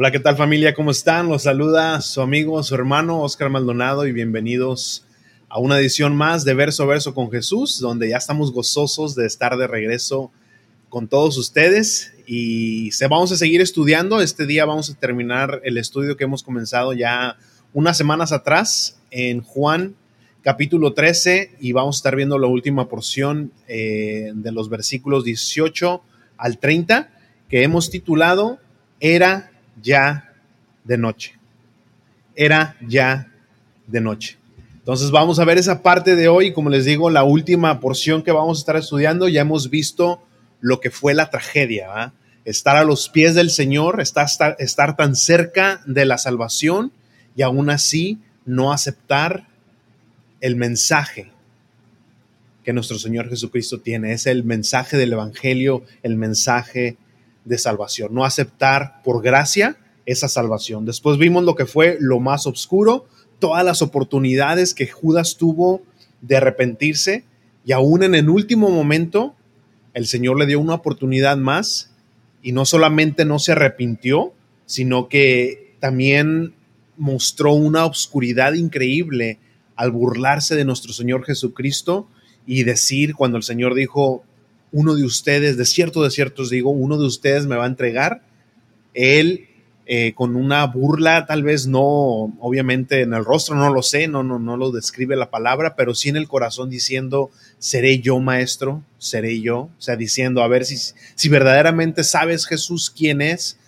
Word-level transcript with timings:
Hola, 0.00 0.12
¿qué 0.12 0.20
tal 0.20 0.36
familia? 0.36 0.74
¿Cómo 0.74 0.92
están? 0.92 1.28
Los 1.28 1.42
saluda 1.42 2.00
su 2.02 2.20
amigo, 2.20 2.62
su 2.62 2.72
hermano 2.72 3.20
Oscar 3.20 3.50
Maldonado 3.50 4.06
y 4.06 4.12
bienvenidos 4.12 5.04
a 5.48 5.58
una 5.58 5.76
edición 5.76 6.14
más 6.14 6.44
de 6.44 6.54
Verso 6.54 6.84
a 6.84 6.86
Verso 6.86 7.14
con 7.14 7.32
Jesús, 7.32 7.80
donde 7.80 8.08
ya 8.08 8.16
estamos 8.16 8.52
gozosos 8.52 9.16
de 9.16 9.26
estar 9.26 9.56
de 9.56 9.66
regreso 9.66 10.30
con 10.88 11.08
todos 11.08 11.36
ustedes 11.36 12.14
y 12.28 12.92
se 12.92 13.08
vamos 13.08 13.32
a 13.32 13.36
seguir 13.36 13.60
estudiando. 13.60 14.20
Este 14.20 14.46
día 14.46 14.64
vamos 14.66 14.88
a 14.88 14.94
terminar 14.94 15.62
el 15.64 15.76
estudio 15.78 16.16
que 16.16 16.22
hemos 16.22 16.44
comenzado 16.44 16.92
ya 16.92 17.36
unas 17.72 17.98
semanas 17.98 18.30
atrás 18.30 19.00
en 19.10 19.40
Juan 19.40 19.96
capítulo 20.42 20.94
13 20.94 21.56
y 21.58 21.72
vamos 21.72 21.96
a 21.96 21.98
estar 21.98 22.14
viendo 22.14 22.38
la 22.38 22.46
última 22.46 22.88
porción 22.88 23.50
eh, 23.66 24.30
de 24.32 24.52
los 24.52 24.68
versículos 24.68 25.24
18 25.24 26.00
al 26.36 26.58
30 26.58 27.10
que 27.48 27.64
hemos 27.64 27.90
titulado 27.90 28.60
Era 29.00 29.50
ya 29.82 30.32
de 30.84 30.98
noche. 30.98 31.38
Era 32.34 32.76
ya 32.86 33.28
de 33.86 34.00
noche. 34.00 34.38
Entonces 34.78 35.10
vamos 35.10 35.38
a 35.38 35.44
ver 35.44 35.58
esa 35.58 35.82
parte 35.82 36.16
de 36.16 36.28
hoy, 36.28 36.52
como 36.52 36.70
les 36.70 36.84
digo, 36.84 37.10
la 37.10 37.24
última 37.24 37.78
porción 37.80 38.22
que 38.22 38.32
vamos 38.32 38.58
a 38.58 38.60
estar 38.60 38.76
estudiando, 38.76 39.28
ya 39.28 39.42
hemos 39.42 39.68
visto 39.68 40.22
lo 40.60 40.80
que 40.80 40.90
fue 40.90 41.14
la 41.14 41.30
tragedia, 41.30 42.12
estar 42.44 42.76
a 42.76 42.84
los 42.84 43.08
pies 43.10 43.34
del 43.34 43.50
Señor, 43.50 44.00
estar, 44.00 44.24
estar, 44.24 44.56
estar 44.58 44.96
tan 44.96 45.14
cerca 45.14 45.82
de 45.84 46.06
la 46.06 46.16
salvación 46.16 46.92
y 47.36 47.42
aún 47.42 47.68
así 47.68 48.18
no 48.46 48.72
aceptar 48.72 49.46
el 50.40 50.56
mensaje 50.56 51.32
que 52.64 52.72
nuestro 52.72 52.98
Señor 52.98 53.28
Jesucristo 53.28 53.80
tiene. 53.80 54.12
Es 54.12 54.26
el 54.26 54.44
mensaje 54.44 54.96
del 54.96 55.12
Evangelio, 55.12 55.84
el 56.02 56.16
mensaje 56.16 56.96
de 57.44 57.58
salvación. 57.58 58.14
No 58.14 58.24
aceptar 58.24 59.02
por 59.02 59.22
gracia 59.22 59.76
esa 60.06 60.28
salvación. 60.28 60.84
Después 60.84 61.18
vimos 61.18 61.44
lo 61.44 61.54
que 61.54 61.66
fue 61.66 61.98
lo 62.00 62.20
más 62.20 62.46
oscuro, 62.46 63.06
todas 63.38 63.64
las 63.64 63.82
oportunidades 63.82 64.74
que 64.74 64.86
Judas 64.86 65.36
tuvo 65.36 65.82
de 66.20 66.36
arrepentirse 66.36 67.24
y 67.64 67.72
aún 67.72 68.02
en 68.02 68.14
el 68.14 68.28
último 68.28 68.70
momento 68.70 69.34
el 69.94 70.06
Señor 70.06 70.38
le 70.38 70.46
dio 70.46 70.60
una 70.60 70.74
oportunidad 70.74 71.36
más 71.36 71.92
y 72.42 72.52
no 72.52 72.64
solamente 72.64 73.24
no 73.24 73.38
se 73.38 73.52
arrepintió, 73.52 74.32
sino 74.64 75.08
que 75.08 75.74
también 75.80 76.54
mostró 76.96 77.52
una 77.52 77.84
oscuridad 77.84 78.54
increíble 78.54 79.38
al 79.76 79.90
burlarse 79.90 80.56
de 80.56 80.64
nuestro 80.64 80.92
Señor 80.92 81.24
Jesucristo 81.24 82.08
y 82.46 82.64
decir 82.64 83.14
cuando 83.14 83.36
el 83.36 83.42
Señor 83.42 83.74
dijo, 83.74 84.24
uno 84.72 84.94
de 84.94 85.04
ustedes, 85.04 85.56
de 85.56 85.64
cierto, 85.64 86.02
de 86.02 86.10
cierto 86.10 86.42
os 86.42 86.50
digo, 86.50 86.70
uno 86.70 86.98
de 86.98 87.06
ustedes 87.06 87.46
me 87.46 87.56
va 87.56 87.64
a 87.64 87.68
entregar, 87.68 88.22
él 88.94 89.48
eh, 89.86 90.12
con 90.14 90.36
una 90.36 90.66
burla, 90.66 91.24
tal 91.24 91.42
vez 91.42 91.66
no, 91.66 92.36
obviamente 92.40 93.00
en 93.00 93.14
el 93.14 93.24
rostro 93.24 93.54
no 93.56 93.72
lo 93.72 93.82
sé, 93.82 94.06
no, 94.06 94.22
no, 94.22 94.38
no 94.38 94.58
lo 94.58 94.70
describe 94.70 95.16
la 95.16 95.30
palabra, 95.30 95.76
pero 95.76 95.94
sí 95.94 96.10
en 96.10 96.16
el 96.16 96.28
corazón 96.28 96.68
diciendo, 96.68 97.30
seré 97.58 98.00
yo 98.00 98.20
maestro, 98.20 98.82
seré 98.98 99.40
yo, 99.40 99.58
o 99.60 99.70
sea, 99.78 99.96
diciendo, 99.96 100.42
a 100.42 100.48
ver 100.48 100.66
si, 100.66 100.76
si 101.14 101.28
verdaderamente 101.30 102.04
sabes 102.04 102.46
Jesús 102.46 102.92
quién 102.94 103.22
es, 103.22 103.58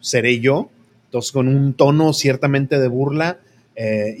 seré 0.00 0.40
yo. 0.40 0.70
Entonces, 1.04 1.32
con 1.32 1.48
un 1.48 1.74
tono 1.74 2.12
ciertamente 2.12 2.78
de 2.78 2.88
burla, 2.88 3.38
eh, 3.76 4.16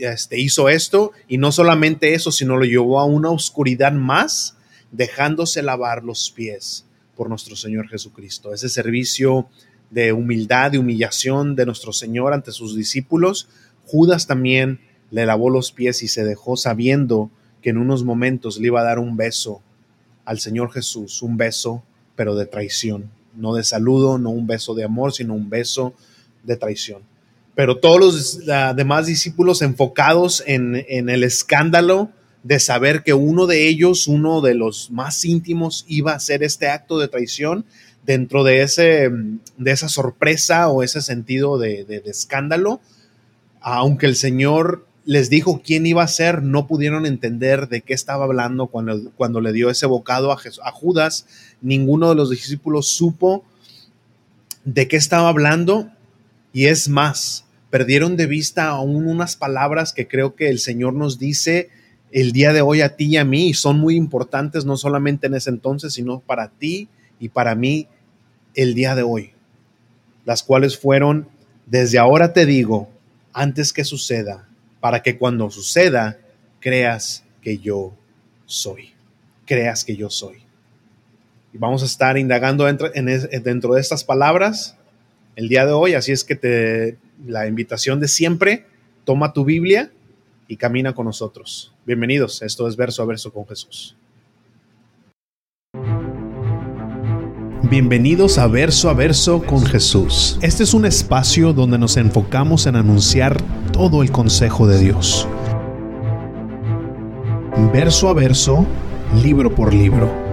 este, 0.00 0.40
hizo 0.40 0.68
esto 0.68 1.12
y 1.28 1.38
no 1.38 1.52
solamente 1.52 2.14
eso, 2.14 2.32
sino 2.32 2.56
lo 2.56 2.64
llevó 2.64 3.00
a 3.00 3.04
una 3.04 3.30
oscuridad 3.30 3.92
más, 3.92 4.56
dejándose 4.92 5.62
lavar 5.62 6.04
los 6.04 6.30
pies 6.30 6.84
por 7.16 7.28
nuestro 7.28 7.56
Señor 7.56 7.88
Jesucristo. 7.88 8.52
Ese 8.52 8.68
servicio 8.68 9.48
de 9.90 10.12
humildad, 10.12 10.70
de 10.70 10.78
humillación 10.78 11.56
de 11.56 11.66
nuestro 11.66 11.92
Señor 11.92 12.32
ante 12.32 12.52
sus 12.52 12.76
discípulos, 12.76 13.48
Judas 13.86 14.26
también 14.26 14.80
le 15.10 15.26
lavó 15.26 15.50
los 15.50 15.72
pies 15.72 16.02
y 16.02 16.08
se 16.08 16.24
dejó 16.24 16.56
sabiendo 16.56 17.30
que 17.62 17.70
en 17.70 17.78
unos 17.78 18.04
momentos 18.04 18.58
le 18.58 18.68
iba 18.68 18.80
a 18.80 18.84
dar 18.84 18.98
un 18.98 19.16
beso 19.16 19.60
al 20.24 20.38
Señor 20.38 20.72
Jesús, 20.72 21.22
un 21.22 21.36
beso 21.36 21.82
pero 22.14 22.36
de 22.36 22.46
traición, 22.46 23.10
no 23.34 23.54
de 23.54 23.64
saludo, 23.64 24.18
no 24.18 24.30
un 24.30 24.46
beso 24.46 24.74
de 24.74 24.84
amor, 24.84 25.12
sino 25.12 25.34
un 25.34 25.50
beso 25.50 25.94
de 26.44 26.56
traición 26.56 27.02
pero 27.60 27.78
todos 27.78 28.00
los 28.00 28.46
demás 28.74 29.06
discípulos 29.06 29.60
enfocados 29.60 30.42
en, 30.46 30.76
el 30.88 31.24
escándalo 31.24 32.10
de 32.42 32.58
saber 32.58 33.02
que 33.02 33.12
uno 33.12 33.46
de 33.46 33.68
ellos, 33.68 34.08
uno 34.08 34.40
de 34.40 34.54
los 34.54 34.90
más 34.90 35.24
íntimos, 35.24 35.84
iba 35.88 36.12
a 36.12 36.16
hacer 36.16 36.42
este 36.42 36.68
acto 36.68 36.98
de 36.98 37.08
traición 37.08 37.64
dentro 38.04 38.44
de, 38.44 38.62
ese, 38.62 39.10
de 39.58 39.70
esa 39.70 39.88
sorpresa 39.88 40.68
o 40.68 40.82
ese 40.82 41.02
sentido 41.02 41.58
de, 41.58 42.02
escándalo, 42.06 42.80
aunque 43.60 44.06
el 44.06 44.16
Señor 44.16 44.86
les 45.04 45.28
dijo 45.28 45.60
quién 45.64 45.86
iba 45.86 46.02
a 46.02 46.08
ser, 46.08 46.42
no 46.42 46.66
pudieron 46.66 47.04
entender 47.04 47.68
de 47.68 47.82
qué 47.82 47.94
estaba 47.94 48.24
hablando 48.24 48.68
cuando, 48.68 49.10
cuando 49.16 49.40
le 49.40 49.52
dio 49.52 49.70
ese 49.70 49.86
bocado 49.86 50.32
a, 50.32 50.38
a 50.64 50.70
Judas. 50.72 51.26
Ninguno 51.60 52.08
de 52.08 52.14
los 52.14 52.30
discípulos 52.30 52.88
supo 52.88 53.44
de 54.64 54.88
qué 54.88 54.96
estaba 54.96 55.28
hablando 55.28 55.90
y 56.52 56.66
es 56.66 56.88
más, 56.88 57.44
perdieron 57.70 58.16
de 58.16 58.26
vista 58.26 58.68
aún 58.68 59.06
unas 59.06 59.36
palabras 59.36 59.92
que 59.92 60.08
creo 60.08 60.34
que 60.34 60.48
el 60.48 60.58
Señor 60.58 60.94
nos 60.94 61.18
dice 61.18 61.70
el 62.12 62.32
día 62.32 62.52
de 62.52 62.60
hoy 62.60 62.80
a 62.80 62.96
ti 62.96 63.06
y 63.06 63.16
a 63.16 63.24
mí 63.24 63.54
son 63.54 63.78
muy 63.78 63.96
importantes 63.96 64.64
no 64.64 64.76
solamente 64.76 65.26
en 65.26 65.34
ese 65.34 65.50
entonces, 65.50 65.92
sino 65.94 66.20
para 66.20 66.48
ti 66.50 66.88
y 67.18 67.28
para 67.28 67.54
mí 67.54 67.86
el 68.54 68.74
día 68.74 68.94
de 68.94 69.02
hoy. 69.02 69.32
Las 70.24 70.42
cuales 70.42 70.78
fueron, 70.78 71.28
desde 71.66 71.98
ahora 71.98 72.32
te 72.32 72.46
digo, 72.46 72.88
antes 73.32 73.72
que 73.72 73.84
suceda, 73.84 74.48
para 74.80 75.02
que 75.02 75.18
cuando 75.18 75.50
suceda, 75.50 76.18
creas 76.58 77.24
que 77.42 77.58
yo 77.58 77.94
soy. 78.46 78.90
Creas 79.46 79.84
que 79.84 79.96
yo 79.96 80.10
soy. 80.10 80.38
Y 81.52 81.58
vamos 81.58 81.82
a 81.82 81.86
estar 81.86 82.18
indagando 82.18 82.64
dentro, 82.64 82.90
dentro 82.90 83.74
de 83.74 83.80
estas 83.80 84.04
palabras 84.04 84.76
el 85.36 85.48
día 85.48 85.64
de 85.64 85.72
hoy, 85.72 85.94
así 85.94 86.12
es 86.12 86.24
que 86.24 86.36
te 86.36 86.98
la 87.26 87.46
invitación 87.46 88.00
de 88.00 88.08
siempre, 88.08 88.66
toma 89.04 89.32
tu 89.32 89.44
Biblia 89.44 89.90
y 90.50 90.56
camina 90.56 90.92
con 90.92 91.06
nosotros. 91.06 91.72
Bienvenidos, 91.86 92.42
esto 92.42 92.66
es 92.66 92.74
verso 92.74 93.04
a 93.04 93.06
verso 93.06 93.32
con 93.32 93.46
Jesús. 93.46 93.96
Bienvenidos 97.70 98.36
a 98.36 98.48
Verso 98.48 98.90
a 98.90 98.94
Verso 98.94 99.44
con 99.44 99.64
Jesús. 99.64 100.40
Este 100.42 100.64
es 100.64 100.74
un 100.74 100.86
espacio 100.86 101.52
donde 101.52 101.78
nos 101.78 101.96
enfocamos 101.96 102.66
en 102.66 102.74
anunciar 102.74 103.40
todo 103.72 104.02
el 104.02 104.10
consejo 104.10 104.66
de 104.66 104.80
Dios. 104.80 105.28
Verso 107.72 108.08
a 108.08 108.14
verso, 108.14 108.66
libro 109.22 109.54
por 109.54 109.72
libro 109.72 110.30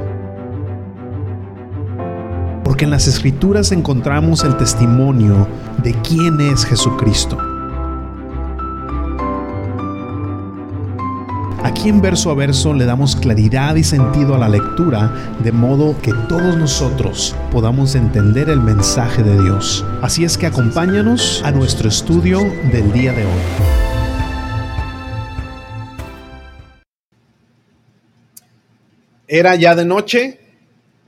porque 2.64 2.86
en 2.86 2.92
las 2.92 3.08
escrituras 3.08 3.72
encontramos 3.72 4.44
el 4.44 4.58
testimonio 4.58 5.48
de 5.84 5.94
quién 6.02 6.42
es 6.42 6.66
Jesucristo. 6.66 7.47
Aquí 11.64 11.90
en 11.90 12.02
verso 12.02 12.32
a 12.32 12.36
verso 12.36 12.74
le 12.74 12.86
damos 12.86 13.16
claridad 13.16 13.76
y 13.76 13.84
sentido 13.84 14.36
a 14.36 14.38
la 14.38 14.50
lectura, 14.50 15.36
de 15.44 15.52
modo 15.52 16.00
que 16.02 16.14
todos 16.30 16.56
nosotros 16.58 17.36
podamos 17.52 17.96
entender 17.96 18.50
el 18.50 18.62
mensaje 18.62 19.24
de 19.24 19.42
Dios. 19.42 19.86
Así 20.02 20.24
es 20.24 20.38
que 20.38 20.46
acompáñanos 20.46 21.42
a 21.44 21.52
nuestro 21.52 21.90
estudio 21.90 22.40
del 22.72 22.92
día 22.94 23.12
de 23.14 23.26
hoy. 23.26 23.42
Era 29.28 29.56
ya 29.56 29.76
de 29.76 29.86
noche, 29.86 30.40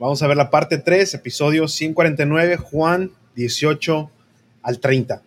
Vamos 0.00 0.22
a 0.22 0.26
ver 0.26 0.38
la 0.38 0.48
parte 0.48 0.78
3, 0.78 1.12
episodio 1.12 1.68
149, 1.68 2.56
Juan 2.56 3.10
18 3.36 4.10
al 4.62 4.80
30. 4.80 5.20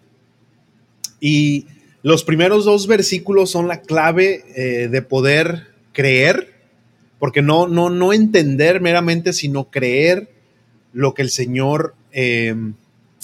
Y 1.19 1.67
los 2.03 2.23
primeros 2.23 2.65
dos 2.65 2.85
versículos 2.85 3.49
son 3.49 3.67
la 3.67 3.81
clave 3.81 4.43
eh, 4.55 4.87
de 4.89 5.01
poder 5.01 5.67
creer, 5.93 6.53
porque 7.17 7.41
no, 7.41 7.67
no, 7.67 7.89
no 7.89 8.13
entender 8.13 8.81
meramente, 8.81 9.33
sino 9.33 9.71
creer 9.71 10.29
lo 10.93 11.13
que 11.13 11.23
el 11.23 11.29
Señor 11.29 11.95
eh, 12.11 12.55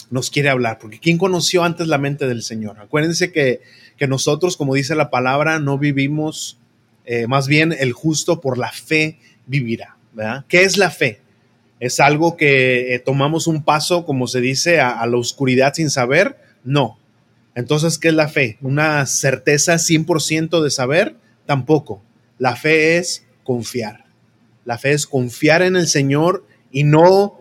nos 0.09 0.29
quiere 0.29 0.49
hablar. 0.49 0.79
Porque 0.79 0.99
¿quién 0.99 1.17
conoció 1.17 1.63
antes 1.63 1.87
la 1.87 1.97
mente 1.97 2.27
del 2.27 2.43
Señor? 2.43 2.79
Acuérdense 2.79 3.31
que, 3.31 3.61
nosotros, 4.07 4.55
como 4.55 4.75
dice 4.75 4.95
la 4.95 5.09
palabra, 5.09 5.59
no 5.59 5.77
vivimos, 5.77 6.57
eh, 7.05 7.27
más 7.27 7.47
bien 7.47 7.75
el 7.77 7.91
justo 7.91 8.39
por 8.39 8.57
la 8.57 8.71
fe 8.71 9.19
vivirá. 9.45 9.97
¿Qué 10.47 10.63
es 10.63 10.77
la 10.77 10.89
fe? 10.89 11.21
¿Es 11.79 11.99
algo 11.99 12.35
que 12.35 12.93
eh, 12.93 12.99
tomamos 12.99 13.47
un 13.47 13.63
paso, 13.63 14.05
como 14.05 14.27
se 14.27 14.41
dice, 14.41 14.79
a, 14.79 15.05
la 15.05 15.17
oscuridad 15.17 15.73
sin 15.73 15.89
saber? 15.89 16.37
No. 16.63 16.98
Entonces, 17.59 17.97
¿qué 17.97 18.07
es 18.07 18.13
la 18.13 18.29
fe? 18.29 18.57
¿Una 18.61 19.05
certeza 19.05 19.73
100% 19.73 20.63
de 20.63 20.69
saber? 20.69 21.17
Tampoco. 21.45 22.01
La 22.37 22.55
fe 22.55 22.97
es 22.97 23.25
confiar. 23.43 24.05
La 24.63 24.77
fe 24.77 24.93
es 24.93 25.05
confiar 25.05 25.61
en 25.61 25.75
el 25.75 25.87
Señor 25.87 26.45
y 26.71 26.85
no 26.85 27.37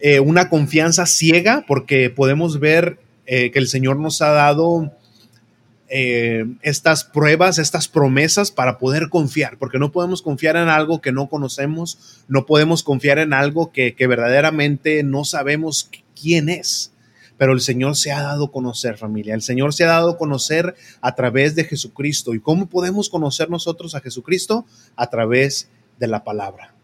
eh, 0.00 0.18
una 0.18 0.48
confianza 0.48 1.06
ciega 1.06 1.64
porque 1.68 2.10
podemos 2.10 2.58
ver 2.58 2.98
eh, 3.26 3.52
que 3.52 3.60
el 3.60 3.68
Señor 3.68 4.00
nos 4.00 4.20
ha 4.20 4.30
dado 4.30 4.92
eh, 5.88 6.44
estas 6.62 7.04
pruebas, 7.04 7.58
estas 7.58 7.86
promesas 7.86 8.50
para 8.50 8.78
poder 8.78 9.10
confiar, 9.10 9.58
porque 9.58 9.78
no 9.78 9.92
podemos 9.92 10.22
confiar 10.22 10.56
en 10.56 10.70
algo 10.70 11.00
que 11.00 11.12
no 11.12 11.28
conocemos, 11.28 12.24
no 12.26 12.46
podemos 12.46 12.82
confiar 12.82 13.20
en 13.20 13.32
algo 13.32 13.70
que, 13.70 13.94
que 13.94 14.08
verdaderamente 14.08 15.04
no 15.04 15.24
sabemos 15.24 15.88
quién 16.20 16.48
es. 16.48 16.91
Pero 17.38 17.52
el 17.52 17.60
Señor 17.60 17.96
se 17.96 18.12
ha 18.12 18.22
dado 18.22 18.46
a 18.46 18.52
conocer, 18.52 18.96
familia. 18.96 19.34
El 19.34 19.42
Señor 19.42 19.74
se 19.74 19.84
ha 19.84 19.88
dado 19.88 20.10
a 20.10 20.18
conocer 20.18 20.74
a 21.00 21.14
través 21.14 21.54
de 21.54 21.64
Jesucristo. 21.64 22.34
¿Y 22.34 22.40
cómo 22.40 22.66
podemos 22.66 23.08
conocer 23.08 23.50
nosotros 23.50 23.94
a 23.94 24.00
Jesucristo? 24.00 24.64
A 24.96 25.08
través 25.10 25.68
de 25.98 26.06
la 26.06 26.24
palabra. 26.24 26.74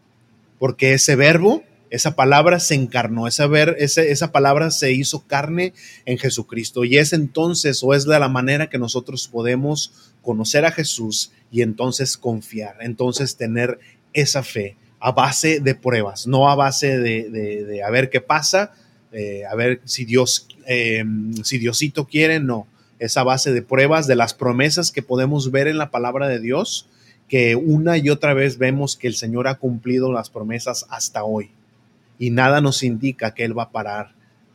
Porque 0.57 0.93
ese 0.93 1.15
verbo 1.15 1.63
esa 1.89 2.15
palabra 2.15 2.59
se 2.59 2.75
encarnó, 2.75 3.27
esa, 3.27 3.47
ver, 3.47 3.75
esa 3.79 4.31
palabra 4.31 4.71
se 4.71 4.91
hizo 4.91 5.25
carne 5.25 5.73
en 6.05 6.17
Jesucristo. 6.17 6.85
Y 6.85 6.97
es 6.97 7.13
entonces, 7.13 7.83
o 7.83 7.93
es 7.93 8.05
de 8.05 8.19
la 8.19 8.29
manera 8.29 8.69
que 8.69 8.77
nosotros 8.77 9.27
podemos 9.27 10.13
conocer 10.21 10.65
a 10.65 10.71
Jesús 10.71 11.31
y 11.51 11.61
entonces 11.61 12.17
confiar, 12.17 12.77
entonces 12.81 13.37
tener 13.37 13.79
esa 14.13 14.43
fe 14.43 14.77
a 14.99 15.11
base 15.11 15.61
de 15.61 15.75
pruebas, 15.75 16.27
no 16.27 16.49
a 16.49 16.55
base 16.55 16.99
de, 16.99 17.81
a 17.83 17.89
ver 17.89 18.09
qué 18.09 18.21
pasa, 18.21 18.73
eh, 19.11 19.43
a 19.45 19.55
ver 19.55 19.81
si 19.85 20.05
Dios, 20.05 20.47
eh, 20.67 21.03
si 21.43 21.57
Diosito 21.57 22.05
quiere, 22.05 22.39
no. 22.39 22.67
Es 22.99 23.17
a 23.17 23.23
base 23.23 23.53
de 23.53 23.61
pruebas, 23.61 24.07
de 24.07 24.15
las 24.15 24.33
promesas 24.33 24.91
que 24.91 25.01
podemos 25.01 25.51
ver 25.51 25.67
en 25.67 25.77
la 25.77 25.89
palabra 25.89 26.27
de 26.27 26.39
Dios, 26.39 26.87
que 27.27 27.55
una 27.55 27.97
y 27.97 28.09
otra 28.09 28.33
vez 28.33 28.57
vemos 28.57 28.95
que 28.95 29.07
el 29.07 29.15
Señor 29.15 29.47
ha 29.47 29.55
cumplido 29.55 30.11
las 30.11 30.29
promesas 30.29 30.85
hasta 30.89 31.23
hoy 31.23 31.51
y 32.19 32.31
nada 32.31 32.59
nos 32.59 32.83
indica 32.83 33.33
que 33.33 33.45
Él 33.45 33.57
va 33.57 33.63
a 33.63 33.71
parar 33.71 34.13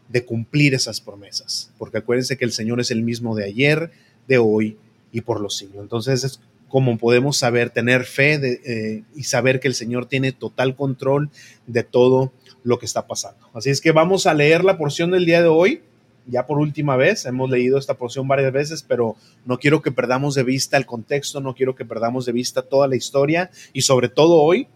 de 0.09 0.25
cumplir 0.25 0.75
esas 0.75 1.01
promesas, 1.01 1.73
porque 1.79 1.99
acuérdense 1.99 2.37
que 2.37 2.45
el 2.45 2.53
Señor 2.53 2.79
es 2.79 2.91
el 2.91 3.03
mismo 3.03 3.35
de 3.35 3.45
ayer, 3.45 3.91
de 4.29 4.39
hoy 4.39 4.77
y 5.11 5.23
por 5.23 5.41
los 5.41 5.57
siglos. 5.57 5.83
Entonces 5.83 6.25
es 6.25 6.41
como 6.75 6.99
podemos 6.99 7.37
saber, 7.37 7.71
tener 7.71 8.03
fe 8.03 8.35
eh, 8.43 9.05
y 9.15 9.23
saber 9.23 9.61
que 9.61 9.69
el 9.69 9.77
Señor 9.77 10.07
tiene 10.07 10.33
total 10.33 10.75
control 10.75 11.31
de 11.69 11.85
todo 11.85 12.33
lo 12.65 12.81
que 12.81 12.87
está 12.87 13.07
pasando. 13.07 13.49
Así 13.55 13.71
es 13.71 13.81
que 13.81 13.93
vamos 13.93 14.27
a 14.27 14.35
leer 14.35 14.65
la 14.65 14.77
porción 14.77 15.13
del 15.13 15.25
día 15.25 15.41
de 15.41 15.47
hoy, 15.47 15.83
ya 16.27 16.47
por 16.47 16.59
última 16.59 16.97
vez, 16.97 17.27
hemos 17.27 17.49
leído 17.49 17.79
esta 17.79 17.95
porción 17.95 18.27
varias 18.27 18.53
veces, 18.53 18.83
pero 18.83 19.15
no 19.47 19.61
quiero 19.61 19.83
que 19.83 19.93
perdamos 19.93 20.35
de 20.35 20.43
vista 20.43 20.77
el 20.77 20.85
contexto, 20.85 21.41
no 21.41 21.55
quiero 21.55 21.77
que 21.77 21.85
perdamos 21.85 22.27
de 22.27 22.33
vista 22.33 22.63
toda 22.63 22.89
la 22.89 22.97
historia 22.97 23.53
y 23.73 23.83
sobre 23.83 24.09
todo 24.09 24.43
hoy 24.43 24.67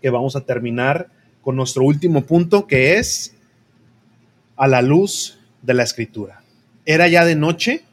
que 0.00 0.08
vamos 0.08 0.34
a 0.34 0.46
terminar 0.46 1.10
con 1.42 1.56
nuestro 1.56 1.84
último 1.84 2.24
punto, 2.24 2.66
que 2.66 2.96
es 2.96 3.36
a 4.56 4.66
la 4.66 4.80
luz 4.80 5.38
de 5.60 5.74
la 5.74 5.82
escritura. 5.82 6.42
Era 6.86 7.06
ya 7.06 7.26
de 7.26 7.36
noche, 7.36 7.84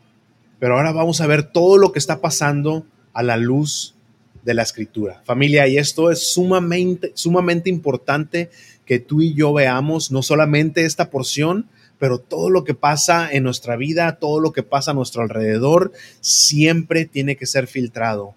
pero 0.58 0.78
ahora 0.78 0.94
vamos 0.94 1.20
a 1.20 1.28
ver 1.28 1.44
todo 1.44 1.78
lo 1.78 1.92
que 1.92 2.00
está 2.00 2.22
pasando 2.22 2.86
a 3.14 3.24
la 3.24 3.38
luz 3.38 3.96
de 4.44 4.54
la 4.54 4.64
escritura. 4.64 5.22
Familia, 5.26 5.68
y 5.68 5.78
esto 5.78 6.12
es 6.12 6.32
sumamente, 6.32 7.12
sumamente 7.16 7.70
importante 7.70 8.50
que 8.86 9.00
tú 9.00 9.22
y 9.22 9.34
yo 9.34 9.54
veamos 9.54 10.12
no 10.12 10.24
solamente 10.24 10.86
esta 10.86 11.10
porción, 11.10 11.68
pero 12.00 12.20
todo 12.20 12.50
lo 12.50 12.64
que 12.64 12.74
pasa 12.74 13.30
en 13.32 13.44
nuestra 13.44 13.76
vida, 13.76 14.18
todo 14.18 14.40
lo 14.40 14.54
que 14.54 14.64
pasa 14.64 14.92
a 14.92 14.94
nuestro 14.94 15.22
alrededor, 15.22 15.92
siempre 16.22 17.06
tiene 17.06 17.36
que 17.36 17.46
ser 17.46 17.68
filtrado 17.68 18.34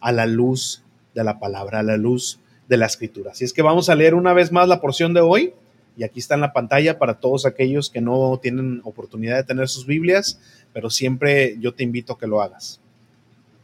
a 0.00 0.10
la 0.12 0.26
luz 0.26 0.82
de 1.14 1.22
la 1.22 1.38
palabra, 1.38 1.80
a 1.80 1.82
la 1.82 1.96
luz 1.96 2.40
de 2.68 2.78
la 2.78 2.86
escritura. 2.86 3.32
Así 3.32 3.44
es 3.44 3.52
que 3.52 3.62
vamos 3.62 3.90
a 3.90 3.94
leer 3.94 4.14
una 4.14 4.32
vez 4.32 4.50
más 4.50 4.66
la 4.66 4.80
porción 4.80 5.12
de 5.12 5.20
hoy 5.20 5.52
y 5.96 6.04
aquí 6.04 6.20
está 6.20 6.34
en 6.34 6.40
la 6.40 6.54
pantalla 6.54 6.98
para 6.98 7.20
todos 7.20 7.44
aquellos 7.44 7.90
que 7.90 8.00
no 8.00 8.38
tienen 8.42 8.80
oportunidad 8.84 9.36
de 9.36 9.44
tener 9.44 9.68
sus 9.68 9.86
Biblias, 9.86 10.40
pero 10.72 10.88
siempre 10.88 11.56
yo 11.60 11.74
te 11.74 11.82
invito 11.82 12.14
a 12.14 12.18
que 12.18 12.26
lo 12.26 12.40
hagas. 12.40 12.80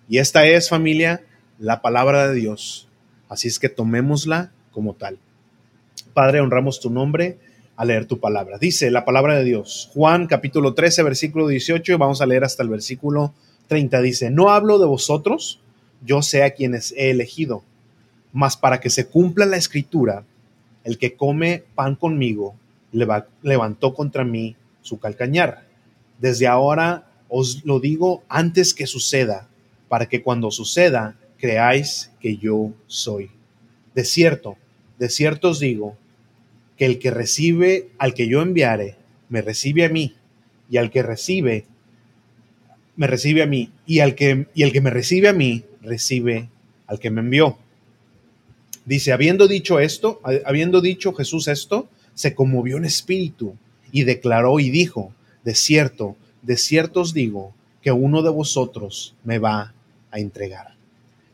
Y 0.08 0.18
esta 0.18 0.46
es, 0.46 0.68
familia, 0.68 1.22
la 1.58 1.82
palabra 1.82 2.28
de 2.28 2.34
Dios. 2.34 2.88
Así 3.28 3.48
es 3.48 3.58
que 3.58 3.68
tomémosla 3.68 4.52
como 4.72 4.94
tal. 4.94 5.18
Padre, 6.14 6.40
honramos 6.40 6.80
tu 6.80 6.90
nombre 6.90 7.38
a 7.76 7.84
leer 7.84 8.06
tu 8.06 8.18
palabra. 8.18 8.58
Dice 8.58 8.90
la 8.90 9.04
palabra 9.04 9.36
de 9.36 9.44
Dios, 9.44 9.90
Juan 9.92 10.26
capítulo 10.26 10.74
13, 10.74 11.02
versículo 11.02 11.46
18, 11.46 11.92
y 11.92 11.96
vamos 11.96 12.20
a 12.20 12.26
leer 12.26 12.44
hasta 12.44 12.62
el 12.62 12.68
versículo 12.68 13.34
30. 13.68 14.00
Dice, 14.00 14.30
no 14.30 14.50
hablo 14.50 14.78
de 14.78 14.86
vosotros, 14.86 15.60
yo 16.04 16.22
sé 16.22 16.42
a 16.42 16.50
quienes 16.52 16.92
he 16.96 17.10
elegido 17.10 17.62
mas 18.32 18.56
para 18.56 18.80
que 18.80 18.90
se 18.90 19.08
cumpla 19.08 19.46
la 19.46 19.56
escritura, 19.56 20.24
el 20.84 20.98
que 20.98 21.16
come 21.16 21.64
pan 21.74 21.96
conmigo 21.96 22.54
levantó 22.92 23.94
contra 23.94 24.24
mí 24.24 24.56
su 24.80 24.98
calcañar. 24.98 25.66
Desde 26.18 26.46
ahora 26.46 27.10
os 27.28 27.64
lo 27.64 27.80
digo 27.80 28.22
antes 28.28 28.74
que 28.74 28.86
suceda, 28.86 29.48
para 29.88 30.08
que 30.08 30.22
cuando 30.22 30.50
suceda 30.50 31.16
creáis 31.38 32.10
que 32.20 32.36
yo 32.36 32.72
soy. 32.86 33.30
De 33.94 34.04
cierto, 34.04 34.56
de 34.98 35.08
cierto 35.08 35.50
os 35.50 35.60
digo, 35.60 35.96
que 36.76 36.86
el 36.86 36.98
que 36.98 37.10
recibe 37.10 37.88
al 37.98 38.14
que 38.14 38.28
yo 38.28 38.40
enviare, 38.40 38.96
me 39.28 39.42
recibe 39.42 39.84
a 39.84 39.88
mí, 39.88 40.14
y 40.70 40.76
al 40.76 40.90
que 40.90 41.02
recibe, 41.02 41.66
me 42.96 43.06
recibe 43.06 43.42
a 43.42 43.46
mí, 43.46 43.70
y 43.86 44.00
al 44.00 44.14
que, 44.14 44.46
y 44.54 44.62
el 44.62 44.72
que 44.72 44.80
me 44.80 44.90
recibe 44.90 45.28
a 45.28 45.32
mí, 45.32 45.64
recibe 45.82 46.48
al 46.86 46.98
que 47.00 47.10
me 47.10 47.20
envió. 47.20 47.58
Dice, 48.84 49.12
habiendo 49.12 49.48
dicho 49.48 49.80
esto, 49.80 50.20
habiendo 50.44 50.80
dicho 50.80 51.12
Jesús 51.12 51.48
esto, 51.48 51.88
se 52.14 52.34
conmovió 52.34 52.76
en 52.78 52.84
espíritu 52.84 53.56
y 53.92 54.04
declaró 54.04 54.60
y 54.60 54.70
dijo, 54.70 55.12
de 55.44 55.54
cierto, 55.54 56.16
de 56.42 56.56
cierto 56.56 57.00
os 57.02 57.12
digo, 57.12 57.54
que 57.82 57.92
uno 57.92 58.22
de 58.22 58.30
vosotros 58.30 59.14
me 59.24 59.38
va 59.38 59.74
a 60.10 60.18
entregar. 60.18 60.78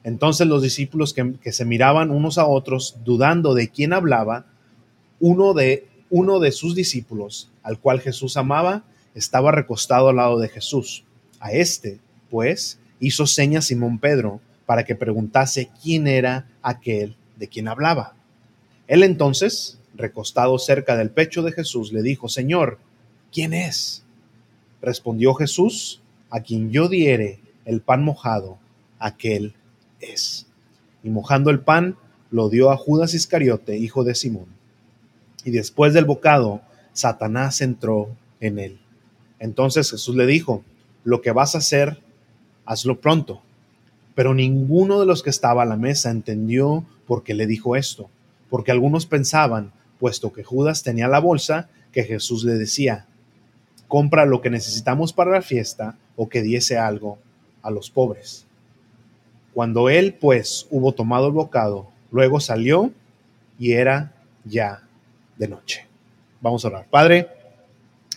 Entonces 0.05 0.47
los 0.47 0.63
discípulos 0.63 1.15
que, 1.15 1.53
se 1.53 1.65
miraban 1.65 2.11
unos 2.11 2.37
a 2.39 2.47
otros, 2.47 2.97
dudando 3.05 3.55
de 3.55 3.69
quién 3.69 3.93
hablaba, 3.93 4.47
uno 5.19 5.55
de, 5.55 5.89
uno 6.11 6.41
de 6.41 6.53
sus 6.53 6.75
discípulos, 6.75 7.51
al 7.63 7.79
cual 7.79 8.01
Jesús 8.01 8.37
amaba, 8.37 8.85
estaba 9.15 9.51
recostado 9.51 10.09
al 10.11 10.17
lado 10.17 10.39
de 10.39 10.49
Jesús. 10.49 11.05
A 11.41 11.53
este, 11.53 12.01
pues, 12.31 12.79
hizo 13.01 13.27
señas 13.27 13.67
Simón 13.67 13.99
Pedro 13.99 14.41
para 14.67 14.85
que 14.85 14.95
preguntase 14.95 15.71
quién 15.83 16.07
era 16.07 16.49
aquel 16.63 17.17
de 17.37 17.49
quien 17.49 17.69
hablaba. 17.69 18.15
Él 18.87 19.03
entonces, 19.03 19.79
recostado 19.95 20.59
cerca 20.59 20.97
del 20.97 21.11
pecho 21.11 21.43
de 21.43 21.53
Jesús, 21.53 21.93
le 21.93 22.03
dijo, 22.03 22.29
Señor, 22.29 22.79
¿quién 23.33 23.55
es? 23.55 24.05
Respondió 24.83 25.33
Jesús, 25.33 26.03
a 26.29 26.41
quien 26.41 26.71
yo 26.71 26.89
diere 26.89 27.41
el 27.65 27.81
pan 27.81 28.05
mojado, 28.05 28.59
aquel 29.05 29.55
es. 30.01 30.47
Y 31.03 31.11
mojando 31.11 31.51
el 31.51 31.61
pan, 31.61 31.97
lo 32.31 32.49
dio 32.49 32.71
a 32.71 32.77
Judas 32.77 33.13
Iscariote, 33.13 33.77
hijo 33.77 34.03
de 34.03 34.15
Simón. 34.15 34.47
Y 35.45 35.51
después 35.51 35.93
del 35.93 36.07
bocado, 36.07 36.63
Satanás 36.95 37.61
entró 37.61 38.17
en 38.41 38.59
él. 38.59 38.81
Entonces 39.39 39.91
Jesús 39.91 40.17
le 40.17 40.25
dijo, 40.25 40.65
lo 41.05 41.21
que 41.21 41.33
vas 41.33 41.55
a 41.55 41.59
hacer, 41.59 41.99
hazlo 42.65 43.01
pronto. 43.03 43.43
Pero 44.15 44.33
ninguno 44.33 44.99
de 45.01 45.07
los 45.07 45.23
que 45.23 45.31
estaba 45.31 45.65
a 45.65 45.67
la 45.67 45.77
mesa 45.77 46.11
entendió 46.11 46.87
por 47.07 47.25
qué 47.25 47.35
le 47.35 47.47
dijo 47.47 47.77
esto, 47.77 48.09
porque 48.49 48.73
algunos 48.73 49.05
pensaban, 49.05 49.73
puesto 50.01 50.33
que 50.33 50.45
Judas 50.45 50.83
tenía 50.83 51.09
la 51.09 51.21
bolsa, 51.21 51.69
que 51.93 52.05
Jesús 52.05 52.45
le 52.45 52.55
decía, 52.55 53.07
compra 53.87 54.25
lo 54.25 54.41
que 54.41 54.49
necesitamos 54.49 55.13
para 55.13 55.33
la 55.33 55.43
fiesta 55.43 55.99
o 56.17 56.31
que 56.31 56.41
diese 56.41 56.79
algo 56.79 57.19
a 57.61 57.71
los 57.71 57.91
pobres. 57.91 58.47
Cuando 59.55 59.89
él, 59.89 60.15
pues, 60.21 60.67
hubo 60.71 60.93
tomado 60.93 61.29
el 61.29 61.33
bocado, 61.33 61.89
luego 62.11 62.41
salió 62.41 62.93
y 63.59 63.73
era 63.73 64.13
ya 64.45 64.83
de 65.39 65.49
noche. 65.49 65.87
Vamos 66.41 66.65
a 66.65 66.69
orar. 66.69 66.87
Padre, 66.91 67.29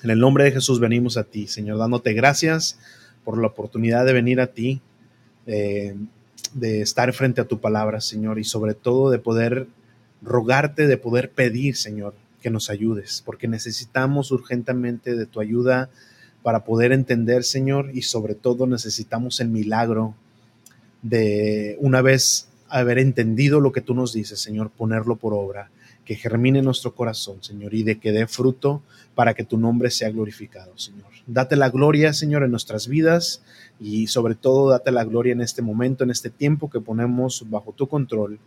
en 0.03 0.09
el 0.09 0.19
nombre 0.19 0.43
de 0.43 0.51
Jesús 0.51 0.79
venimos 0.79 1.15
a 1.15 1.23
ti, 1.23 1.47
Señor, 1.47 1.77
dándote 1.77 2.13
gracias 2.13 2.79
por 3.23 3.37
la 3.37 3.47
oportunidad 3.47 4.05
de 4.05 4.13
venir 4.13 4.41
a 4.41 4.47
ti 4.47 4.81
de 5.45 6.81
estar 6.81 7.11
frente 7.13 7.41
a 7.41 7.47
tu 7.47 7.59
palabra, 7.59 8.01
Señor, 8.01 8.39
y 8.39 8.43
sobre 8.43 8.73
todo 8.73 9.09
de 9.09 9.19
poder 9.19 9.67
rogarte, 10.21 10.87
de 10.87 10.97
poder 10.97 11.31
pedir, 11.31 11.75
Señor, 11.75 12.15
que 12.41 12.49
nos 12.49 12.69
ayudes, 12.69 13.21
porque 13.25 13.47
necesitamos 13.47 14.31
urgentemente 14.31 15.15
de 15.15 15.25
tu 15.25 15.39
ayuda 15.39 15.89
para 16.43 16.63
poder 16.63 16.91
entender, 16.91 17.43
Señor, 17.43 17.91
y 17.93 18.03
sobre 18.03 18.35
todo 18.35 18.67
necesitamos 18.67 19.39
el 19.39 19.49
milagro 19.49 20.15
de 21.01 21.77
una 21.79 22.01
vez 22.01 22.49
haber 22.69 22.99
entendido 22.99 23.59
lo 23.59 23.71
que 23.71 23.81
tú 23.81 23.93
nos 23.93 24.13
dices, 24.13 24.39
Señor, 24.39 24.69
ponerlo 24.69 25.15
por 25.15 25.33
obra, 25.33 25.69
que 26.05 26.15
germine 26.15 26.61
nuestro 26.61 26.95
corazón, 26.95 27.43
Señor, 27.43 27.73
y 27.73 27.83
de 27.83 27.99
que 27.99 28.11
dé 28.11 28.27
fruto 28.27 28.81
para 29.15 29.33
que 29.33 29.43
tu 29.43 29.57
nombre 29.57 29.91
sea 29.91 30.09
glorificado, 30.09 30.77
Señor. 30.77 31.07
Date 31.25 31.55
la 31.55 31.69
gloria, 31.69 32.13
Señor, 32.13 32.43
en 32.43 32.51
nuestras 32.51 32.87
vidas 32.87 33.41
y 33.79 34.07
sobre 34.07 34.35
todo 34.35 34.69
date 34.69 34.91
la 34.91 35.03
gloria 35.03 35.33
en 35.33 35.41
este 35.41 35.61
momento, 35.61 36.03
en 36.03 36.11
este 36.11 36.29
tiempo 36.29 36.69
que 36.69 36.79
ponemos 36.79 37.45
bajo 37.49 37.73
tu 37.73 37.87
control, 37.87 38.39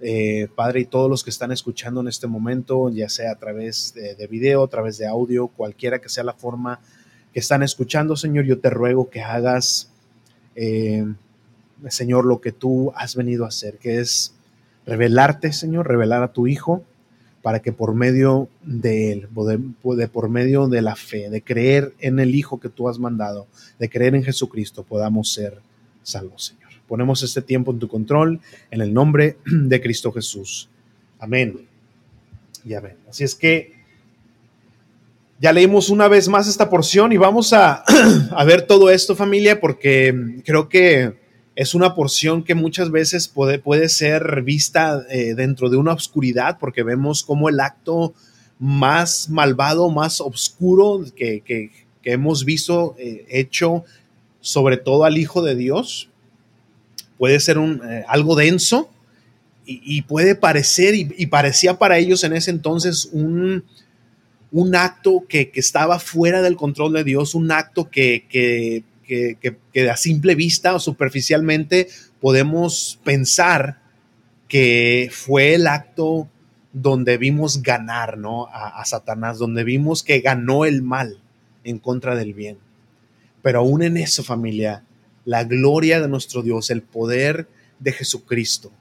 eh, 0.00 0.48
Padre, 0.54 0.80
y 0.80 0.84
todos 0.86 1.08
los 1.08 1.22
que 1.22 1.30
están 1.30 1.52
escuchando 1.52 2.00
en 2.00 2.08
este 2.08 2.26
momento, 2.26 2.90
ya 2.90 3.08
sea 3.08 3.32
a 3.32 3.36
través 3.36 3.94
de, 3.94 4.26
video, 4.26 4.64
a 4.64 4.68
través 4.68 4.98
de 4.98 5.06
audio, 5.06 5.48
cualquiera 5.48 6.00
que 6.00 6.08
sea 6.08 6.24
la 6.24 6.34
forma 6.34 6.80
que 7.32 7.40
están 7.40 7.62
escuchando, 7.62 8.16
Señor, 8.16 8.44
yo 8.44 8.58
te 8.58 8.70
ruego 8.70 9.10
que 9.10 9.22
hagas, 9.22 9.90
eh, 10.56 11.04
Señor, 11.88 12.24
lo 12.24 12.40
que 12.40 12.52
tú 12.52 12.92
has 12.96 13.16
venido 13.16 13.44
a 13.44 13.48
hacer, 13.48 13.78
que 13.78 14.00
es 14.00 14.34
revelarte, 14.86 15.52
Señor, 15.52 15.88
revelar 15.88 16.22
a 16.22 16.32
tu 16.32 16.46
Hijo, 16.46 16.84
para 17.42 17.60
que 17.60 17.72
por 17.72 17.94
medio 17.94 18.48
de 18.62 19.12
él, 19.12 19.28
de, 19.96 20.08
por 20.08 20.28
medio 20.30 20.66
de 20.66 20.80
la 20.80 20.96
fe, 20.96 21.28
de 21.28 21.42
creer 21.42 21.92
en 22.00 22.18
el 22.18 22.34
Hijo 22.34 22.58
que 22.58 22.70
tú 22.70 22.88
has 22.88 22.98
mandado, 22.98 23.46
de 23.78 23.90
creer 23.90 24.14
en 24.14 24.24
Jesucristo, 24.24 24.82
podamos 24.82 25.30
ser 25.30 25.60
salvos, 26.02 26.46
Señor. 26.46 26.70
Ponemos 26.88 27.22
este 27.22 27.42
tiempo 27.42 27.70
en 27.70 27.78
tu 27.78 27.88
control, 27.88 28.40
en 28.70 28.80
el 28.80 28.94
nombre 28.94 29.36
de 29.44 29.80
Cristo 29.80 30.10
Jesús. 30.10 30.68
Amén. 31.18 31.66
Y 32.64 32.72
amén. 32.72 32.96
Así 33.08 33.24
es 33.24 33.34
que 33.34 33.74
ya 35.38 35.52
leímos 35.52 35.90
una 35.90 36.08
vez 36.08 36.28
más 36.28 36.48
esta 36.48 36.70
porción 36.70 37.12
y 37.12 37.18
vamos 37.18 37.52
a, 37.52 37.84
a 38.30 38.44
ver 38.44 38.66
todo 38.66 38.88
esto, 38.88 39.14
familia, 39.14 39.60
porque 39.60 40.40
creo 40.44 40.68
que 40.70 41.23
es 41.56 41.74
una 41.74 41.94
porción 41.94 42.42
que 42.42 42.54
muchas 42.54 42.90
veces 42.90 43.28
puede, 43.28 43.58
puede 43.58 43.88
ser 43.88 44.42
vista 44.42 45.04
eh, 45.08 45.34
dentro 45.34 45.70
de 45.70 45.76
una 45.76 45.92
oscuridad, 45.92 46.58
porque 46.58 46.82
vemos 46.82 47.22
como 47.22 47.48
el 47.48 47.60
acto 47.60 48.12
más 48.58 49.28
malvado, 49.28 49.88
más 49.90 50.20
oscuro 50.20 51.04
que, 51.14 51.70
hemos 52.02 52.44
visto 52.44 52.94
eh, 52.98 53.24
hecho 53.30 53.84
sobre 54.40 54.76
todo 54.76 55.04
al 55.04 55.16
Hijo 55.16 55.42
de 55.42 55.54
Dios, 55.54 56.10
puede 57.16 57.40
ser 57.40 57.58
un, 57.58 57.80
eh, 57.88 58.04
algo 58.08 58.34
denso 58.36 58.90
y, 59.66 60.02
puede 60.02 60.34
parecer, 60.34 60.94
y, 60.94 61.26
parecía 61.26 61.78
para 61.78 61.96
ellos 61.96 62.22
en 62.22 62.34
ese 62.34 62.50
entonces 62.50 63.08
un, 63.12 63.64
un 64.52 64.74
acto 64.74 65.24
que, 65.26 65.50
estaba 65.54 65.98
fuera 65.98 66.42
del 66.42 66.56
control 66.56 66.92
de 66.92 67.04
Dios, 67.04 67.34
un 67.34 67.50
acto 67.50 67.88
que 67.88 68.84
que, 69.04 69.90
a 69.90 69.96
simple 69.96 70.34
vista 70.34 70.74
o 70.74 70.80
superficialmente 70.80 71.88
podemos 72.20 72.98
pensar 73.04 73.80
que 74.48 75.10
fue 75.12 75.54
el 75.54 75.66
acto 75.66 76.28
donde 76.72 77.18
vimos 77.18 77.62
ganar 77.62 78.18
¿no? 78.18 78.48
a, 78.52 78.84
Satanás, 78.84 79.38
donde 79.38 79.64
vimos 79.64 80.02
que 80.02 80.20
ganó 80.20 80.64
el 80.64 80.82
mal 80.82 81.20
en 81.62 81.78
contra 81.78 82.16
del 82.16 82.34
bien. 82.34 82.58
Pero 83.42 83.60
aún 83.60 83.82
en 83.82 83.96
eso, 83.96 84.24
familia, 84.24 84.84
la 85.24 85.44
gloria 85.44 86.00
de 86.00 86.08
nuestro 86.08 86.42
Dios, 86.42 86.70
el 86.70 86.82
poder 86.82 87.48
de 87.78 87.92
Jesucristo, 87.92 88.72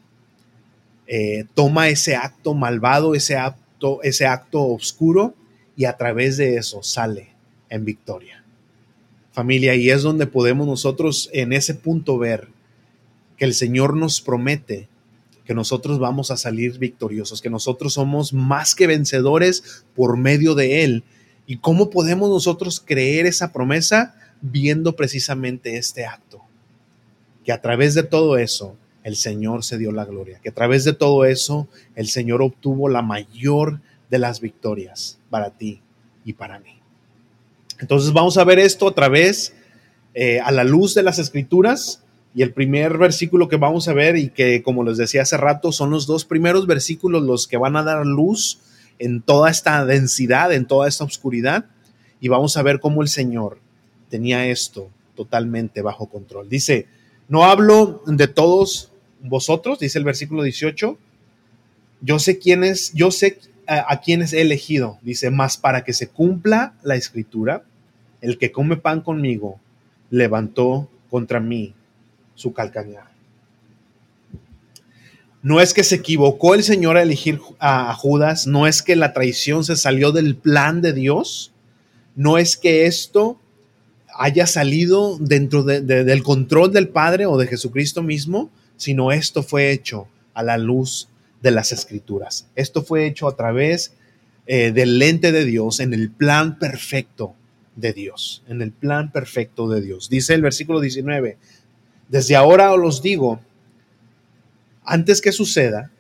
eh, 1.06 1.46
toma 1.54 1.90
ese 1.90 2.16
acto 2.16 2.54
malvado, 2.54 3.14
ese 3.14 3.38
acto, 3.38 4.02
ese 4.04 4.26
acto 4.26 4.66
oscuro, 4.66 5.36
y 5.76 5.86
a 5.86 5.98
través 5.98 6.38
de 6.38 6.58
eso 6.58 6.82
sale 6.82 7.30
en 7.70 7.84
victoria 7.84 8.43
familia, 9.34 9.76
y 9.76 9.90
es 9.90 10.04
donde 10.04 10.28
podemos 10.28 10.66
nosotros 10.66 11.30
en 11.34 11.52
ese 11.52 11.74
punto 11.74 12.18
ver 12.18 12.48
que 13.36 13.46
el 13.46 13.54
Señor 13.54 13.98
nos 13.98 14.22
promete 14.22 14.88
que 15.46 15.54
nosotros 15.54 16.00
vamos 16.00 16.32
a 16.32 16.38
salir 16.38 16.78
victoriosos, 16.80 17.42
que 17.42 17.50
nosotros 17.50 17.94
somos 17.94 18.34
más 18.34 18.76
que 18.76 18.88
vencedores 18.88 19.84
por 19.96 20.18
medio 20.18 20.56
de 20.56 20.84
Él. 20.84 21.04
¿Y 21.46 21.58
cómo 21.58 21.90
podemos 21.90 22.30
nosotros 22.30 22.80
creer 22.80 23.26
esa 23.26 23.52
promesa? 23.52 24.16
Viendo 24.42 24.96
precisamente 24.96 25.78
este 25.78 26.06
acto. 26.06 26.42
Que 27.44 27.52
a 27.52 27.62
través 27.62 27.94
de 27.94 28.04
todo 28.04 28.38
eso, 28.38 28.78
el 29.04 29.18
Señor 29.18 29.66
se 29.66 29.78
dio 29.78 29.92
la 29.92 30.06
gloria. 30.06 30.40
Que 30.42 30.50
a 30.50 30.54
través 30.54 30.86
de 30.86 30.94
todo 30.94 31.26
eso, 31.26 31.68
el 31.96 32.08
Señor 32.08 32.42
obtuvo 32.42 32.88
la 32.88 33.02
mayor 33.02 33.82
de 34.10 34.20
las 34.20 34.40
victorias 34.40 35.20
para 35.30 35.50
ti 35.50 35.82
y 36.24 36.34
para 36.34 36.60
mí. 36.60 36.83
Entonces 37.84 38.14
vamos 38.14 38.38
a 38.38 38.46
ver 38.46 38.60
esto 38.60 38.88
a 38.88 38.96
través, 38.96 39.54
eh, 40.14 40.40
a 40.40 40.54
la 40.54 40.64
luz 40.64 40.94
de 40.94 41.04
las 41.04 41.20
escrituras. 41.20 42.02
Y 42.34 42.42
el 42.42 42.54
primer 42.54 42.98
versículo 42.98 43.50
que 43.50 43.58
vamos 43.58 43.90
a 43.90 43.94
ver 43.94 44.16
y 44.16 44.30
que, 44.30 44.64
como 44.64 44.86
les 44.86 44.96
decía 44.96 45.24
hace 45.24 45.36
rato, 45.36 45.74
son 45.74 45.90
los 45.90 46.08
dos 46.08 46.24
primeros 46.24 46.66
versículos 46.66 47.24
los 47.24 47.46
que 47.46 47.58
van 47.58 47.76
a 47.76 47.84
dar 47.84 48.06
luz 48.06 48.62
en 49.00 49.22
toda 49.22 49.52
esta 49.52 49.86
densidad, 49.86 50.54
en 50.54 50.66
toda 50.66 50.88
esta 50.88 51.04
oscuridad. 51.04 51.66
Y 52.22 52.30
vamos 52.30 52.56
a 52.56 52.64
ver 52.64 52.80
cómo 52.80 53.02
el 53.02 53.10
Señor 53.10 53.58
tenía 54.10 54.48
esto 54.48 54.90
totalmente 55.14 55.82
bajo 55.82 56.06
control. 56.06 56.48
Dice, 56.48 56.88
no 57.28 57.44
hablo 57.44 58.02
de 58.06 58.30
todos 58.30 58.94
vosotros, 59.22 59.80
dice 59.80 60.00
el 60.00 60.06
versículo 60.06 60.44
18. 60.44 60.98
Yo 62.00 62.18
sé 62.18 62.40
quiénes, 62.40 62.94
yo 62.94 63.12
sé 63.12 63.40
a, 63.68 63.92
a 63.92 64.00
quienes 64.00 64.32
he 64.32 64.40
elegido. 64.40 65.00
Dice, 65.02 65.32
más 65.32 65.58
para 65.58 65.84
que 65.84 65.92
se 65.92 66.08
cumpla 66.08 66.76
la 66.82 66.96
escritura 66.96 67.66
el 68.24 68.38
que 68.38 68.54
come 68.54 68.78
pan 68.78 69.02
conmigo 69.02 69.60
levantó 70.10 70.90
contra 71.10 71.42
mí 71.42 71.74
su 72.36 72.54
calcañar. 72.54 73.12
No 75.42 75.60
es 75.60 75.74
que 75.74 75.84
se 75.84 75.96
equivocó 75.96 76.56
el 76.56 76.64
Señor 76.64 76.96
a 76.96 77.02
elegir 77.02 77.42
a 77.60 77.94
Judas, 77.94 78.48
no 78.48 78.66
es 78.66 78.82
que 78.82 78.96
la 78.96 79.12
traición 79.12 79.66
se 79.66 79.76
salió 79.76 80.14
del 80.14 80.38
plan 80.38 80.82
de 80.82 80.94
Dios, 80.94 81.52
no 82.16 82.38
es 82.38 82.56
que 82.56 82.86
esto 82.86 83.38
haya 84.16 84.48
salido 84.48 85.18
dentro 85.20 85.64
del 85.64 86.24
control 86.24 86.72
del 86.72 86.88
Padre 86.88 87.26
o 87.26 87.38
de 87.38 87.48
Jesucristo 87.48 88.04
mismo, 88.04 88.50
sino 88.78 89.12
esto 89.12 89.44
fue 89.44 89.72
hecho 89.72 90.08
a 90.34 90.44
la 90.44 90.58
luz 90.58 91.10
de 91.42 91.52
las 91.52 91.74
escrituras. 91.74 92.48
Esto 92.56 92.84
fue 92.84 93.06
hecho 93.06 93.28
a 93.28 93.36
través 93.36 93.92
eh, 94.46 94.72
del 94.72 94.98
lente 94.98 95.34
de 95.34 95.44
Dios 95.44 95.82
en 95.82 95.94
el 95.94 96.10
plan 96.10 96.58
perfecto 96.58 97.36
de 97.76 97.94
Dios, 97.94 98.44
en 98.48 98.62
el 98.62 98.72
plan 98.72 99.12
perfecto 99.12 99.68
de 99.70 99.82
Dios. 99.82 100.10
Dice 100.10 100.34
el 100.34 100.42
versículo 100.42 100.80
19, 100.80 101.38
desde 102.10 102.36
ahora 102.36 102.74
os 102.74 103.02
digo, 103.02 103.40
antes 104.84 105.22
que 105.22 105.32
suceda, 105.32 105.92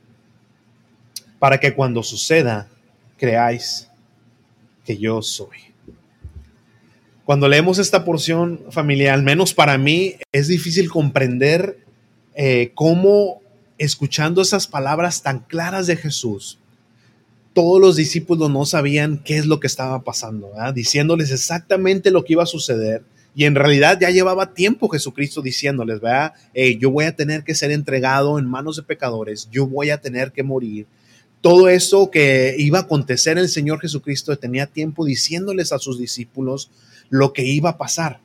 para 1.39 1.59
que 1.59 1.73
cuando 1.73 2.03
suceda, 2.03 2.69
creáis 3.17 3.89
que 4.85 4.97
yo 4.97 5.21
soy. 5.21 5.57
Cuando 7.25 7.47
leemos 7.47 7.79
esta 7.79 8.03
porción 8.03 8.65
familiar, 8.69 9.13
al 9.13 9.23
menos 9.23 9.53
para 9.53 9.77
mí, 9.77 10.15
es 10.31 10.47
difícil 10.47 10.89
comprender 10.89 11.79
eh, 12.35 12.71
cómo 12.75 13.41
escuchando 13.77 14.41
esas 14.41 14.67
palabras 14.67 15.23
tan 15.23 15.39
claras 15.39 15.87
de 15.87 15.95
Jesús, 15.95 16.59
todos 17.53 17.79
los 17.79 17.95
discípulos 17.95 18.49
no 18.49 18.65
sabían 18.65 19.19
qué 19.19 19.37
es 19.37 19.45
lo 19.45 19.59
que 19.59 19.67
estaba 19.67 20.03
pasando, 20.03 20.51
diciéndoles 20.73 21.31
exactamente 21.31 22.11
lo 22.11 22.23
que 22.23 22.33
iba 22.33 22.43
a 22.43 22.47
suceder. 22.47 23.03
Y 23.35 23.45
en 23.45 23.55
realidad 23.55 23.97
ya 23.99 24.09
llevaba 24.09 24.53
tiempo 24.53 24.89
Jesucristo 24.89 25.41
diciéndoles, 25.41 26.01
¿verdad? 26.01 26.33
yo 26.79 26.91
voy 26.91 27.05
a 27.05 27.15
tener 27.15 27.43
que 27.43 27.55
ser 27.55 27.71
entregado 27.71 28.37
en 28.37 28.45
manos 28.45 28.75
de 28.75 28.83
pecadores, 28.83 29.47
yo 29.51 29.67
voy 29.67 29.89
a 29.89 30.01
tener 30.01 30.31
que 30.31 30.43
morir. 30.43 30.87
Todo 31.41 31.67
eso 31.67 32.09
que 32.09 32.55
iba 32.57 32.79
a 32.79 32.83
acontecer 32.83 33.37
el 33.37 33.49
Señor 33.49 33.81
Jesucristo 33.81 34.35
tenía 34.37 34.65
tiempo 34.65 35.05
diciéndoles 35.05 35.73
a 35.73 35.79
sus 35.79 35.99
discípulos 35.99 36.71
lo 37.09 37.33
que 37.33 37.43
iba 37.43 37.71
a 37.71 37.77
pasar, 37.77 38.21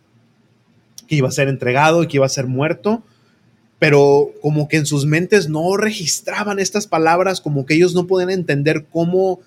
que 1.06 1.16
iba 1.16 1.28
a 1.28 1.32
ser 1.32 1.48
entregado 1.48 2.02
y 2.02 2.06
que 2.06 2.18
iba 2.18 2.26
a 2.26 2.30
ser 2.30 2.46
muerto, 2.46 3.02
pero 3.78 4.32
como 4.42 4.68
que 4.68 4.78
en 4.78 4.86
sus 4.86 5.06
mentes 5.06 5.48
no 5.48 5.76
registraban 5.76 6.58
estas 6.58 6.86
palabras, 6.86 7.40
como 7.40 7.64
que 7.64 7.74
ellos 7.74 7.94
no 7.94 8.06
podían 8.06 8.30
entender 8.30 8.86
cómo 8.90 9.40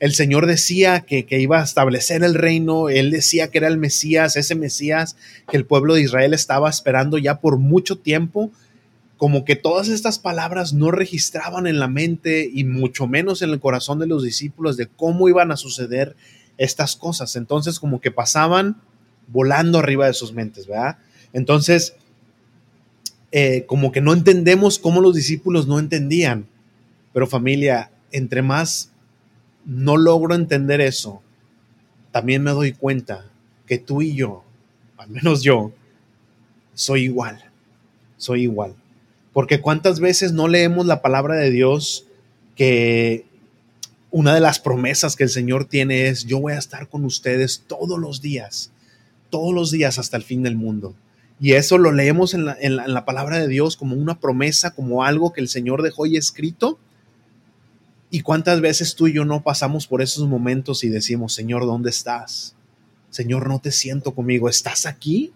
el 0.00 0.14
Señor 0.14 0.46
decía 0.46 1.00
que, 1.00 1.26
iba 1.30 1.60
a 1.60 1.64
establecer 1.64 2.22
el 2.22 2.34
reino, 2.34 2.88
Él 2.88 3.10
decía 3.10 3.48
que 3.48 3.58
era 3.58 3.68
el 3.68 3.78
Mesías, 3.78 4.36
ese 4.36 4.54
Mesías 4.54 5.16
que 5.48 5.56
el 5.56 5.64
pueblo 5.64 5.94
de 5.94 6.02
Israel 6.02 6.34
estaba 6.34 6.68
esperando 6.68 7.16
ya 7.16 7.40
por 7.40 7.58
mucho 7.58 7.96
tiempo, 7.96 8.50
como 9.16 9.44
que 9.44 9.56
todas 9.56 9.88
estas 9.88 10.18
palabras 10.18 10.74
no 10.74 10.90
registraban 10.90 11.66
en 11.66 11.78
la 11.78 11.88
mente 11.88 12.50
y 12.52 12.64
mucho 12.64 13.06
menos 13.06 13.40
en 13.40 13.50
el 13.50 13.60
corazón 13.60 13.98
de 13.98 14.06
los 14.06 14.22
discípulos 14.22 14.76
de 14.76 14.88
cómo 14.88 15.28
iban 15.28 15.50
a 15.50 15.56
suceder 15.56 16.16
estas 16.58 16.96
cosas. 16.96 17.34
Entonces 17.36 17.80
como 17.80 18.00
que 18.00 18.10
pasaban 18.10 18.76
volando 19.28 19.78
arriba 19.78 20.06
de 20.06 20.12
sus 20.12 20.32
mentes, 20.32 20.66
¿verdad? 20.66 20.98
Entonces, 21.32 21.94
eh, 23.32 23.64
como 23.66 23.92
que 23.92 24.00
no 24.00 24.12
entendemos 24.12 24.78
cómo 24.78 25.00
los 25.00 25.14
discípulos 25.14 25.66
no 25.66 25.78
entendían. 25.78 26.46
Pero 27.12 27.26
familia, 27.26 27.90
entre 28.12 28.42
más 28.42 28.92
no 29.64 29.96
logro 29.96 30.34
entender 30.34 30.80
eso, 30.80 31.22
también 32.12 32.42
me 32.42 32.52
doy 32.52 32.72
cuenta 32.72 33.30
que 33.66 33.78
tú 33.78 34.00
y 34.00 34.14
yo, 34.14 34.44
al 34.96 35.10
menos 35.10 35.42
yo, 35.42 35.72
soy 36.74 37.04
igual, 37.04 37.44
soy 38.16 38.42
igual. 38.42 38.74
Porque 39.32 39.60
cuántas 39.60 40.00
veces 40.00 40.32
no 40.32 40.48
leemos 40.48 40.86
la 40.86 41.02
palabra 41.02 41.34
de 41.34 41.50
Dios 41.50 42.06
que 42.54 43.26
una 44.10 44.34
de 44.34 44.40
las 44.40 44.60
promesas 44.60 45.16
que 45.16 45.24
el 45.24 45.30
Señor 45.30 45.66
tiene 45.66 46.08
es, 46.08 46.24
yo 46.24 46.40
voy 46.40 46.54
a 46.54 46.58
estar 46.58 46.88
con 46.88 47.04
ustedes 47.04 47.64
todos 47.66 47.98
los 47.98 48.22
días, 48.22 48.70
todos 49.28 49.52
los 49.54 49.70
días 49.70 49.98
hasta 49.98 50.16
el 50.16 50.22
fin 50.22 50.42
del 50.42 50.56
mundo. 50.56 50.94
Y 51.38 51.52
eso 51.52 51.76
lo 51.76 51.92
leemos 51.92 52.32
en 52.32 52.46
la, 52.46 53.04
palabra 53.04 53.38
de 53.38 53.48
Dios 53.48 53.76
como 53.76 53.94
una 53.94 54.20
promesa, 54.20 54.70
como 54.70 55.04
algo 55.04 55.32
que 55.32 55.42
el 55.42 55.48
Señor 55.48 55.82
dejó 55.82 56.06
y 56.06 56.16
escrito. 56.16 56.78
¿Y 58.10 58.20
cuántas 58.22 58.60
veces 58.60 58.94
tú 58.94 59.06
y 59.06 59.12
yo 59.12 59.24
no 59.24 59.42
pasamos 59.42 59.86
por 59.86 60.00
esos 60.00 60.26
momentos 60.28 60.82
y 60.82 60.88
decimos, 60.88 61.34
Señor, 61.34 61.66
¿dónde 61.66 61.90
estás? 61.90 62.54
Señor, 63.10 63.48
no 63.48 63.60
te 63.60 63.70
siento 63.70 64.14
conmigo, 64.14 64.48
¿estás 64.48 64.86
aquí? 64.86 65.32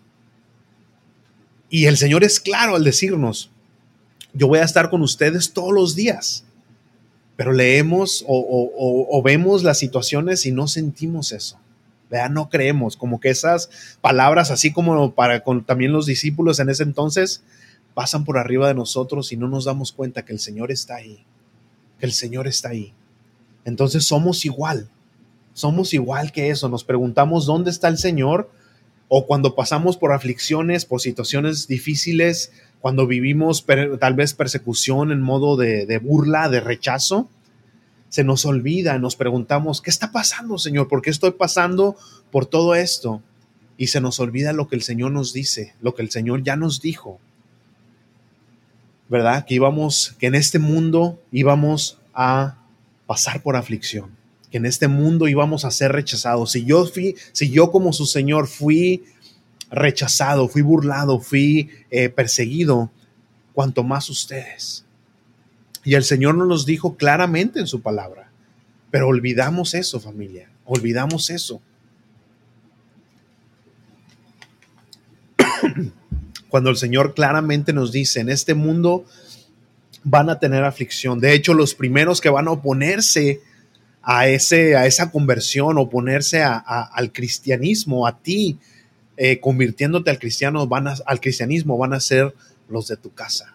Y 1.69 1.85
el 1.87 1.97
Señor 1.97 2.25
es 2.25 2.40
claro 2.40 2.76
al 2.76 2.85
decirnos, 2.85 3.50
yo 4.33 4.49
voy 4.49 4.59
a 4.61 4.64
estar 4.64 4.90
con 4.90 5.02
ustedes 5.02 5.52
todos 5.52 5.73
los 5.73 5.95
días, 5.95 6.45
pero 7.37 7.52
leemos 7.52 8.25
o, 8.26 9.23
vemos 9.25 9.62
las 9.62 9.78
situaciones 9.78 10.47
y 10.47 10.52
no 10.52 10.66
sentimos 10.66 11.33
eso. 11.33 11.59
No 12.31 12.49
creemos, 12.49 12.97
como 12.97 13.21
que 13.21 13.31
esas 13.31 13.71
palabras, 14.00 14.50
así 14.50 14.73
como 14.73 15.14
para 15.14 15.43
también 15.67 15.93
los 15.93 16.07
discípulos 16.07 16.61
en 16.61 16.69
ese 16.69 16.83
entonces, 16.83 17.43
pasan 17.95 18.25
por 18.25 18.38
arriba 18.38 18.69
de 18.69 18.75
nosotros 18.75 19.33
y 19.33 19.37
no 19.37 19.49
nos 19.49 19.64
damos 19.64 19.93
cuenta 19.93 20.25
que 20.25 20.33
el 20.33 20.40
Señor 20.40 20.71
está 20.71 20.97
ahí 20.97 21.25
que 22.00 22.07
el 22.07 22.12
Señor 22.12 22.49
está 22.49 22.71
ahí. 22.71 22.93
Entonces 23.64 24.05
somos 24.05 24.45
igual, 24.45 24.88
somos 25.52 25.95
igual 25.95 26.33
que 26.33 26.50
eso. 26.50 26.69
Nos 26.69 26.83
preguntamos 26.83 27.47
dónde 27.47 27.71
está 27.71 27.87
el 27.88 27.99
Señor 27.99 28.50
o 29.09 29.26
cuando 29.26 29.55
pasamos 29.55 29.97
por 29.97 30.12
aflicciones, 30.12 30.85
por 30.87 31.00
situaciones 31.00 31.69
difíciles, 31.69 32.52
cuando 32.81 33.07
vivimos 33.07 33.67
tal 34.00 34.14
vez 34.14 34.35
persecución 34.35 35.12
en 35.12 35.21
modo 35.21 35.57
de 35.57 35.99
burla, 35.99 36.49
de 36.49 36.61
rechazo, 36.61 37.29
se 38.11 38.23
nos 38.23 38.45
olvida, 38.45 38.99
nos 38.99 39.17
preguntamos, 39.17 39.81
¿qué 39.81 39.88
está 39.88 40.12
pasando, 40.12 40.59
Señor? 40.59 40.88
¿Por 40.88 41.00
qué 41.00 41.09
estoy 41.09 41.31
pasando 41.31 41.97
por 42.31 42.45
todo 42.45 42.75
esto? 42.75 43.23
Y 43.79 43.87
se 43.87 44.02
nos 44.02 44.21
olvida 44.21 44.52
lo 44.52 44.69
que 44.69 44.76
el 44.76 44.83
Señor 44.83 45.12
nos 45.12 45.33
dice, 45.33 45.75
lo 45.81 45.95
que 45.95 46.02
el 46.02 46.11
Señor 46.11 46.43
ya 46.43 46.57
nos 46.57 46.83
dijo. 46.83 47.19
¿verdad? 49.11 49.45
Que 49.45 49.55
íbamos, 49.55 50.14
que 50.21 50.29
en 50.29 50.37
este 50.37 50.61
mundo 50.61 51.21
íbamos 51.33 51.99
a 52.14 52.59
pasar 53.07 53.43
por 53.43 53.57
aflicción, 53.57 54.17
que 54.52 54.59
en 54.59 54.67
este 54.67 54.87
mundo 54.87 55.26
íbamos 55.26 55.64
a 55.64 55.73
ser 55.73 55.90
rechazados. 55.90 56.52
Si 56.52 56.64
yo 56.64 56.87
fui, 56.87 57.17
si 57.33 57.50
yo 57.50 57.73
como 57.73 57.93
su 57.93 58.07
Señor 58.07 58.47
fui 58.47 59.02
rechazado, 59.69 60.49
fui 60.49 60.62
burlado, 60.62 61.19
fui 61.19 61.71
eh, 61.90 62.09
perseguido, 62.09 62.93
cuanto 63.52 63.83
más 63.83 64.09
ustedes. 64.11 64.85
Y 65.85 65.95
el 65.95 66.05
Señor 66.05 66.35
nos 66.37 66.49
los 66.49 66.67
dijo 66.67 66.97
claramente 66.97 67.61
en 67.61 67.67
su 67.67 67.81
palabra. 67.81 68.31
Pero 68.91 69.09
olvidamos 69.09 69.75
eso, 69.75 70.01
familia. 70.01 70.51
Olvidamos 70.65 71.31
eso. 71.31 71.61
cuando 76.49 76.71
el 76.71 76.77
Señor 76.77 77.15
claramente 77.15 77.73
nos 77.73 77.93
dice, 77.93 78.21
en 78.21 78.29
este 78.29 78.55
mundo 78.55 79.05
van 80.03 80.31
a 80.31 80.39
tener 80.39 80.65
aflicción. 80.65 81.21
De 81.21 81.33
hecho, 81.33 81.55
los 81.55 81.75
primeros 81.75 82.21
que 82.21 82.31
van 82.31 82.49
a 82.49 82.53
oponerse 82.53 83.41
a, 84.03 84.29
ese, 84.29 84.77
a 84.77 84.87
esa 84.87 85.11
conversión, 85.11 85.79
oponerse 85.79 86.43
al 86.43 87.13
cristianismo, 87.13 88.07
a 88.07 88.19
ti, 88.19 88.59
eh, 89.17 89.41
convirtiéndote 89.41 90.11
al, 90.11 90.19
cristiano, 90.19 90.67
van 90.67 90.89
al 90.89 91.21
cristianismo, 91.21 91.77
van 91.77 91.93
a 91.93 92.01
ser 92.01 92.35
los 92.69 92.89
de 92.89 92.97
tu 92.97 93.13
casa. 93.13 93.55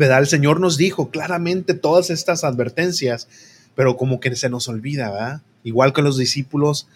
¿Verdad? 0.00 0.20
El 0.20 0.28
Señor 0.28 0.60
nos 0.60 0.78
dijo 0.78 1.10
claramente 1.10 1.74
todas 1.74 2.08
estas 2.08 2.42
advertencias, 2.42 3.28
pero 3.74 3.98
como 3.98 4.18
que 4.18 4.34
se 4.34 4.48
nos 4.48 4.66
olvida, 4.66 5.10
¿verdad? 5.10 5.42
Igual 5.62 5.92
que 5.92 6.00
los 6.00 6.16
discípulos, 6.16 6.88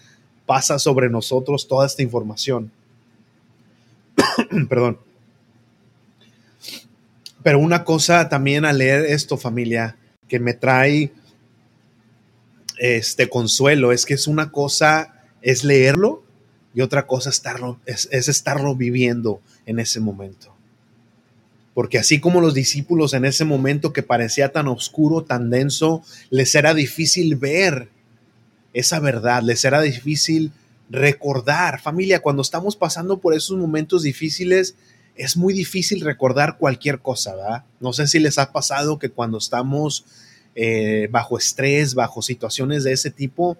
pasa 0.47 0.79
sobre 0.79 1.11
nosotros 1.11 1.67
toda 1.67 1.85
esta 1.85 2.01
información. 2.01 2.71
Perdón. 4.69 4.97
Pero 7.43 7.59
una 7.59 7.83
cosa 7.83 8.27
también 8.27 8.65
al 8.65 8.79
leer 8.79 9.05
esto, 9.05 9.37
familia, 9.37 9.97
que 10.27 10.39
me 10.39 10.55
trae 10.55 11.13
este 12.79 13.29
consuelo, 13.29 13.91
es 13.91 14.07
que 14.07 14.15
es 14.15 14.25
una 14.25 14.51
cosa, 14.51 15.13
es 15.43 15.63
leerlo 15.63 16.23
y 16.73 16.81
otra 16.81 17.05
cosa 17.05 17.29
estarlo, 17.29 17.79
es, 17.85 18.09
es 18.11 18.29
estarlo 18.29 18.75
viviendo 18.75 19.41
en 19.67 19.77
ese 19.77 19.99
momento. 19.99 20.54
Porque 21.75 21.99
así 21.99 22.19
como 22.19 22.41
los 22.41 22.53
discípulos 22.53 23.13
en 23.13 23.25
ese 23.25 23.45
momento 23.45 23.93
que 23.93 24.01
parecía 24.01 24.53
tan 24.53 24.67
oscuro, 24.67 25.23
tan 25.25 25.51
denso, 25.51 26.03
les 26.31 26.55
era 26.55 26.73
difícil 26.73 27.35
ver 27.35 27.89
esa 28.73 28.99
verdad, 28.99 29.43
les 29.43 29.63
era 29.65 29.81
difícil 29.81 30.53
recordar. 30.89 31.81
Familia, 31.81 32.21
cuando 32.21 32.41
estamos 32.41 32.77
pasando 32.77 33.19
por 33.19 33.35
esos 33.35 33.57
momentos 33.57 34.03
difíciles, 34.03 34.75
es 35.17 35.35
muy 35.35 35.53
difícil 35.53 35.99
recordar 35.99 36.57
cualquier 36.57 36.99
cosa, 36.99 37.35
¿verdad? 37.35 37.63
No 37.81 37.91
sé 37.91 38.07
si 38.07 38.19
les 38.19 38.37
ha 38.37 38.53
pasado 38.53 38.97
que 38.97 39.09
cuando 39.09 39.37
estamos 39.37 40.05
eh, 40.55 41.09
bajo 41.11 41.37
estrés, 41.37 41.93
bajo 41.93 42.21
situaciones 42.21 42.85
de 42.85 42.93
ese 42.93 43.11
tipo, 43.11 43.57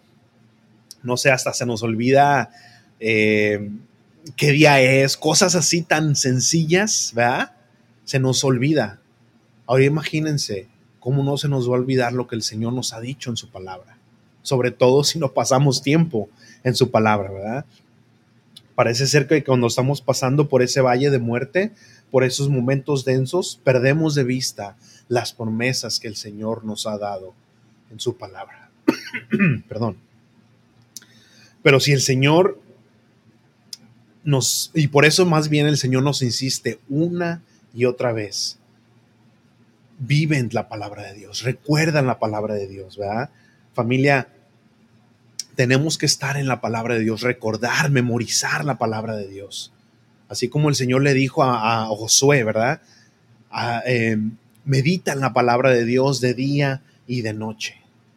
no 1.04 1.18
sé, 1.18 1.32
hasta 1.32 1.54
se 1.54 1.66
nos 1.66 1.84
olvida 1.84 2.50
eh, 3.02 3.72
qué 4.38 4.52
día 4.52 4.80
es, 4.80 5.18
cosas 5.18 5.56
así 5.56 5.82
tan 5.82 6.16
sencillas, 6.16 7.12
¿verdad? 7.14 7.52
Se 8.06 8.20
nos 8.20 8.44
olvida. 8.44 9.02
Ahora 9.68 9.84
imagínense 9.84 10.68
cómo 11.00 11.24
no 11.24 11.38
se 11.38 11.50
nos 11.50 11.70
va 11.70 11.76
a 11.76 11.80
olvidar 11.80 12.14
lo 12.14 12.28
que 12.28 12.36
el 12.36 12.42
Señor 12.42 12.74
nos 12.74 12.94
ha 12.94 13.02
dicho 13.02 13.30
en 13.30 13.38
su 13.38 13.50
palabra, 13.50 13.98
sobre 14.42 14.72
todo 14.72 15.04
si 15.04 15.20
no 15.20 15.34
pasamos 15.34 15.82
tiempo 15.82 16.30
en 16.64 16.76
su 16.76 16.90
palabra, 16.90 17.32
¿verdad? 17.32 17.66
Parece 18.76 19.08
ser 19.08 19.28
que 19.28 19.44
cuando 19.44 19.68
estamos 19.68 20.02
pasando 20.02 20.50
por 20.50 20.62
ese 20.62 20.82
valle 20.82 21.10
de 21.10 21.20
muerte, 21.20 21.72
por 22.12 22.24
esos 22.24 22.50
momentos 22.50 23.06
densos, 23.06 23.60
perdemos 23.64 24.16
de 24.16 24.24
vista 24.24 24.78
las 25.08 25.32
promesas 25.32 26.00
que 26.00 26.08
el 26.08 26.16
Señor 26.16 26.66
nos 26.66 26.88
ha 26.88 26.98
dado 26.98 27.34
en 27.92 28.00
su 28.00 28.18
palabra. 28.18 28.70
Perdón. 29.70 29.98
Pero 31.64 31.80
si 31.80 31.94
el 31.94 32.02
Señor 32.02 32.60
nos, 34.24 34.72
y 34.74 34.88
por 34.88 35.06
eso 35.06 35.26
más 35.26 35.50
bien 35.50 35.68
el 35.68 35.78
Señor 35.78 36.04
nos 36.04 36.22
insiste 36.22 36.80
una 36.90 37.44
otra 37.84 38.14
vez, 38.14 38.58
viven 40.00 40.48
la 40.54 40.70
palabra 40.70 41.04
de 41.04 41.16
Dios, 41.16 41.44
recuerdan 41.44 42.08
la 42.08 42.20
palabra 42.20 42.54
de 42.54 42.68
Dios, 42.68 42.98
¿verdad? 42.98 43.30
Familia, 43.74 44.30
tenemos 45.56 45.98
que 45.98 46.06
estar 46.06 46.38
en 46.38 46.48
la 46.48 46.62
palabra 46.62 46.96
de 46.96 47.02
Dios, 47.02 47.22
recordar, 47.22 47.90
memorizar 47.90 48.64
la 48.64 48.78
palabra 48.78 49.18
de 49.18 49.28
Dios. 49.28 49.74
Así 50.30 50.48
como 50.48 50.70
el 50.70 50.76
Señor 50.76 51.02
le 51.02 51.14
dijo 51.14 51.44
a, 51.44 51.86
Josué, 51.88 52.44
¿verdad? 52.44 52.82
Em, 53.86 54.38
medita 54.64 55.14
en 55.14 55.20
la 55.20 55.34
palabra 55.34 55.72
de 55.72 55.86
Dios 55.86 56.22
de 56.22 56.34
día 56.34 56.82
y 57.08 57.22
de 57.22 57.34
noche. 57.34 57.76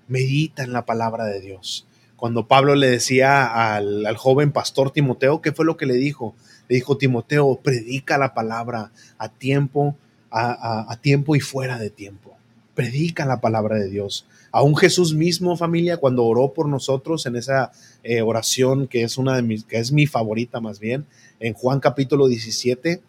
Medita 0.08 0.62
en 0.62 0.72
la 0.72 0.86
palabra 0.86 1.24
de 1.24 1.40
Dios. 1.40 1.86
Cuando 2.16 2.48
Pablo 2.48 2.74
le 2.74 2.88
decía 2.90 3.74
al, 3.74 4.16
joven 4.16 4.50
pastor 4.50 4.90
Timoteo, 4.90 5.40
¿qué 5.40 5.52
fue 5.52 5.64
lo 5.64 5.76
que 5.76 5.86
le 5.86 5.94
dijo? 5.94 6.34
Le 6.68 6.76
dijo, 6.76 6.98
Timoteo, 6.98 7.60
predica 7.62 8.18
la 8.18 8.34
palabra 8.34 8.92
a 9.16 9.28
tiempo, 9.28 9.96
a 10.30 10.98
tiempo 11.00 11.34
y 11.34 11.40
fuera 11.40 11.78
de 11.78 11.90
tiempo. 11.90 12.36
Predica 12.74 13.24
la 13.26 13.40
palabra 13.40 13.76
de 13.76 13.88
Dios. 13.88 14.26
Aún 14.50 14.76
Jesús 14.76 15.14
mismo, 15.14 15.56
familia, 15.56 15.98
cuando 15.98 16.24
oró 16.24 16.52
por 16.54 16.68
nosotros 16.68 17.26
en 17.26 17.36
esa 17.36 17.70
eh, 18.02 18.22
oración 18.22 18.86
que 18.86 19.02
es 19.02 19.18
una 19.18 19.36
de 19.36 19.42
mis, 19.42 19.64
que 19.64 19.78
es 19.78 19.92
mi 19.92 20.06
favorita 20.06 20.60
más 20.60 20.78
bien, 20.78 21.06
en 21.40 21.52
Juan 21.54 21.80
capítulo 21.80 22.28
17, 22.28 23.02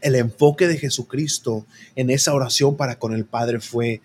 el 0.00 0.14
enfoque 0.16 0.66
de 0.66 0.78
Jesucristo 0.78 1.66
en 1.94 2.10
esa 2.10 2.34
oración 2.34 2.76
para 2.76 2.98
con 2.98 3.12
el 3.14 3.24
Padre 3.24 3.60
fue, 3.60 4.00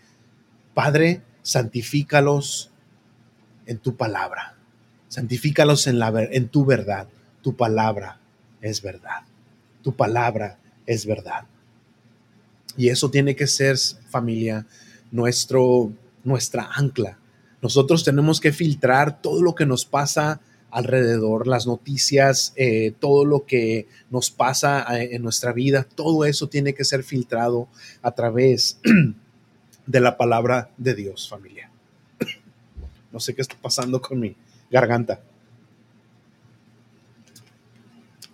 Padre, 0.74 1.22
santifícalos 1.42 2.70
en 3.66 3.80
tu 3.80 3.96
palabra, 3.96 4.56
santifícalos 5.08 5.88
en, 5.88 6.00
la, 6.00 6.14
en 6.32 6.50
tu 6.50 6.66
verdad, 6.66 7.08
tu 7.42 7.56
palabra 7.56 8.20
es 8.66 8.82
verdad, 8.82 9.22
tu 9.84 9.96
palabra 9.96 10.58
es 10.86 11.06
verdad. 11.06 11.46
Y 12.78 12.90
eso 12.90 13.10
tiene 13.10 13.36
que 13.36 13.48
ser, 13.48 13.78
familia, 14.10 14.66
nuestro 15.12 15.92
nuestra 16.26 16.70
ancla. 16.76 17.18
Nosotros 17.62 18.04
tenemos 18.04 18.42
que 18.42 18.52
filtrar 18.52 19.22
todo 19.22 19.42
lo 19.42 19.56
que 19.56 19.66
nos 19.66 19.86
pasa 19.86 20.42
alrededor, 20.72 21.48
las 21.48 21.68
noticias, 21.68 22.52
eh, 22.58 22.94
todo 23.00 23.24
lo 23.24 23.46
que 23.46 23.88
nos 24.10 24.30
pasa 24.30 24.86
eh, 25.00 25.16
en 25.16 25.24
nuestra 25.24 25.54
vida, 25.54 25.84
todo 25.84 26.26
eso 26.26 26.50
tiene 26.50 26.74
que 26.74 26.84
ser 26.84 27.04
filtrado 27.04 27.70
a 28.02 28.12
través 28.12 28.80
de 29.86 30.00
la 30.02 30.18
palabra 30.18 30.70
de 30.78 30.96
Dios, 30.96 31.30
familia. 31.30 31.70
No 33.14 33.22
sé 33.22 33.34
qué 33.34 33.42
está 33.42 33.56
pasando 33.62 34.02
con 34.02 34.20
mi 34.20 34.36
garganta. 34.70 35.22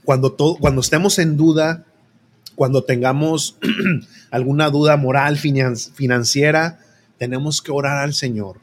Cuando, 0.03 0.33
todo, 0.33 0.55
cuando 0.55 0.81
estemos 0.81 1.19
en 1.19 1.37
duda, 1.37 1.85
cuando 2.55 2.83
tengamos 2.83 3.57
alguna 4.31 4.69
duda 4.69 4.97
moral, 4.97 5.37
financiera, 5.37 6.79
tenemos 7.17 7.61
que 7.61 7.71
orar 7.71 7.97
al 7.97 8.13
Señor 8.13 8.59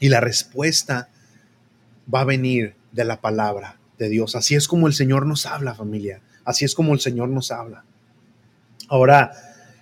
y 0.00 0.08
la 0.08 0.20
respuesta 0.20 1.08
va 2.12 2.20
a 2.20 2.24
venir 2.24 2.74
de 2.92 3.04
la 3.04 3.20
palabra 3.20 3.78
de 3.98 4.08
Dios. 4.08 4.36
Así 4.36 4.54
es 4.54 4.68
como 4.68 4.86
el 4.86 4.92
Señor 4.92 5.26
nos 5.26 5.46
habla, 5.46 5.74
familia. 5.74 6.20
Así 6.44 6.64
es 6.64 6.74
como 6.74 6.92
el 6.92 7.00
Señor 7.00 7.28
nos 7.30 7.50
habla. 7.50 7.84
Ahora, 8.88 9.32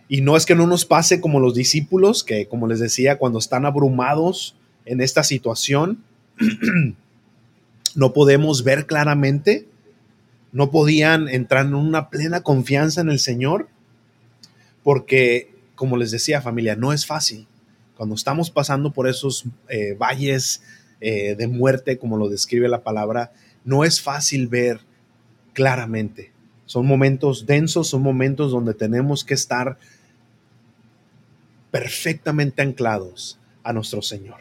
Y 0.08 0.20
no 0.20 0.36
es 0.36 0.44
que 0.44 0.54
no 0.54 0.66
nos 0.66 0.84
pase 0.84 1.22
como 1.22 1.40
los 1.40 1.54
discípulos, 1.54 2.22
que 2.22 2.46
como 2.46 2.66
les 2.66 2.80
decía, 2.80 3.16
cuando 3.16 3.38
están 3.38 3.64
abrumados 3.64 4.54
en 4.84 5.00
esta 5.00 5.24
situación, 5.24 6.04
no 7.94 8.12
podemos 8.12 8.62
ver 8.62 8.84
claramente, 8.84 9.68
no 10.52 10.70
podían 10.70 11.28
entrar 11.28 11.66
en 11.66 11.74
una 11.74 12.10
plena 12.10 12.42
confianza 12.42 13.00
en 13.00 13.08
el 13.08 13.18
Señor, 13.18 13.68
porque, 14.82 15.50
como 15.74 15.96
les 15.96 16.10
decía 16.10 16.42
familia, 16.42 16.76
no 16.76 16.92
es 16.92 17.06
fácil. 17.06 17.48
Cuando 17.96 18.14
estamos 18.14 18.50
pasando 18.50 18.92
por 18.92 19.08
esos 19.08 19.44
eh, 19.68 19.94
valles 19.94 20.62
eh, 21.00 21.34
de 21.36 21.46
muerte, 21.48 21.98
como 21.98 22.16
lo 22.16 22.28
describe 22.28 22.68
la 22.68 22.82
palabra, 22.82 23.32
no 23.64 23.84
es 23.84 24.00
fácil 24.00 24.48
ver 24.48 24.80
claramente. 25.52 26.32
Son 26.66 26.86
momentos 26.86 27.46
densos, 27.46 27.88
son 27.88 28.02
momentos 28.02 28.50
donde 28.50 28.74
tenemos 28.74 29.24
que 29.24 29.34
estar 29.34 29.78
perfectamente 31.70 32.62
anclados 32.62 33.38
a 33.62 33.72
nuestro 33.72 34.02
Señor. 34.02 34.40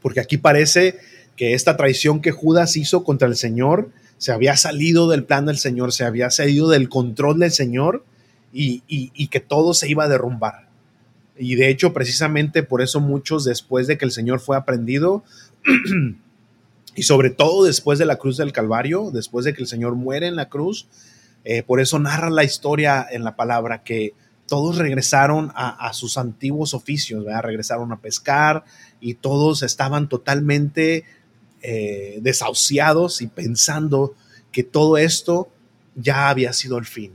Porque 0.00 0.20
aquí 0.20 0.38
parece 0.38 0.98
que 1.36 1.54
esta 1.54 1.76
traición 1.76 2.20
que 2.20 2.30
Judas 2.30 2.76
hizo 2.76 3.04
contra 3.04 3.28
el 3.28 3.36
Señor 3.36 3.90
se 4.18 4.32
había 4.32 4.56
salido 4.56 5.08
del 5.08 5.24
plan 5.24 5.46
del 5.46 5.58
Señor, 5.58 5.92
se 5.92 6.04
había 6.04 6.30
salido 6.30 6.68
del 6.68 6.88
control 6.88 7.38
del 7.38 7.52
Señor 7.52 8.04
y, 8.52 9.28
que 9.28 9.40
todo 9.40 9.74
se 9.74 9.88
iba 9.88 10.04
a 10.04 10.08
derrumbar. 10.08 10.68
Y 11.38 11.56
de 11.56 11.68
hecho, 11.68 11.92
precisamente 11.92 12.62
por 12.62 12.80
eso 12.80 13.00
muchos 13.00 13.44
después 13.44 13.86
de 13.86 13.98
que 13.98 14.06
el 14.06 14.12
Señor 14.12 14.40
fue 14.40 14.56
aprendido, 14.56 15.22
y 16.94 17.02
sobre 17.02 17.30
todo 17.30 17.64
después 17.64 17.98
de 17.98 18.06
la 18.06 18.16
cruz 18.16 18.38
del 18.38 18.52
Calvario, 18.52 19.10
después 19.12 19.44
de 19.44 19.52
que 19.52 19.60
el 19.60 19.68
Señor 19.68 19.94
muere 19.96 20.26
en 20.26 20.36
la 20.36 20.48
cruz, 20.48 20.86
eh, 21.44 21.62
por 21.62 21.80
eso 21.80 21.98
narra 21.98 22.30
la 22.30 22.44
historia 22.44 23.06
en 23.10 23.22
la 23.22 23.36
palabra 23.36 23.82
que 23.82 24.14
todos 24.48 24.78
regresaron 24.78 25.52
a, 25.54 25.92
sus 25.92 26.18
antiguos 26.18 26.72
oficios, 26.72 27.24
regresaron 27.42 27.92
a 27.92 28.00
pescar 28.00 28.64
y 29.00 29.14
todos 29.14 29.64
estaban 29.64 30.08
totalmente 30.08 31.04
eh, 31.62 32.18
desahuciados 32.22 33.22
y 33.22 33.26
pensando 33.26 34.14
que 34.52 34.62
todo 34.62 34.98
esto 34.98 35.48
ya 35.94 36.28
había 36.28 36.52
sido 36.52 36.78
el 36.78 36.84
fin, 36.84 37.12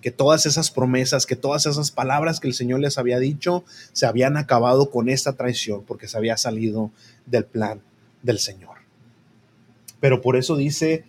que 0.00 0.10
todas 0.10 0.46
esas 0.46 0.70
promesas, 0.70 1.26
que 1.26 1.36
todas 1.36 1.66
esas 1.66 1.90
palabras 1.90 2.40
que 2.40 2.48
el 2.48 2.54
Señor 2.54 2.80
les 2.80 2.98
había 2.98 3.18
dicho 3.18 3.64
se 3.92 4.06
habían 4.06 4.36
acabado 4.36 4.90
con 4.90 5.08
esta 5.08 5.34
traición 5.34 5.84
porque 5.84 6.08
se 6.08 6.16
había 6.16 6.36
salido 6.36 6.90
del 7.26 7.44
plan 7.44 7.80
del 8.22 8.38
Señor. 8.38 8.78
Pero 10.00 10.20
por 10.20 10.36
eso 10.36 10.56
dice 10.56 11.04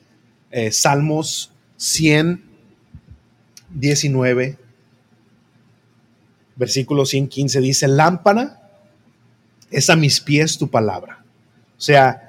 eh, 0.52 0.72
Salmos 0.72 1.52
100, 1.78 2.44
19, 3.72 4.58
versículo 6.56 7.06
115, 7.06 7.62
dice, 7.62 7.88
lámpara 7.88 8.60
es 9.72 9.90
a 9.90 9.96
mis 9.96 10.20
pies 10.20 10.58
tu 10.58 10.70
palabra. 10.70 11.24
O 11.78 11.82
sea, 11.82 12.29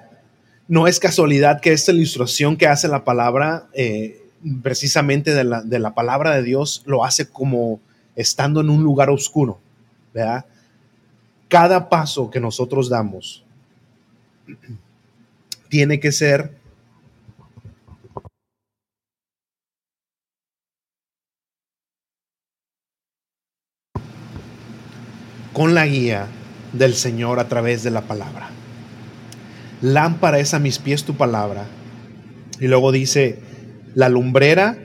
no 0.71 0.87
es 0.87 1.01
casualidad 1.01 1.61
que 1.61 1.73
esta 1.73 1.91
ilustración 1.91 2.57
que 2.57 2.69
hace 2.69 2.87
la 2.87 3.05
palabra, 3.05 3.67
eh, 3.73 4.23
precisamente 4.63 5.35
de 5.35 5.43
la, 5.43 5.63
de 5.63 5.81
la, 5.81 5.95
palabra 5.95 6.37
de 6.37 6.45
Dios, 6.45 6.85
lo 6.87 7.05
hace 7.05 7.29
como 7.29 7.81
estando 8.15 8.61
en 8.61 8.71
un 8.71 8.85
lugar 8.85 9.11
oscuro, 9.11 9.59
¿verdad? 10.15 10.47
Cada 11.49 11.89
paso 11.89 12.31
que 12.31 12.39
nosotros 12.39 12.89
damos 12.89 13.45
tiene 15.69 15.99
que 15.99 16.13
ser 16.13 16.55
con 25.53 25.75
la 25.75 25.85
guía 25.85 26.29
del 26.73 26.95
Señor 26.95 27.41
a 27.41 27.49
través 27.49 27.83
de 27.83 27.91
la 27.91 28.03
palabra. 28.03 28.51
Lámpara 29.81 30.39
es 30.39 30.53
a 30.55 30.59
mis 30.59 30.79
pies 30.79 31.05
tu 31.05 31.17
palabra. 31.17 31.67
Y 32.61 32.67
luego 32.67 32.93
dice, 32.93 33.39
la 33.95 34.09
lumbrera 34.09 34.77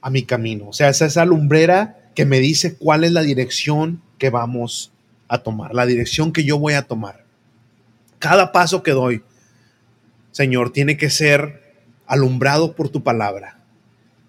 a 0.00 0.10
mi 0.10 0.24
camino. 0.24 0.68
O 0.68 0.72
sea, 0.72 0.88
es 0.88 1.00
esa 1.00 1.24
lumbrera 1.24 1.98
que 2.14 2.26
me 2.26 2.40
dice 2.40 2.76
cuál 2.76 3.04
es 3.04 3.12
la 3.12 3.22
dirección 3.22 4.02
que 4.18 4.30
vamos 4.30 4.92
a 5.28 5.38
tomar, 5.38 5.74
la 5.74 5.86
dirección 5.86 6.32
que 6.32 6.44
yo 6.44 6.58
voy 6.58 6.74
a 6.74 6.82
tomar. 6.82 7.24
Cada 8.18 8.52
paso 8.52 8.82
que 8.82 8.90
doy, 8.90 9.22
Señor, 10.30 10.72
tiene 10.72 10.96
que 10.96 11.08
ser 11.08 11.62
alumbrado 12.06 12.74
por 12.76 12.90
tu 12.90 13.02
palabra. 13.02 13.58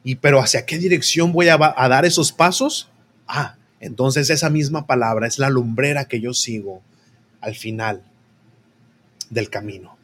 Y 0.05 0.15
pero 0.15 0.39
hacia 0.39 0.65
qué 0.65 0.77
dirección 0.77 1.33
voy 1.33 1.49
a, 1.49 1.57
a 1.75 1.87
dar 1.89 2.05
esos 2.05 2.31
pasos? 2.31 2.89
Ah, 3.27 3.57
entonces 3.79 4.29
esa 4.29 4.49
misma 4.49 4.87
palabra 4.87 5.27
es 5.27 5.39
la 5.39 5.49
lumbrera 5.49 6.05
que 6.05 6.21
yo 6.21 6.33
sigo 6.33 6.81
al 7.41 7.55
final 7.55 8.03
del 9.33 9.49
camino. 9.49 9.97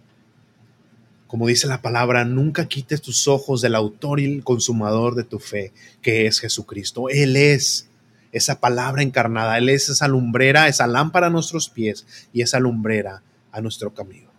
Como 1.28 1.48
dice 1.48 1.68
la 1.68 1.82
palabra, 1.82 2.26
nunca 2.26 2.68
quites 2.68 3.02
tus 3.02 3.28
ojos 3.28 3.62
del 3.62 3.76
autor 3.76 4.20
y 4.20 4.26
el 4.26 4.44
consumador 4.44 5.14
de 5.14 5.24
tu 5.24 5.40
fe, 5.40 5.74
que 6.02 6.26
es 6.26 6.40
Jesucristo. 6.40 7.08
Él 7.10 7.36
es 7.36 7.88
esa 8.32 8.60
palabra 8.60 9.04
encarnada, 9.04 9.58
Él 9.58 9.70
es 9.70 9.90
esa 9.90 10.08
lumbrera, 10.08 10.68
esa 10.68 10.88
lámpara 10.88 11.28
a 11.28 11.30
nuestros 11.30 11.70
pies 11.70 12.06
y 12.34 12.42
esa 12.42 12.60
lumbrera 12.60 13.22
a 13.52 13.62
nuestro 13.62 13.94
camino. 13.94 14.30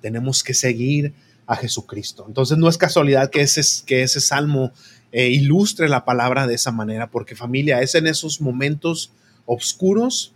Tenemos 0.00 0.42
que 0.42 0.54
seguir 0.54 1.12
a 1.46 1.56
Jesucristo. 1.56 2.24
Entonces 2.26 2.56
no 2.56 2.68
es 2.68 2.78
casualidad 2.78 3.30
que 3.30 3.42
ese, 3.42 3.62
que 3.84 4.02
ese 4.02 4.20
salmo 4.20 4.72
eh, 5.12 5.28
ilustre 5.28 5.88
la 5.88 6.04
palabra 6.04 6.46
de 6.46 6.54
esa 6.54 6.70
manera, 6.70 7.10
porque 7.10 7.34
familia, 7.34 7.82
es 7.82 7.94
en 7.94 8.06
esos 8.06 8.40
momentos 8.40 9.12
oscuros 9.44 10.32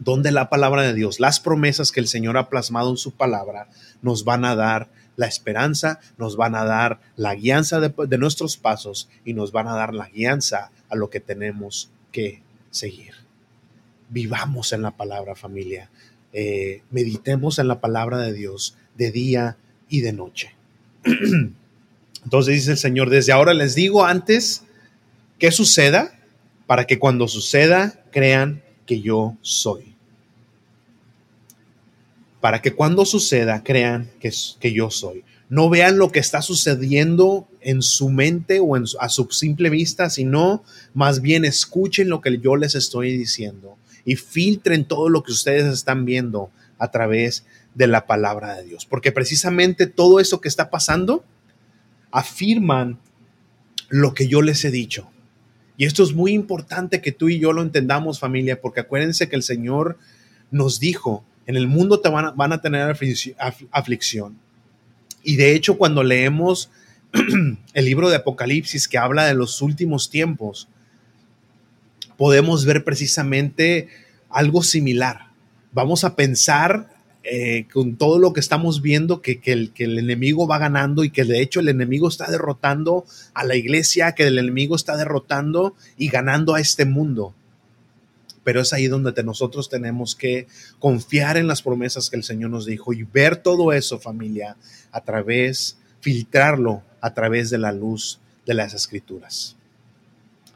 donde 0.00 0.32
la 0.32 0.48
palabra 0.48 0.82
de 0.82 0.94
Dios, 0.94 1.20
las 1.20 1.38
promesas 1.38 1.92
que 1.92 2.00
el 2.00 2.08
Señor 2.08 2.36
ha 2.36 2.48
plasmado 2.48 2.90
en 2.90 2.96
su 2.96 3.12
palabra, 3.12 3.68
nos 4.02 4.24
van 4.24 4.44
a 4.44 4.56
dar 4.56 4.88
la 5.16 5.26
esperanza, 5.26 6.00
nos 6.16 6.36
van 6.36 6.54
a 6.54 6.64
dar 6.64 7.00
la 7.14 7.34
guianza 7.34 7.78
de, 7.80 8.18
nuestros 8.18 8.56
pasos 8.56 9.08
y 9.24 9.34
nos 9.34 9.52
van 9.52 9.68
a 9.68 9.76
dar 9.76 9.94
la 9.94 10.08
guianza 10.08 10.70
a 10.88 10.96
lo 10.96 11.10
que 11.10 11.20
tenemos 11.20 11.90
que 12.10 12.42
seguir. 12.70 13.12
Vivamos 14.08 14.72
en 14.72 14.82
la 14.82 14.92
palabra, 14.92 15.36
familia. 15.36 15.90
Eh, 16.32 16.82
meditemos 16.90 17.58
en 17.58 17.68
la 17.68 17.80
palabra 17.80 18.18
de 18.18 18.32
Dios 18.32 18.76
de 18.96 19.10
día 19.10 19.58
y 19.88 20.00
de 20.00 20.14
noche. 20.14 20.54
Entonces 22.24 22.54
dice 22.54 22.72
el 22.72 22.78
Señor, 22.78 23.10
desde 23.10 23.32
ahora 23.32 23.52
les 23.52 23.74
digo 23.74 24.04
antes 24.04 24.64
que 25.38 25.50
suceda 25.50 26.18
para 26.66 26.86
que 26.86 26.98
cuando 26.98 27.28
suceda 27.28 28.02
crean 28.10 28.62
que 28.90 29.00
yo 29.00 29.36
soy. 29.40 29.94
Para 32.40 32.60
que 32.60 32.72
cuando 32.72 33.04
suceda 33.04 33.62
crean 33.62 34.10
que, 34.18 34.32
que 34.58 34.72
yo 34.72 34.90
soy. 34.90 35.22
No 35.48 35.70
vean 35.70 35.96
lo 35.96 36.10
que 36.10 36.18
está 36.18 36.42
sucediendo 36.42 37.46
en 37.60 37.82
su 37.82 38.08
mente 38.08 38.58
o 38.58 38.76
en, 38.76 38.86
a 38.98 39.08
su 39.08 39.28
simple 39.30 39.70
vista, 39.70 40.10
sino 40.10 40.64
más 40.92 41.20
bien 41.20 41.44
escuchen 41.44 42.08
lo 42.08 42.20
que 42.20 42.40
yo 42.40 42.56
les 42.56 42.74
estoy 42.74 43.16
diciendo 43.16 43.78
y 44.04 44.16
filtren 44.16 44.84
todo 44.84 45.08
lo 45.08 45.22
que 45.22 45.30
ustedes 45.30 45.72
están 45.72 46.04
viendo 46.04 46.50
a 46.76 46.90
través 46.90 47.44
de 47.76 47.86
la 47.86 48.08
palabra 48.08 48.56
de 48.56 48.64
Dios. 48.64 48.86
Porque 48.86 49.12
precisamente 49.12 49.86
todo 49.86 50.18
eso 50.18 50.40
que 50.40 50.48
está 50.48 50.68
pasando 50.68 51.22
afirman 52.10 52.98
lo 53.88 54.14
que 54.14 54.26
yo 54.26 54.42
les 54.42 54.64
he 54.64 54.72
dicho. 54.72 55.08
Y 55.80 55.86
esto 55.86 56.02
es 56.02 56.12
muy 56.12 56.32
importante 56.32 57.00
que 57.00 57.10
tú 57.10 57.30
y 57.30 57.38
yo 57.38 57.54
lo 57.54 57.62
entendamos, 57.62 58.20
familia, 58.20 58.60
porque 58.60 58.80
acuérdense 58.80 59.30
que 59.30 59.36
el 59.36 59.42
Señor 59.42 59.96
nos 60.50 60.78
dijo, 60.78 61.24
en 61.46 61.56
el 61.56 61.68
mundo 61.68 62.00
te 62.00 62.10
van 62.10 62.52
a, 62.52 62.60
tener 62.60 62.94
aflicción. 63.70 64.38
Y 65.22 65.36
de 65.36 65.54
hecho, 65.54 65.78
cuando 65.78 66.02
leemos 66.02 66.68
el 67.72 67.84
libro 67.86 68.10
de 68.10 68.16
Apocalipsis 68.16 68.88
que 68.88 68.98
habla 68.98 69.24
de 69.24 69.32
los 69.32 69.62
últimos 69.62 70.10
tiempos, 70.10 70.68
podemos 72.18 72.66
ver 72.66 72.84
precisamente 72.84 73.88
algo 74.28 74.62
similar. 74.62 75.28
Vamos 75.72 76.04
a 76.04 76.14
pensar 76.14 76.90
eh, 77.22 77.66
con 77.70 77.96
todo 77.96 78.18
lo 78.18 78.32
que 78.32 78.40
estamos 78.40 78.80
viendo, 78.80 79.20
que, 79.20 79.40
el, 79.44 79.72
que 79.72 79.84
el 79.84 79.98
enemigo 79.98 80.46
va 80.46 80.58
ganando 80.58 81.04
y 81.04 81.10
que 81.10 81.24
de 81.24 81.42
hecho 81.42 81.60
el 81.60 81.68
enemigo 81.68 82.08
está 82.08 82.30
derrotando 82.30 83.04
a 83.34 83.44
la 83.44 83.56
iglesia, 83.56 84.12
que 84.12 84.26
el 84.26 84.38
enemigo 84.38 84.74
está 84.74 84.96
derrotando 84.96 85.74
y 85.98 86.08
ganando 86.08 86.54
a 86.54 86.60
este 86.60 86.86
mundo. 86.86 87.34
Pero 88.42 88.62
es 88.62 88.72
ahí 88.72 88.86
donde 88.86 89.22
nosotros 89.22 89.68
tenemos 89.68 90.14
que 90.14 90.46
confiar 90.78 91.36
en 91.36 91.46
las 91.46 91.60
promesas 91.60 92.08
que 92.08 92.16
el 92.16 92.24
Señor 92.24 92.50
nos 92.50 92.64
dijo 92.64 92.94
y 92.94 93.02
ver 93.02 93.36
todo 93.36 93.74
eso, 93.74 93.98
familia, 93.98 94.56
a 94.90 95.02
través, 95.02 95.76
filtrarlo 96.00 96.82
a 97.02 97.12
través 97.12 97.50
de 97.50 97.58
la 97.58 97.72
luz 97.72 98.18
de 98.46 98.54
las 98.54 98.72
escrituras. 98.72 99.56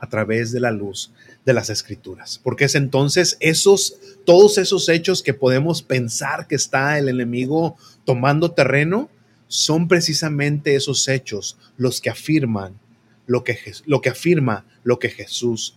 A 0.05 0.09
través 0.11 0.53
de 0.53 0.61
la 0.61 0.71
luz 0.71 1.13
de 1.47 1.55
las 1.55 1.71
escrituras, 1.71 2.39
porque 2.45 2.67
es 2.67 2.75
entonces 2.75 3.39
esos, 3.41 3.97
todos 4.27 4.59
esos 4.59 4.91
hechos 4.91 5.23
que 5.23 5.33
podemos 5.33 5.81
pensar 5.81 6.47
que 6.47 6.57
está 6.57 6.99
el 6.99 7.09
enemigo 7.09 7.79
tomando 8.05 8.51
terreno, 8.51 9.09
son 9.49 9.89
precisamente 9.89 10.75
esos 10.75 11.09
hechos 11.09 11.57
los 11.79 12.03
que 12.03 12.11
afirman 12.11 12.79
lo 13.27 13.45
que, 13.45 13.59
lo 13.87 14.03
que 14.03 14.11
afirma 14.11 14.67
lo 14.83 14.99
que 14.99 15.09
Jesús 15.09 15.77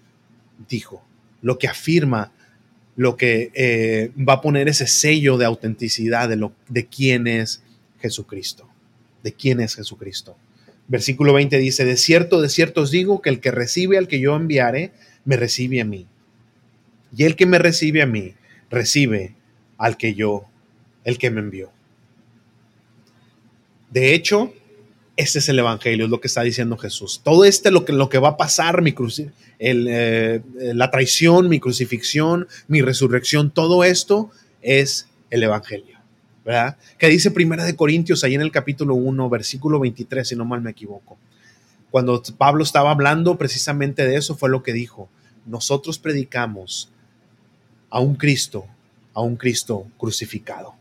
dijo, 0.67 1.01
lo 1.41 1.57
que 1.57 1.69
afirma, 1.69 2.33
lo 2.97 3.15
que 3.15 3.51
eh, 3.53 4.11
va 4.17 4.33
a 4.33 4.41
poner 4.41 4.67
ese 4.67 4.87
sello 4.87 5.37
de 5.37 5.45
autenticidad 5.45 6.27
de, 6.27 6.35
lo, 6.35 6.51
de 6.67 6.87
quién 6.87 7.27
es 7.27 7.61
Jesucristo, 8.01 8.67
de 9.23 9.31
quién 9.31 9.61
es 9.61 9.75
Jesucristo. 9.75 10.35
Versículo 10.87 11.33
20 11.33 11.57
dice, 11.57 11.85
de 11.85 11.97
cierto, 11.97 12.41
de 12.41 12.49
cierto 12.49 12.81
os 12.81 12.91
digo 12.91 13.21
que 13.21 13.29
el 13.29 13.41
que 13.41 13.51
recibe 13.51 13.97
al 13.97 14.07
que 14.07 14.19
yo 14.19 14.35
enviare, 14.35 14.91
me 15.25 15.35
recibe 15.35 15.81
a 15.81 15.85
mí. 15.85 16.07
Y 17.15 17.23
el 17.23 17.35
que 17.35 17.45
me 17.45 17.59
recibe 17.59 18.01
a 18.01 18.05
mí, 18.05 18.35
recibe 18.69 19.35
al 19.77 19.97
que 19.97 20.13
yo, 20.13 20.45
el 21.03 21.17
que 21.17 21.29
me 21.29 21.41
envió. 21.41 21.71
De 23.89 24.13
hecho, 24.13 24.53
este 25.17 25.39
es 25.39 25.49
el 25.49 25.59
Evangelio, 25.59 26.05
es 26.05 26.11
lo 26.11 26.21
que 26.21 26.27
está 26.27 26.43
diciendo 26.43 26.77
Jesús. 26.77 27.21
Todo 27.23 27.43
este, 27.43 27.71
lo 27.71 27.85
que, 27.85 27.91
lo 27.93 28.07
que 28.07 28.19
va 28.19 28.29
a 28.29 28.37
pasar, 28.37 28.81
mi 28.81 28.93
eh, 29.59 30.41
la 30.57 30.91
traición, 30.91 31.49
mi 31.49 31.59
crucifixión, 31.59 32.47
mi 32.67 32.81
resurrección, 32.81 33.51
todo 33.51 33.83
esto 33.83 34.29
es 34.61 35.09
el 35.29 35.43
Evangelio. 35.43 35.96
¿Verdad? 36.47 36.77
Que 36.97 37.09
dice 37.09 37.29
Primera 37.29 37.65
de 37.65 37.75
Corintios, 37.75 38.23
ahí 38.23 38.33
en 38.33 38.41
el 38.41 38.53
capítulo 38.53 38.95
1, 38.95 39.29
versículo 39.29 39.81
23, 39.81 40.25
si 40.25 40.33
no 40.37 40.45
mal 40.45 40.61
me 40.61 40.71
equivoco. 40.71 41.17
Cuando 41.91 42.23
Pablo 42.37 42.63
estaba 42.63 42.91
hablando 42.91 43.37
precisamente 43.37 44.07
de 44.07 44.15
eso, 44.15 44.37
fue 44.37 44.49
lo 44.49 44.63
que 44.63 44.71
dijo. 44.71 45.09
Nosotros 45.45 45.99
predicamos 45.99 46.89
a 47.89 47.99
un 47.99 48.15
Cristo, 48.15 48.65
a 49.13 49.19
un 49.19 49.35
Cristo 49.35 49.87
crucificado. 49.97 50.73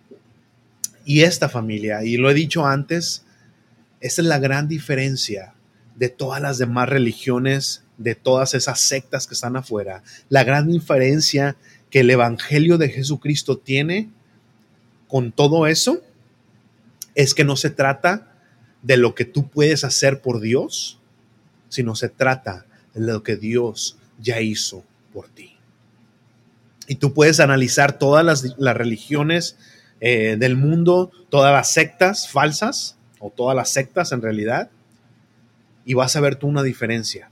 Y 1.04 1.22
esta 1.22 1.48
familia, 1.48 2.04
y 2.04 2.16
lo 2.16 2.30
he 2.30 2.34
dicho 2.34 2.64
antes, 2.64 3.24
esa 4.00 4.22
es 4.22 4.28
la 4.28 4.38
gran 4.38 4.68
diferencia 4.68 5.52
de 5.96 6.10
todas 6.10 6.40
las 6.40 6.58
demás 6.58 6.88
religiones, 6.88 7.82
de 7.98 8.14
todas 8.14 8.54
esas 8.54 8.78
sectas 8.78 9.26
que 9.26 9.34
están 9.34 9.56
afuera. 9.56 10.04
La 10.28 10.44
gran 10.44 10.68
diferencia 10.68 11.56
que 11.90 12.00
el 12.00 12.10
Evangelio 12.10 12.78
de 12.78 12.88
Jesucristo 12.88 13.58
tiene 13.58 14.10
con 15.08 15.32
todo 15.32 15.66
eso 15.66 16.00
es 17.14 17.34
que 17.34 17.44
no 17.44 17.56
se 17.56 17.70
trata 17.70 18.32
de 18.82 18.96
lo 18.96 19.14
que 19.14 19.24
tú 19.24 19.48
puedes 19.48 19.84
hacer 19.84 20.20
por 20.20 20.40
Dios, 20.40 21.00
sino 21.68 21.96
se 21.96 22.08
trata 22.08 22.66
de 22.94 23.00
lo 23.00 23.22
que 23.22 23.36
Dios 23.36 23.98
ya 24.18 24.40
hizo 24.40 24.84
por 25.12 25.28
ti. 25.28 25.56
Y 26.86 26.96
tú 26.96 27.12
puedes 27.12 27.40
analizar 27.40 27.98
todas 27.98 28.24
las, 28.24 28.76
religiones 28.76 29.56
eh, 30.00 30.36
del 30.38 30.56
mundo, 30.56 31.10
todas 31.30 31.52
las 31.52 31.70
sectas 31.70 32.28
falsas, 32.28 32.96
o 33.18 33.30
todas 33.30 33.56
las 33.56 33.70
sectas 33.70 34.12
en 34.12 34.22
realidad, 34.22 34.70
y 35.84 35.94
vas 35.94 36.16
a 36.16 36.20
ver 36.20 36.36
tú 36.36 36.46
una 36.46 36.62
diferencia, 36.62 37.30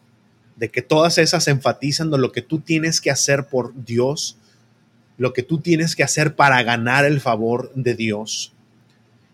de 0.57 0.71
que 0.71 0.83
todas 0.83 1.19
esas 1.19 1.49
enfatizan 1.49 2.11
de 2.11 2.19
lo 2.19 2.33
que 2.33 2.43
tú 2.43 2.61
tienes 2.61 3.01
que 3.01 3.11
hacer 3.11 3.47
por 3.47 3.73
Dios, 3.85 4.39
lo 5.17 5.33
que 5.33 5.43
tú 5.43 5.59
tienes 5.59 5.97
que 5.97 6.03
hacer 6.03 6.35
para 6.35 6.63
ganar 6.63 7.05
el 7.05 7.21
favor 7.21 7.73
de 7.75 7.95
Dios. 7.95 8.53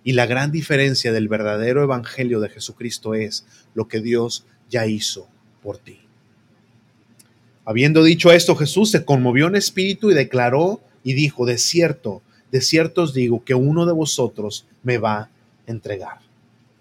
Y 0.04 0.12
la 0.12 0.26
gran 0.26 0.50
diferencia 0.50 1.12
del 1.12 1.28
verdadero 1.28 1.82
evangelio 1.82 2.40
de 2.40 2.48
Jesucristo 2.48 3.14
es 3.14 3.46
lo 3.74 3.88
que 3.88 4.00
Dios 4.00 4.46
ya 4.68 4.86
hizo 4.86 5.28
por 5.62 5.78
ti. 5.78 6.00
Habiendo 7.64 8.02
dicho 8.02 8.32
esto, 8.32 8.56
Jesús 8.56 8.90
se 8.90 9.04
conmovió 9.04 9.46
en 9.46 9.56
espíritu 9.56 10.10
y 10.10 10.14
declaró 10.14 10.80
y 11.04 11.12
dijo, 11.12 11.46
de 11.46 11.58
cierto, 11.58 12.22
de 12.50 12.60
cierto 12.60 13.02
os 13.02 13.14
digo 13.14 13.44
que 13.44 13.54
uno 13.54 13.86
de 13.86 13.92
vosotros 13.92 14.66
me 14.82 14.98
va 14.98 15.18
a 15.18 15.30
entregar. 15.66 16.18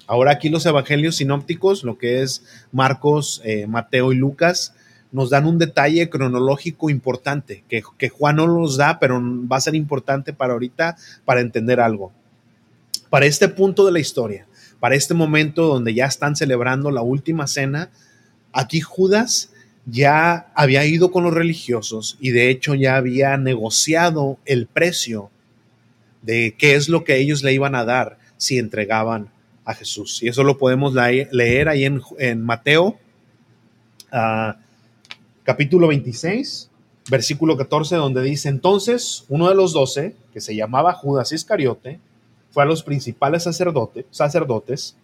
Ahora 0.07 0.31
aquí 0.31 0.49
los 0.49 0.65
evangelios 0.65 1.17
sinópticos, 1.17 1.83
lo 1.83 1.97
que 1.99 2.23
es 2.23 2.43
Marcos, 2.71 3.41
eh, 3.45 3.67
Mateo 3.67 4.11
y 4.11 4.15
Lucas, 4.15 4.73
nos 5.11 5.29
dan 5.29 5.45
un 5.45 5.57
detalle 5.57 6.09
cronológico 6.09 6.89
importante, 6.89 7.63
que, 7.67 8.09
Juan 8.09 8.35
no 8.35 8.47
nos 8.47 8.77
da, 8.77 8.99
pero 8.99 9.21
va 9.21 9.57
a 9.57 9.61
ser 9.61 9.75
importante 9.75 10.33
para 10.33 10.53
ahorita, 10.53 10.97
para 11.25 11.41
entender 11.41 11.79
algo. 11.79 12.11
Para 13.09 13.25
este 13.25 13.47
punto 13.47 13.85
de 13.85 13.91
la 13.91 13.99
historia, 13.99 14.45
para 14.79 14.95
este 14.95 15.13
momento 15.13 15.67
donde 15.67 15.93
ya 15.93 16.05
están 16.05 16.35
celebrando 16.35 16.91
la 16.91 17.01
última 17.01 17.47
cena, 17.47 17.89
aquí 18.53 18.81
Judas 18.81 19.51
ya 19.85 20.51
había 20.53 20.85
ido 20.85 21.11
con 21.11 21.23
los 21.23 21.33
religiosos 21.33 22.17
y 22.19 22.29
de 22.29 22.49
hecho 22.49 22.75
ya 22.75 22.95
había 22.95 23.35
negociado 23.37 24.37
el 24.45 24.67
precio 24.67 25.31
de 26.21 26.55
qué 26.57 26.75
es 26.75 26.89
lo 26.89 27.03
que 27.03 27.17
ellos 27.17 27.43
le 27.43 27.53
iban 27.53 27.73
a 27.73 27.85
dar 27.85 28.19
si 28.37 28.59
entregaban 28.59 29.31
a 29.65 29.73
Jesús. 29.73 30.21
Y 30.21 30.27
eso 30.27 30.43
lo 30.43 30.57
podemos 30.57 30.93
leer 30.93 31.69
ahí 31.69 31.85
en, 31.85 32.41
Mateo, 32.43 32.99
ah, 34.11 34.57
capítulo 35.49 35.87
26, 35.87 36.69
versículo 37.09 37.57
14, 37.57 37.95
donde 37.95 38.21
dice, 38.21 38.49
entonces 38.49 39.25
uno 39.29 39.49
de 39.49 39.55
los 39.55 39.73
doce, 39.73 40.15
que 40.31 40.41
se 40.41 40.55
llamaba 40.55 40.93
Judas 40.93 41.31
Iscariote, 41.31 41.99
fue 42.51 42.61
a 42.61 42.67
los 42.67 42.83
principales 42.83 43.47
sacerdotes 44.11 44.95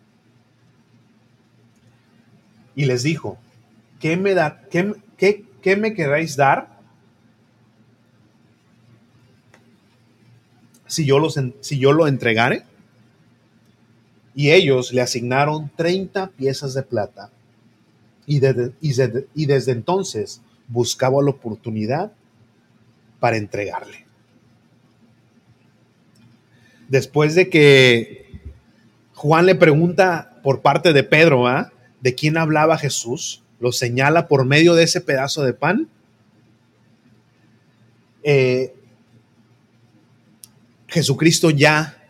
y 2.76 2.86
les 2.86 3.02
dijo, 3.02 3.40
¿qué 4.00 4.18
me, 4.18 4.36
da, 4.36 4.62
qué, 4.70 5.76
me 5.78 5.96
queréis 5.96 6.36
dar 6.36 6.78
si 10.86 11.08
yo, 11.08 11.20
si 11.62 11.80
yo 11.80 11.92
lo 11.92 12.06
entregare? 12.06 12.66
y 14.36 14.52
ellos 14.52 14.94
le 14.94 15.02
asignaron 15.02 15.72
30 15.76 16.28
piezas 16.38 16.76
de 16.76 16.84
plata 16.84 17.32
y, 18.28 18.42
y 18.42 19.46
desde 19.46 19.72
entonces 19.72 20.42
buscaba 20.68 21.22
la 21.22 21.32
oportunidad 21.32 22.12
para 23.20 23.38
entregarle. 23.38 24.06
Después 26.88 27.36
de 27.36 27.50
que 27.50 28.26
Juan 29.14 29.46
le 29.46 29.56
pregunta 29.56 30.40
por 30.44 30.62
parte 30.62 30.94
de 30.94 31.04
Pedro, 31.04 31.48
¿ah? 31.48 31.72
¿de 32.02 32.14
quién 32.14 32.38
hablaba 32.38 32.78
Jesús? 32.78 33.42
Lo 33.60 33.72
señala 33.72 34.28
por 34.28 34.46
medio 34.46 34.76
de 34.76 34.84
ese 34.84 35.02
pedazo 35.02 35.44
de 35.44 35.54
pan. 35.54 35.90
Eh, 38.22 38.76
Jesucristo 40.88 41.50
ya 41.50 42.05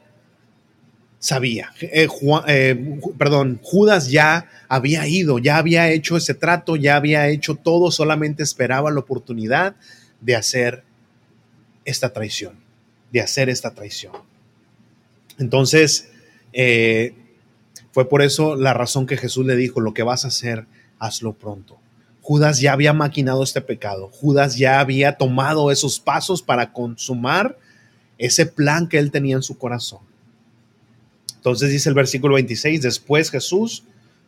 sabía. 1.25 1.73
Eh, 1.81 2.07
eh, 2.47 2.99
perdón, 3.17 3.59
Judas 3.63 4.11
ya 4.11 4.47
había 4.69 5.07
ido, 5.07 5.39
ya 5.39 5.57
había 5.57 5.89
hecho 5.89 6.17
ese 6.17 6.35
trato, 6.35 6.75
ya 6.75 6.97
había 6.97 7.29
hecho 7.29 7.55
todo, 7.55 7.89
solamente 7.89 8.43
esperaba 8.43 8.91
la 8.91 8.99
oportunidad 8.99 9.75
de 10.21 10.35
hacer 10.35 10.83
esta 11.83 12.13
traición, 12.13 12.53
de 13.11 13.21
hacer 13.21 13.49
esta 13.49 13.71
traición. 13.71 14.13
Entonces, 15.39 16.09
eh, 16.53 17.15
fue 17.91 18.07
por 18.07 18.21
eso 18.21 18.55
la 18.55 18.75
razón 18.75 19.07
que 19.07 19.17
Jesús 19.17 19.47
le 19.47 19.55
dijo, 19.55 19.81
lo 19.81 19.95
que 19.95 20.03
vas 20.03 20.25
a 20.25 20.27
hacer, 20.27 20.67
hazlo 20.99 21.33
pronto. 21.33 21.79
Judas 22.21 22.59
ya 22.59 22.73
había 22.73 22.93
maquinado 22.93 23.41
este 23.41 23.61
pecado, 23.61 24.11
Judas 24.13 24.57
ya 24.57 24.79
había 24.79 25.17
tomado 25.17 25.71
esos 25.71 25.99
pasos 25.99 26.43
para 26.43 26.71
consumar 26.71 27.57
ese 28.19 28.45
plan 28.45 28.87
que 28.87 28.99
él 28.99 29.09
tenía 29.09 29.37
en 29.37 29.43
su 29.43 29.57
corazón. 29.57 30.04
Entonces 31.45 31.69
dice 31.69 31.89
el 31.89 31.95
versículo 31.95 32.33
26, 32.33 32.81
después 32.81 33.29
Jesús, 33.29 33.83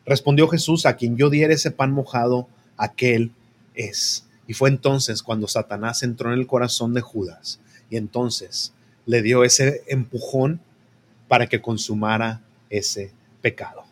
respondió 0.06 0.48
Jesús, 0.48 0.86
a 0.86 0.98
quien 0.98 1.18
yo 1.18 1.32
diera 1.32 1.52
ese 1.52 1.72
pan 1.72 1.92
mojado, 1.92 2.48
aquel 2.78 3.32
es. 3.74 4.28
Y 4.48 4.54
fue 4.54 4.70
entonces 4.70 5.24
cuando 5.24 5.48
Satanás 5.48 6.04
entró 6.04 6.32
en 6.32 6.38
el 6.38 6.46
corazón 6.46 6.94
de 6.94 7.02
Judas 7.02 7.60
y 7.90 7.98
entonces 7.98 8.72
le 9.08 9.24
dio 9.24 9.44
ese 9.44 9.82
empujón 9.88 10.60
para 11.28 11.48
que 11.48 11.60
consumara 11.60 12.44
ese 12.70 13.12
pecado. 13.42 13.86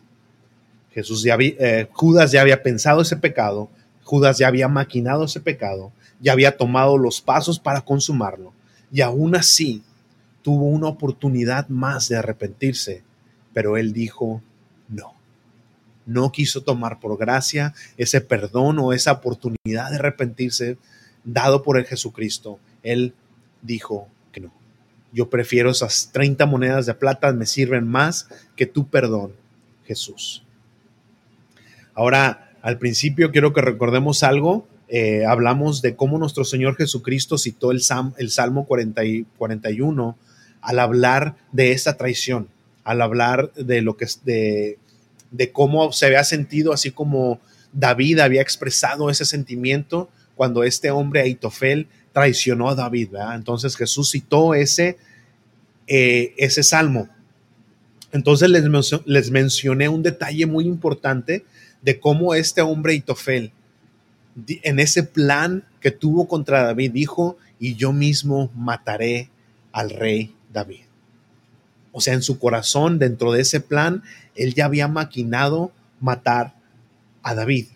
Jesús 0.92 1.24
ya 1.24 1.36
eh, 1.40 1.88
Judas 1.94 2.30
ya 2.30 2.42
había 2.42 2.62
pensado 2.62 3.02
ese 3.02 3.16
pecado, 3.16 3.68
Judas 4.04 4.38
ya 4.38 4.46
había 4.46 4.68
maquinado 4.68 5.24
ese 5.24 5.40
pecado, 5.40 5.90
ya 6.20 6.30
había 6.30 6.56
tomado 6.56 6.96
los 6.96 7.20
pasos 7.20 7.58
para 7.58 7.80
consumarlo 7.80 8.52
y 8.92 9.00
aún 9.00 9.34
así 9.34 9.82
tuvo 10.42 10.66
una 10.66 10.86
oportunidad 10.86 11.66
más 11.66 12.08
de 12.08 12.18
arrepentirse 12.18 13.02
pero 13.56 13.78
él 13.78 13.94
dijo 13.94 14.42
no. 14.86 15.14
No 16.04 16.30
quiso 16.30 16.60
tomar 16.60 17.00
por 17.00 17.16
gracia 17.16 17.72
ese 17.96 18.20
perdón 18.20 18.78
o 18.78 18.92
esa 18.92 19.12
oportunidad 19.12 19.88
de 19.88 19.96
arrepentirse 19.96 20.76
dado 21.24 21.62
por 21.62 21.78
el 21.78 21.86
Jesucristo. 21.86 22.58
Él 22.82 23.14
dijo 23.62 24.08
que 24.30 24.40
no. 24.40 24.52
Yo 25.10 25.30
prefiero 25.30 25.70
esas 25.70 26.10
30 26.12 26.44
monedas 26.44 26.84
de 26.84 26.92
plata, 26.92 27.32
me 27.32 27.46
sirven 27.46 27.88
más 27.88 28.28
que 28.56 28.66
tu 28.66 28.88
perdón, 28.88 29.32
Jesús. 29.86 30.44
Ahora, 31.94 32.52
al 32.60 32.76
principio 32.76 33.30
quiero 33.30 33.54
que 33.54 33.62
recordemos 33.62 34.22
algo. 34.22 34.68
Eh, 34.88 35.24
hablamos 35.24 35.80
de 35.80 35.96
cómo 35.96 36.18
nuestro 36.18 36.44
Señor 36.44 36.76
Jesucristo 36.76 37.38
citó 37.38 37.70
el, 37.70 37.80
el 38.18 38.30
Salmo 38.30 38.66
41 38.66 40.18
al 40.60 40.78
hablar 40.78 41.36
de 41.52 41.72
esta 41.72 41.96
traición 41.96 42.54
al 42.86 43.02
hablar 43.02 43.52
de 43.54 43.82
lo 43.82 43.96
que 43.96 44.06
de, 44.24 44.78
de 45.32 45.50
cómo 45.50 45.90
se 45.90 46.06
había 46.06 46.22
sentido, 46.22 46.72
así 46.72 46.92
como 46.92 47.40
David 47.72 48.20
había 48.20 48.40
expresado 48.40 49.10
ese 49.10 49.24
sentimiento 49.24 50.08
cuando 50.36 50.62
este 50.62 50.92
hombre 50.92 51.20
Aitofel 51.20 51.88
traicionó 52.12 52.68
a 52.68 52.76
David. 52.76 53.08
Entonces 53.34 53.76
Jesús 53.76 54.12
citó 54.12 54.54
ese, 54.54 54.98
eh, 55.88 56.32
ese 56.36 56.62
salmo. 56.62 57.08
Entonces 58.12 58.48
les, 58.48 58.62
les 59.04 59.30
mencioné 59.32 59.88
un 59.88 60.04
detalle 60.04 60.46
muy 60.46 60.64
importante 60.64 61.44
de 61.82 61.98
cómo 61.98 62.36
este 62.36 62.62
hombre 62.62 62.92
Aitofel, 62.92 63.50
en 64.62 64.78
ese 64.78 65.02
plan 65.02 65.64
que 65.80 65.90
tuvo 65.90 66.28
contra 66.28 66.62
David, 66.62 66.92
dijo, 66.92 67.36
y 67.58 67.74
yo 67.74 67.92
mismo 67.92 68.48
mataré 68.54 69.28
al 69.72 69.90
rey 69.90 70.36
David. 70.52 70.85
O 71.96 72.00
sea, 72.02 72.12
en 72.12 72.20
su 72.20 72.38
corazón, 72.38 72.98
dentro 72.98 73.32
de 73.32 73.40
ese 73.40 73.58
plan, 73.58 74.02
él 74.34 74.52
ya 74.52 74.66
había 74.66 74.86
maquinado 74.86 75.72
matar 75.98 76.52
a 77.22 77.34
David. 77.34 77.68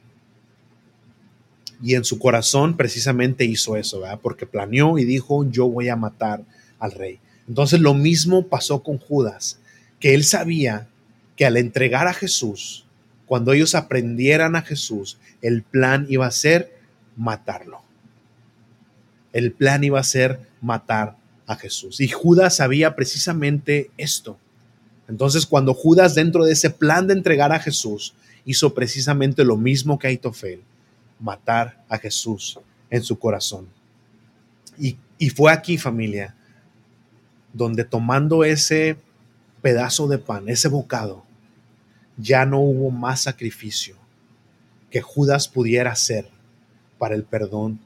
Y 1.82 1.94
en 1.94 2.04
su 2.04 2.18
corazón 2.18 2.76
precisamente 2.76 3.46
hizo 3.46 3.78
eso, 3.78 4.00
¿verdad? 4.00 4.20
Porque 4.22 4.44
planeó 4.44 4.98
y 4.98 5.06
dijo, 5.06 5.50
yo 5.50 5.68
voy 5.70 5.88
a 5.88 5.96
matar 5.96 6.42
al 6.78 6.92
rey. 6.92 7.18
Entonces 7.48 7.80
lo 7.80 7.94
mismo 7.94 8.46
pasó 8.46 8.82
con 8.82 8.98
Judas, 8.98 9.58
que 9.98 10.12
él 10.12 10.24
sabía 10.24 10.86
que 11.34 11.46
al 11.46 11.56
entregar 11.56 12.06
a 12.06 12.12
Jesús, 12.12 12.84
cuando 13.24 13.54
ellos 13.54 13.74
aprendieran 13.74 14.54
a 14.54 14.60
Jesús, 14.60 15.16
el 15.40 15.62
plan 15.62 16.04
iba 16.10 16.26
a 16.26 16.30
ser 16.30 16.76
matarlo. 17.16 17.80
El 19.32 19.52
plan 19.52 19.82
iba 19.82 19.98
a 19.98 20.04
ser 20.04 20.40
matar 20.60 21.16
a 21.50 21.56
Jesús. 21.56 22.00
Y 22.00 22.06
Judas 22.06 22.56
sabía 22.56 22.94
precisamente 22.94 23.90
esto. 23.96 24.38
Entonces, 25.08 25.44
cuando 25.46 25.74
Judas, 25.74 26.14
dentro 26.14 26.44
de 26.44 26.52
ese 26.52 26.70
plan 26.70 27.08
de 27.08 27.14
entregar 27.14 27.50
a 27.50 27.58
Jesús, 27.58 28.14
hizo 28.44 28.72
precisamente 28.72 29.44
lo 29.44 29.56
mismo 29.56 29.98
que 29.98 30.06
Aitofel, 30.06 30.62
matar 31.18 31.84
a 31.88 31.98
Jesús 31.98 32.60
en 32.88 33.02
su 33.02 33.18
corazón. 33.18 33.66
Y, 34.78 34.96
y 35.18 35.30
fue 35.30 35.50
aquí, 35.50 35.76
familia, 35.76 36.36
donde 37.52 37.82
tomando 37.82 38.44
ese 38.44 38.96
pedazo 39.60 40.06
de 40.06 40.18
pan, 40.18 40.48
ese 40.48 40.68
bocado, 40.68 41.24
ya 42.16 42.46
no 42.46 42.60
hubo 42.60 42.92
más 42.92 43.22
sacrificio 43.22 43.96
que 44.88 45.00
Judas 45.00 45.48
pudiera 45.48 45.90
hacer 45.90 46.28
para 46.96 47.16
el 47.16 47.24
perdón 47.24 47.80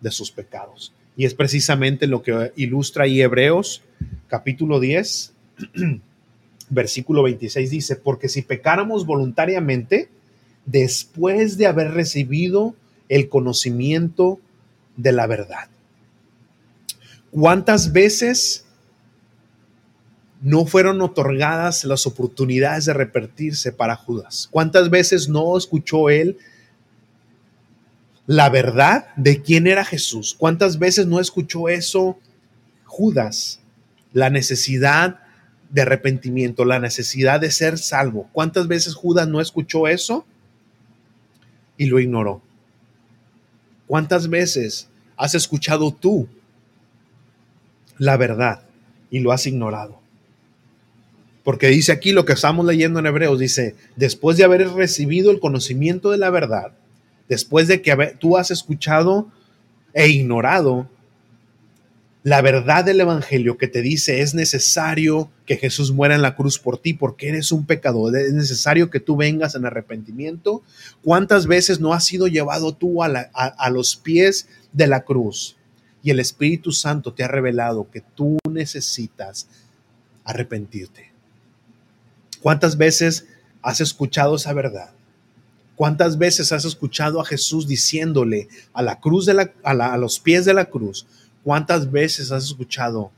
de 0.00 0.10
sus 0.10 0.30
pecados. 0.32 0.94
Y 1.16 1.26
es 1.26 1.34
precisamente 1.34 2.06
lo 2.06 2.22
que 2.22 2.52
ilustra 2.56 3.04
ahí 3.04 3.20
Hebreos 3.20 3.82
capítulo 4.28 4.80
10, 4.80 5.32
versículo 6.70 7.22
26 7.22 7.70
dice, 7.70 7.96
porque 7.96 8.30
si 8.30 8.40
pecáramos 8.40 9.04
voluntariamente, 9.04 10.08
después 10.64 11.58
de 11.58 11.66
haber 11.66 11.90
recibido 11.92 12.74
el 13.10 13.28
conocimiento 13.28 14.40
de 14.96 15.12
la 15.12 15.26
verdad. 15.26 15.68
¿Cuántas 17.30 17.92
veces 17.92 18.64
no 20.40 20.64
fueron 20.64 21.02
otorgadas 21.02 21.84
las 21.84 22.06
oportunidades 22.06 22.86
de 22.86 22.94
repetirse 22.94 23.72
para 23.72 23.96
Judas? 23.96 24.48
¿Cuántas 24.50 24.88
veces 24.88 25.28
no 25.28 25.58
escuchó 25.58 26.08
él 26.08 26.38
la 28.26 28.48
verdad 28.50 29.08
de 29.16 29.42
quién 29.42 29.66
era 29.66 29.84
Jesús? 29.84 30.34
¿Cuántas 30.38 30.78
veces 30.78 31.06
no 31.06 31.20
escuchó 31.20 31.68
eso 31.68 32.18
Judas? 32.84 33.60
La 34.12 34.30
necesidad 34.30 35.20
de 35.70 35.82
arrepentimiento, 35.82 36.64
la 36.64 36.78
necesidad 36.78 37.40
de 37.40 37.50
ser 37.50 37.78
salvo. 37.78 38.28
¿Cuántas 38.32 38.68
veces 38.68 38.94
Judas 38.94 39.26
no 39.26 39.40
escuchó 39.40 39.88
eso 39.88 40.26
y 41.76 41.86
lo 41.86 41.98
ignoró? 41.98 42.42
¿Cuántas 43.86 44.28
veces 44.28 44.88
has 45.16 45.34
escuchado 45.34 45.92
tú 45.92 46.28
la 47.98 48.16
verdad 48.16 48.62
y 49.10 49.20
lo 49.20 49.32
has 49.32 49.46
ignorado? 49.46 50.00
Porque 51.42 51.68
dice 51.68 51.90
aquí 51.90 52.12
lo 52.12 52.24
que 52.24 52.34
estamos 52.34 52.64
leyendo 52.66 53.00
en 53.00 53.06
Hebreos, 53.06 53.38
dice, 53.38 53.74
después 53.96 54.36
de 54.36 54.44
haber 54.44 54.68
recibido 54.68 55.30
el 55.30 55.40
conocimiento 55.40 56.10
de 56.10 56.18
la 56.18 56.30
verdad, 56.30 56.72
después 57.32 57.66
de 57.66 57.80
que 57.80 58.14
tú 58.18 58.36
has 58.36 58.50
escuchado 58.50 59.26
e 59.94 60.08
ignorado 60.08 60.86
la 62.24 62.42
verdad 62.42 62.84
del 62.84 63.00
Evangelio 63.00 63.56
que 63.56 63.68
te 63.68 63.80
dice 63.80 64.20
es 64.20 64.34
necesario 64.34 65.30
que 65.46 65.56
Jesús 65.56 65.92
muera 65.92 66.14
en 66.14 66.20
la 66.20 66.36
cruz 66.36 66.58
por 66.58 66.76
ti 66.76 66.92
porque 66.92 67.30
eres 67.30 67.52
un 67.52 67.64
pecador, 67.64 68.14
es 68.14 68.34
necesario 68.34 68.90
que 68.90 69.00
tú 69.00 69.16
vengas 69.16 69.54
en 69.54 69.64
arrepentimiento. 69.64 70.62
¿Cuántas 71.02 71.46
veces 71.46 71.80
no 71.80 71.94
has 71.94 72.04
sido 72.04 72.26
llevado 72.28 72.74
tú 72.74 73.02
a, 73.02 73.08
a 73.08 73.70
los 73.70 73.96
pies 73.96 74.46
de 74.74 74.88
la 74.88 75.04
cruz 75.04 75.56
y 76.02 76.10
el 76.10 76.20
Espíritu 76.20 76.70
Santo 76.70 77.14
te 77.14 77.24
ha 77.24 77.28
revelado 77.28 77.90
que 77.90 78.02
tú 78.02 78.36
necesitas 78.46 79.48
arrepentirte? 80.24 81.12
¿Cuántas 82.42 82.76
veces 82.76 83.26
has 83.62 83.80
escuchado 83.80 84.36
esa 84.36 84.52
verdad? 84.52 84.90
¿Cuántas 85.82 86.16
veces 86.16 86.52
has 86.52 86.64
escuchado 86.64 87.20
a 87.20 87.24
Jesús 87.24 87.66
diciéndole 87.66 88.46
a 88.72 88.82
la 88.82 89.00
cruz 89.00 89.26
de 89.26 89.34
la, 89.34 89.52
a, 89.64 89.96
los 89.96 90.20
pies 90.20 90.44
de 90.44 90.54
la 90.54 90.66
cruz? 90.66 91.08
¿Cuántas 91.42 91.90
veces 91.90 92.30
has 92.30 92.44
escuchado 92.44 93.10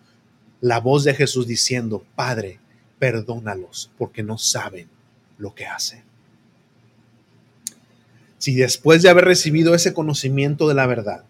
la 0.62 0.80
voz 0.80 1.04
de 1.04 1.12
Jesús 1.12 1.46
diciendo, 1.46 2.06
Padre, 2.14 2.58
perdónalos 2.98 3.90
porque 3.98 4.22
no 4.22 4.38
saben 4.38 4.88
lo 5.36 5.54
que 5.54 5.66
hacen? 5.66 6.04
Si 8.38 8.54
después 8.54 9.02
de 9.02 9.10
haber 9.10 9.26
recibido 9.26 9.74
ese 9.74 9.92
conocimiento 9.92 10.66
de 10.66 10.74
la 10.74 10.86
verdad, 10.86 11.22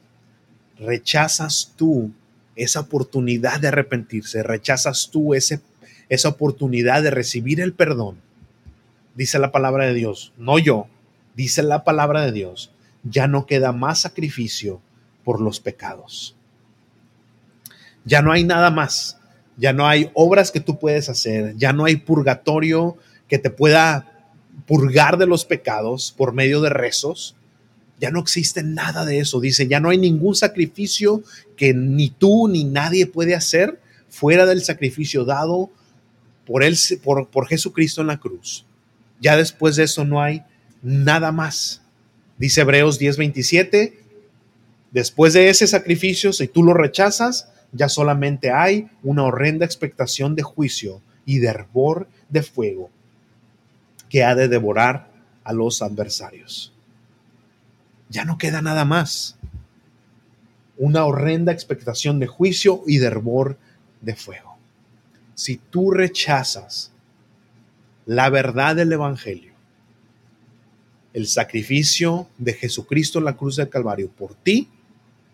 rechazas 0.79 1.73
tú 1.75 2.12
esa 2.55 2.79
oportunidad 2.79 3.59
de 3.59 3.66
arrepentirse, 3.66 4.44
rechazas 4.44 5.11
tú 5.11 5.35
ese, 5.35 5.61
esa 6.09 6.29
oportunidad 6.29 7.03
de 7.03 7.11
recibir 7.11 7.61
el 7.61 7.73
perdón, 7.73 8.18
dice 9.16 9.40
la 9.40 9.51
palabra 9.51 9.87
de 9.87 9.94
Dios, 9.94 10.33
no 10.38 10.61
yo, 10.61 10.87
dice 11.35 11.62
la 11.62 11.85
palabra 11.85 12.25
de 12.25 12.33
Dios, 12.33 12.70
ya 13.03 13.27
no 13.27 13.47
queda 13.47 13.73
más 13.73 14.01
sacrificio 14.01 14.81
por 15.25 15.40
los 15.40 15.61
pecados. 15.61 16.37
Ya 18.05 18.23
no 18.23 18.33
hay 18.33 18.44
nada 18.44 18.70
más, 18.70 19.18
ya 19.57 19.73
no 19.73 19.87
hay 19.87 20.11
obras 20.14 20.51
que 20.51 20.61
tú 20.61 20.79
puedes 20.79 21.09
hacer, 21.09 21.57
ya 21.57 21.73
no 21.73 21.85
hay 21.85 21.97
purgatorio 21.97 22.97
que 23.29 23.38
te 23.38 23.51
pueda 23.51 24.14
purgar 24.66 25.18
de 25.18 25.27
los 25.27 25.44
pecados 25.44 26.14
por 26.16 26.33
medio 26.33 26.61
de 26.61 26.70
rezos. 26.70 27.37
Ya 28.01 28.11
no 28.11 28.20
existe 28.20 28.62
nada 28.62 29.05
de 29.05 29.18
eso. 29.18 29.40
Dice, 29.40 29.68
ya 29.68 29.81
no 29.81 29.90
hay 29.90 29.99
ningún 29.99 30.35
sacrificio 30.35 31.23
que 31.57 31.73
ni 31.73 32.11
tú 32.11 32.49
ni 32.49 32.64
nadie 32.64 33.07
puede 33.07 33.35
hacer 33.35 33.81
fuera 34.09 34.47
del 34.47 34.62
sacrificio 34.62 35.25
dado 35.25 35.70
por, 36.44 36.62
él, 36.62 36.77
por, 37.03 37.29
por 37.29 37.47
Jesucristo 37.47 38.01
en 38.01 38.09
la 38.09 38.20
cruz. 38.20 38.66
Ya 39.20 39.37
después 39.37 39.77
de 39.77 39.85
eso 39.85 40.05
no 40.05 40.20
hay 40.20 40.42
nada 40.85 41.33
más. 41.33 41.83
Dice 42.38 42.61
Hebreos 42.61 43.01
10:27, 43.01 43.99
después 44.92 45.33
de 45.33 45.49
ese 45.49 45.66
sacrificio, 45.66 46.33
si 46.33 46.47
tú 46.47 46.62
lo 46.62 46.75
rechazas, 46.75 47.49
ya 47.73 47.88
solamente 47.88 48.53
hay 48.53 48.88
una 49.03 49.25
horrenda 49.25 49.66
expectación 49.66 50.37
de 50.37 50.42
juicio 50.42 51.01
y 51.27 51.38
de 51.38 51.49
hervor 51.49 52.07
de 52.29 52.42
fuego 52.42 52.90
que 54.09 54.23
ha 54.23 54.37
de 54.37 54.47
devorar 54.47 55.09
a 55.42 55.53
los 55.53 55.83
adversarios. 55.83 56.73
Ya 58.11 58.25
no 58.25 58.38
queda 58.38 58.62
nada 58.62 58.85
más. 58.85 59.37
Una 60.77 61.05
horrenda 61.05 61.51
expectación 61.51 62.20
de 62.20 62.27
juicio 62.27 62.83
y 62.87 62.99
de 62.99 63.07
hervor 63.07 63.59
de 64.03 64.14
fuego. 64.14 64.57
Si 65.35 65.57
tú 65.57 65.90
rechazas 65.90 66.93
la 68.07 68.28
verdad 68.28 68.76
del 68.76 68.93
Evangelio, 68.93 69.53
el 71.15 71.27
sacrificio 71.29 72.29
de 72.39 72.53
Jesucristo 72.53 73.19
en 73.19 73.25
la 73.25 73.37
cruz 73.37 73.57
del 73.57 73.71
Calvario 73.71 74.11
por 74.11 74.35
ti, 74.35 74.69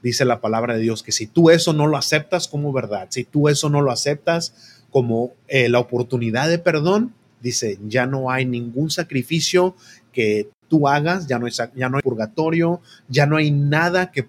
dice 0.03 0.25
la 0.25 0.41
palabra 0.41 0.75
de 0.75 0.81
Dios, 0.81 1.03
que 1.03 1.11
si 1.11 1.27
tú 1.27 1.51
eso 1.51 1.73
no 1.73 1.87
lo 1.87 1.97
aceptas 1.97 2.47
como 2.47 2.73
verdad, 2.73 3.09
si 3.11 3.25
tú 3.25 3.49
eso 3.49 3.69
no 3.69 3.81
lo 3.81 3.91
aceptas 3.91 4.79
como 4.91 5.33
eh, 5.49 5.69
la 5.69 5.79
oportunidad 5.79 6.49
de 6.49 6.59
perdón, 6.59 7.15
dice, 7.41 7.79
ya 7.89 8.07
no 8.07 8.31
hay 8.31 8.45
ningún 8.45 8.91
sacrificio 8.91 9.75
que 10.13 10.51
tú 10.69 10.87
hagas, 10.87 11.27
ya 11.27 11.39
no, 11.39 11.47
hay, 11.47 12.03
purgatorio, 12.03 12.81
ya 13.09 13.27
no 13.27 13.37
hay 13.37 13.51
nada 13.51 14.13
que 14.13 14.29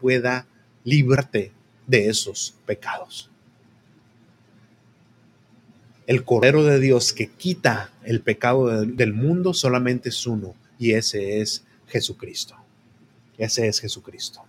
pueda 0.00 0.46
librarte 0.84 1.52
de 1.86 2.08
esos 2.08 2.56
pecados. 2.66 3.30
El 6.06 6.24
Cordero 6.24 6.64
de 6.64 6.80
Dios 6.80 7.12
que 7.12 7.28
quita 7.28 7.90
el 8.02 8.20
pecado 8.20 8.84
del 8.84 9.12
mundo 9.12 9.54
solamente 9.54 10.08
es 10.08 10.26
uno, 10.26 10.54
y 10.78 10.92
ese 10.92 11.40
es 11.40 11.64
Jesucristo. 11.86 12.56
Ese 13.36 13.68
es 13.68 13.80
Jesucristo. 13.80 14.42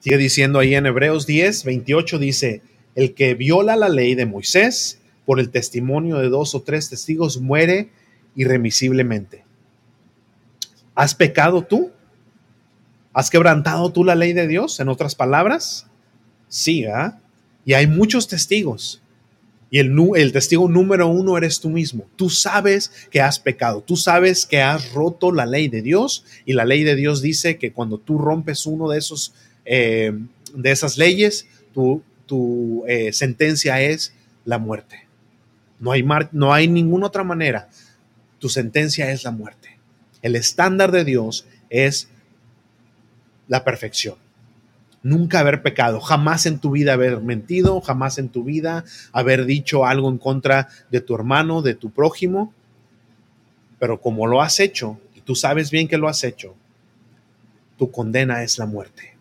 Sigue 0.00 0.18
diciendo 0.18 0.58
ahí 0.58 0.74
en 0.74 0.86
Hebreos 0.86 1.26
10, 1.26 1.64
28 1.64 2.18
dice, 2.18 2.62
el 2.94 3.14
que 3.14 3.34
viola 3.34 3.76
la 3.76 3.88
ley 3.88 4.14
de 4.14 4.26
Moisés 4.26 5.00
por 5.24 5.40
el 5.40 5.50
testimonio 5.50 6.18
de 6.18 6.28
dos 6.28 6.54
o 6.54 6.62
tres 6.62 6.90
testigos 6.90 7.40
muere 7.40 7.90
irremisiblemente. 8.34 9.44
¿Has 10.94 11.14
pecado 11.14 11.62
tú? 11.62 11.92
¿Has 13.12 13.30
quebrantado 13.30 13.92
tú 13.92 14.04
la 14.04 14.14
ley 14.14 14.32
de 14.32 14.46
Dios? 14.46 14.80
En 14.80 14.88
otras 14.88 15.14
palabras, 15.14 15.86
sí, 16.48 16.86
¿ah? 16.86 17.20
Y 17.64 17.74
hay 17.74 17.86
muchos 17.86 18.26
testigos. 18.26 19.01
Y 19.72 19.78
el, 19.78 20.32
testigo 20.32 20.68
número 20.68 21.08
uno 21.08 21.38
eres 21.38 21.58
tú 21.58 21.70
mismo. 21.70 22.06
Tú 22.16 22.28
sabes 22.28 22.92
que 23.10 23.22
has 23.22 23.38
pecado. 23.38 23.80
Tú 23.80 23.96
sabes 23.96 24.44
que 24.44 24.60
has 24.60 24.92
roto 24.92 25.32
la 25.32 25.46
ley 25.46 25.68
de 25.68 25.80
Dios. 25.80 26.26
Y 26.44 26.52
la 26.52 26.66
ley 26.66 26.84
de 26.84 26.94
Dios 26.94 27.22
dice 27.22 27.56
que 27.56 27.72
cuando 27.72 27.96
tú 27.96 28.18
rompes 28.18 28.66
uno 28.66 28.90
de 28.90 28.98
esos, 28.98 29.32
eh, 29.64 30.12
de 30.54 30.70
esas 30.70 30.98
leyes, 30.98 31.46
tu, 31.72 32.02
tu 32.26 32.84
eh, 32.86 33.14
sentencia 33.14 33.80
es 33.80 34.12
la 34.44 34.58
muerte. 34.58 35.06
No 35.80 35.92
hay, 35.92 36.04
no 36.32 36.52
hay 36.52 36.68
ninguna 36.68 37.06
otra 37.06 37.24
manera. 37.24 37.70
Tu 38.40 38.50
sentencia 38.50 39.10
es 39.10 39.24
la 39.24 39.30
muerte. 39.30 39.78
El 40.20 40.36
estándar 40.36 40.92
de 40.92 41.04
Dios 41.06 41.46
es 41.70 42.08
la 43.48 43.64
perfección. 43.64 44.16
Nunca 45.02 45.40
haber 45.40 45.62
pecado, 45.62 46.00
jamás 46.00 46.46
en 46.46 46.58
tu 46.58 46.70
vida 46.70 46.92
haber 46.92 47.20
mentido, 47.20 47.80
jamás 47.80 48.18
en 48.18 48.28
tu 48.28 48.44
vida 48.44 48.84
haber 49.12 49.46
dicho 49.46 49.84
algo 49.84 50.08
en 50.08 50.18
contra 50.18 50.68
de 50.90 51.00
tu 51.00 51.14
hermano, 51.14 51.60
de 51.60 51.74
tu 51.74 51.90
prójimo. 51.90 52.54
Pero 53.80 54.00
como 54.00 54.26
lo 54.28 54.42
has 54.42 54.60
hecho, 54.60 55.00
y 55.16 55.20
tú 55.20 55.34
sabes 55.34 55.70
bien 55.70 55.88
que 55.88 55.98
lo 55.98 56.08
has 56.08 56.22
hecho, 56.22 56.54
tu 57.76 57.90
condena 57.90 58.44
es 58.44 58.58
la 58.58 58.66
muerte. 58.66 59.16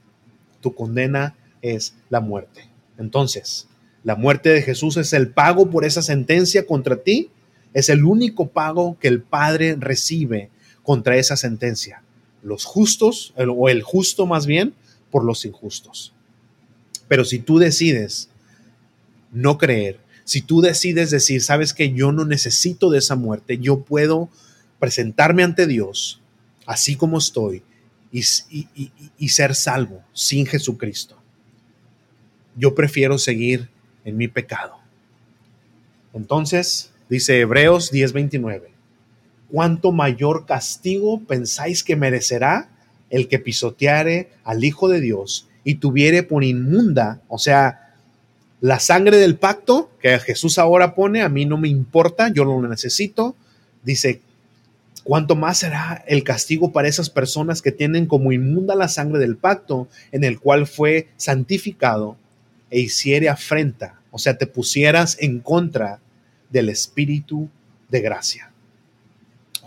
Tu 0.62 0.76
condena 0.76 1.36
es 1.64 1.96
la 2.10 2.20
muerte. 2.20 2.70
Entonces, 3.00 3.68
la 4.04 4.16
muerte 4.16 4.50
de 4.50 4.62
Jesús 4.62 4.98
es 4.98 5.14
el 5.14 5.30
pago 5.30 5.72
por 5.72 5.84
esa 5.84 6.04
sentencia 6.04 6.68
contra 6.68 6.98
ti. 6.98 7.32
Es 7.74 7.90
el 7.90 8.04
único 8.04 8.50
pago 8.50 8.98
que 9.00 9.08
el 9.08 9.22
Padre 9.22 9.76
recibe 9.80 10.52
contra 10.84 11.16
esa 11.18 11.38
sentencia 11.38 12.04
los 12.44 12.66
justos, 12.66 13.34
o 13.38 13.70
el 13.70 13.82
justo 13.84 14.26
más 14.26 14.46
bien, 14.46 14.74
por 15.12 15.24
los 15.24 15.46
injustos. 15.46 16.14
Pero 17.08 17.26
si 17.26 17.40
tú 17.40 17.60
decides 17.60 18.30
no 19.32 19.58
creer, 19.58 20.00
si 20.24 20.42
tú 20.42 20.62
decides 20.62 21.12
decir, 21.12 21.42
sabes 21.42 21.74
que 21.74 21.92
yo 21.92 22.12
no 22.12 22.26
necesito 22.26 22.90
de 22.90 23.00
esa 23.00 23.16
muerte, 23.16 23.58
yo 23.58 23.82
puedo 23.82 24.30
presentarme 24.80 25.44
ante 25.44 25.68
Dios 25.68 26.22
así 26.66 26.96
como 26.96 27.18
estoy 27.18 27.64
y, 28.12 28.24
ser 29.30 29.56
salvo 29.56 30.04
sin 30.14 30.46
Jesucristo. 30.46 31.18
Yo 32.56 32.76
prefiero 32.76 33.18
seguir 33.18 33.70
en 34.04 34.18
mi 34.18 34.28
pecado. 34.28 34.78
Entonces, 36.14 36.92
dice 37.10 37.40
Hebreos 37.40 37.92
10:29, 37.92 38.72
cuánto 39.50 39.92
mayor 39.92 40.46
castigo 40.46 41.22
pensáis 41.22 41.84
que 41.84 41.96
merecerá 41.96 42.70
el 43.12 43.28
que 43.28 43.38
pisoteare 43.38 44.32
al 44.44 44.64
Hijo 44.64 44.90
de 44.90 45.00
Dios 45.00 45.48
y 45.64 45.76
tuviere 45.76 46.24
por 46.24 46.44
inmunda, 46.44 47.22
o 47.28 47.38
sea, 47.38 47.94
la 48.62 48.80
sangre 48.80 49.18
del 49.18 49.38
pacto 49.38 49.92
que 50.00 50.18
Jesús 50.20 50.58
ahora 50.58 50.96
pone, 50.96 51.22
a 51.22 51.30
mí 51.30 51.46
no 51.46 51.58
me 51.58 51.68
importa, 51.68 52.30
yo 52.30 52.46
lo 52.46 52.68
necesito. 52.68 53.36
Dice, 53.84 54.22
cuánto 55.04 55.36
más 55.36 55.60
será 55.60 56.04
el 56.08 56.24
castigo 56.24 56.72
para 56.72 56.88
esas 56.88 57.10
personas 57.10 57.62
que 57.62 57.72
tienen 57.72 58.06
como 58.06 58.32
inmunda 58.32 58.76
la 58.76 58.88
sangre 58.88 59.20
del 59.20 59.36
pacto 59.36 59.88
en 60.12 60.24
el 60.24 60.40
cual 60.40 60.68
fue 60.68 61.10
santificado 61.18 62.18
e 62.70 62.80
hiciere 62.80 63.30
afrenta, 63.30 64.00
o 64.12 64.20
sea, 64.20 64.38
te 64.38 64.48
pusieras 64.48 65.18
en 65.20 65.40
contra 65.40 66.00
del 66.50 66.70
Espíritu 66.70 67.50
de 67.90 68.02
gracia. 68.02 68.51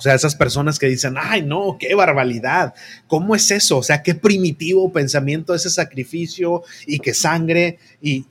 Sea, 0.04 0.14
esas 0.14 0.34
personas 0.34 0.78
que 0.78 0.86
dicen, 0.86 1.14
ay, 1.16 1.40
no, 1.40 1.78
qué 1.80 1.94
barbaridad, 1.94 2.74
¿cómo 3.06 3.34
es 3.34 3.50
eso? 3.50 3.78
O 3.78 3.82
sea, 3.82 4.02
qué 4.02 4.14
primitivo 4.14 4.92
pensamiento 4.92 5.54
ese 5.54 5.70
sacrificio 5.70 6.62
y 6.86 6.98
que 6.98 7.14
sangre 7.14 7.78
y 8.02 8.26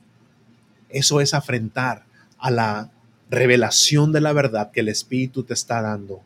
eso 0.90 1.20
es 1.20 1.34
afrentar 1.34 2.06
a 2.38 2.52
la 2.52 2.92
revelación 3.32 4.12
de 4.12 4.22
la 4.22 4.34
verdad 4.34 4.70
que 4.70 4.82
el 4.82 4.90
Espíritu 4.90 5.42
te 5.42 5.56
está 5.56 5.82
dando 5.82 6.22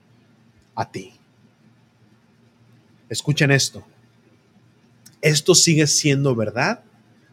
a 0.76 0.92
ti. 0.92 1.14
Escuchen 3.08 3.50
esto. 3.50 3.88
Esto 5.22 5.56
sigue 5.56 5.88
siendo 5.88 6.36
verdad 6.36 6.84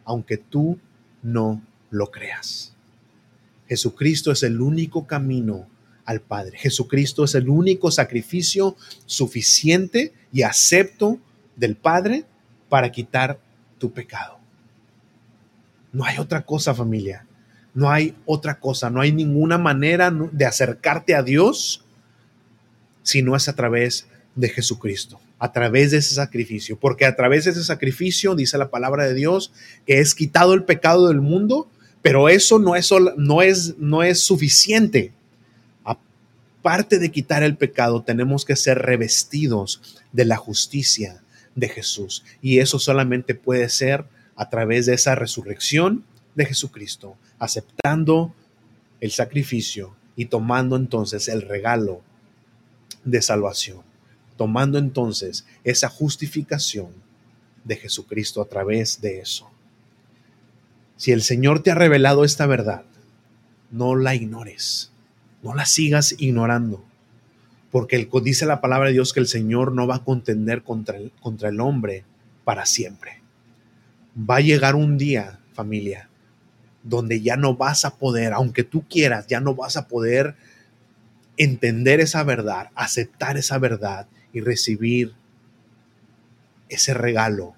aunque 0.05 0.37
tú 0.37 0.79
no 1.21 1.61
lo 1.89 2.11
creas. 2.11 2.73
Jesucristo 3.67 4.31
es 4.31 4.41
el 4.43 4.61
único 4.61 5.05
camino 5.05 5.67
al 6.05 6.21
Padre. 6.21 6.57
Jesucristo 6.57 7.23
es 7.23 7.35
el 7.35 7.49
único 7.49 7.91
sacrificio 7.91 8.75
suficiente 9.05 10.13
y 10.31 10.43
acepto 10.43 11.19
del 11.55 11.75
Padre 11.75 12.25
para 12.69 12.91
quitar 12.91 13.39
tu 13.77 13.91
pecado. 13.91 14.37
No 15.91 16.05
hay 16.05 16.17
otra 16.17 16.45
cosa, 16.45 16.73
familia. 16.73 17.25
No 17.73 17.89
hay 17.89 18.15
otra 18.25 18.59
cosa. 18.59 18.89
No 18.89 19.01
hay 19.01 19.11
ninguna 19.11 19.57
manera 19.57 20.11
de 20.11 20.45
acercarte 20.45 21.15
a 21.15 21.23
Dios 21.23 21.83
si 23.01 23.21
no 23.21 23.35
es 23.35 23.47
a 23.47 23.55
través 23.55 24.07
de 24.35 24.49
Jesucristo, 24.49 25.19
a 25.39 25.51
través 25.51 25.91
de 25.91 25.97
ese 25.97 26.15
sacrificio. 26.15 26.77
Porque 26.77 27.05
a 27.05 27.15
través 27.15 27.45
de 27.45 27.51
ese 27.51 27.63
sacrificio, 27.63 28.35
dice 28.35 28.57
la 28.57 28.69
palabra 28.69 29.05
de 29.05 29.13
Dios, 29.13 29.51
que 29.85 29.99
es 29.99 30.15
quitado 30.15 30.53
el 30.53 30.63
pecado 30.63 31.07
del 31.07 31.21
mundo, 31.21 31.69
pero 32.01 32.29
eso 32.29 32.59
no 32.59 32.75
es, 32.75 32.91
no 33.17 33.41
es, 33.41 33.77
no 33.77 34.03
es 34.03 34.19
suficiente 34.19 35.13
parte 36.65 36.97
de 36.97 37.11
quitar 37.11 37.43
el 37.43 37.57
pecado, 37.57 38.01
tenemos 38.01 38.43
que 38.43 38.55
ser 38.55 38.79
revestidos 38.79 40.01
de 40.13 40.25
la 40.25 40.35
justicia 40.35 41.21
de 41.53 41.69
Jesús. 41.69 42.23
Y 42.41 42.57
eso 42.57 42.79
solamente 42.79 43.35
puede 43.35 43.69
ser 43.69 44.05
a 44.35 44.49
través 44.49 44.87
de 44.87 44.95
esa 44.95 45.13
resurrección 45.13 46.03
de 46.33 46.47
Jesucristo, 46.47 47.17
aceptando 47.37 48.33
el 48.99 49.11
sacrificio 49.11 49.95
y 50.15 50.25
tomando 50.25 50.75
entonces 50.75 51.27
el 51.27 51.43
regalo 51.43 52.01
de 53.03 53.21
salvación, 53.21 53.83
tomando 54.35 54.79
entonces 54.79 55.45
esa 55.63 55.87
justificación 55.87 56.87
de 57.63 57.75
Jesucristo 57.75 58.41
a 58.41 58.45
través 58.45 59.01
de 59.01 59.19
eso. 59.19 59.51
Si 60.97 61.11
el 61.11 61.21
Señor 61.21 61.61
te 61.61 61.69
ha 61.69 61.75
revelado 61.75 62.25
esta 62.25 62.47
verdad, 62.47 62.85
no 63.69 63.95
la 63.95 64.15
ignores 64.15 64.94
no 65.45 65.53
la 65.53 65.65
sigas 65.65 66.15
ignorando, 66.17 66.83
porque 67.71 67.95
el, 67.97 68.09
dice 68.23 68.47
la 68.47 68.61
palabra 68.61 68.87
de 68.87 68.93
Dios 68.93 69.13
que 69.13 69.19
el 69.19 69.27
Señor 69.27 69.73
no 69.73 69.85
va 69.85 69.97
a 69.97 70.03
contender 70.03 70.63
contra 70.63 70.97
el, 70.97 71.11
contra 71.21 71.49
el 71.49 71.59
hombre 71.59 72.03
para 72.43 72.65
siempre. 72.65 73.21
Va 74.17 74.37
a 74.37 74.41
llegar 74.41 74.73
un 74.73 74.97
día, 74.97 75.39
familia, 75.53 76.09
donde 76.81 77.21
ya 77.21 77.37
no 77.37 77.55
vas 77.55 77.85
a 77.85 77.97
poder, 77.97 78.33
aunque 78.33 78.63
tú 78.63 78.85
quieras, 78.89 79.27
ya 79.27 79.39
no 79.39 79.53
vas 79.53 79.77
a 79.77 79.87
poder 79.87 80.35
entender 81.37 81.99
esa 81.99 82.23
verdad, 82.23 82.71
aceptar 82.73 83.37
esa 83.37 83.59
verdad 83.59 84.07
y 84.33 84.41
recibir 84.41 85.13
ese 86.69 86.95
regalo, 86.95 87.53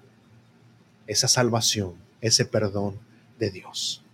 esa 1.06 1.26
salvación, 1.26 1.94
ese 2.20 2.44
perdón 2.44 2.98
de 3.38 3.50
Dios. 3.50 4.04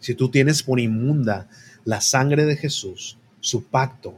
Si 0.00 0.16
tú 0.16 0.28
tienes 0.28 0.64
por 0.64 0.80
inmunda 0.80 1.48
la 1.84 2.00
sangre 2.00 2.44
de 2.44 2.56
Jesús, 2.56 3.18
su 3.40 3.64
pacto, 3.64 4.14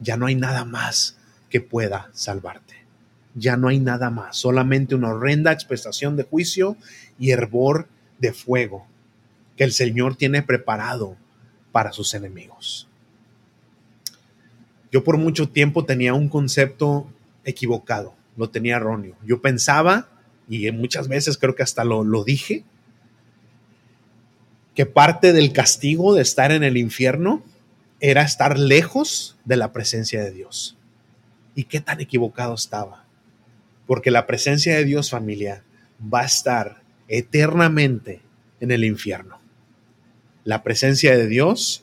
ya 0.00 0.16
no 0.16 0.26
hay 0.26 0.34
nada 0.34 0.64
más 0.64 1.16
que 1.48 1.60
pueda 1.60 2.10
salvarte. 2.12 2.74
Ya 3.34 3.56
no 3.56 3.68
hay 3.68 3.78
nada 3.78 4.10
más, 4.10 4.36
solamente 4.36 4.94
una 4.94 5.10
horrenda 5.10 5.52
expresión 5.52 6.16
de 6.16 6.22
juicio 6.22 6.76
y 7.18 7.30
hervor 7.30 7.86
de 8.18 8.32
fuego 8.32 8.86
que 9.56 9.64
el 9.64 9.72
Señor 9.72 10.16
tiene 10.16 10.42
preparado 10.42 11.16
para 11.72 11.92
sus 11.92 12.14
enemigos. 12.14 12.88
Yo 14.90 15.04
por 15.04 15.18
mucho 15.18 15.48
tiempo 15.48 15.84
tenía 15.84 16.14
un 16.14 16.28
concepto 16.28 17.06
equivocado, 17.44 18.14
lo 18.36 18.48
tenía 18.48 18.76
erróneo. 18.76 19.16
Yo 19.24 19.40
pensaba, 19.40 20.08
y 20.48 20.70
muchas 20.72 21.08
veces 21.08 21.36
creo 21.36 21.54
que 21.54 21.62
hasta 21.62 21.84
lo, 21.84 22.04
lo 22.04 22.24
dije, 22.24 22.64
que 24.76 24.84
parte 24.84 25.32
del 25.32 25.54
castigo 25.54 26.14
de 26.14 26.20
estar 26.20 26.52
en 26.52 26.62
el 26.62 26.76
infierno 26.76 27.42
era 27.98 28.20
estar 28.20 28.58
lejos 28.58 29.38
de 29.46 29.56
la 29.56 29.72
presencia 29.72 30.22
de 30.22 30.30
Dios. 30.30 30.76
¿Y 31.54 31.64
qué 31.64 31.80
tan 31.80 32.02
equivocado 32.02 32.54
estaba? 32.54 33.06
Porque 33.86 34.10
la 34.10 34.26
presencia 34.26 34.76
de 34.76 34.84
Dios, 34.84 35.08
familia, 35.08 35.64
va 35.98 36.20
a 36.20 36.26
estar 36.26 36.82
eternamente 37.08 38.20
en 38.60 38.70
el 38.70 38.84
infierno. 38.84 39.40
La 40.44 40.62
presencia 40.62 41.16
de 41.16 41.26
Dios 41.26 41.82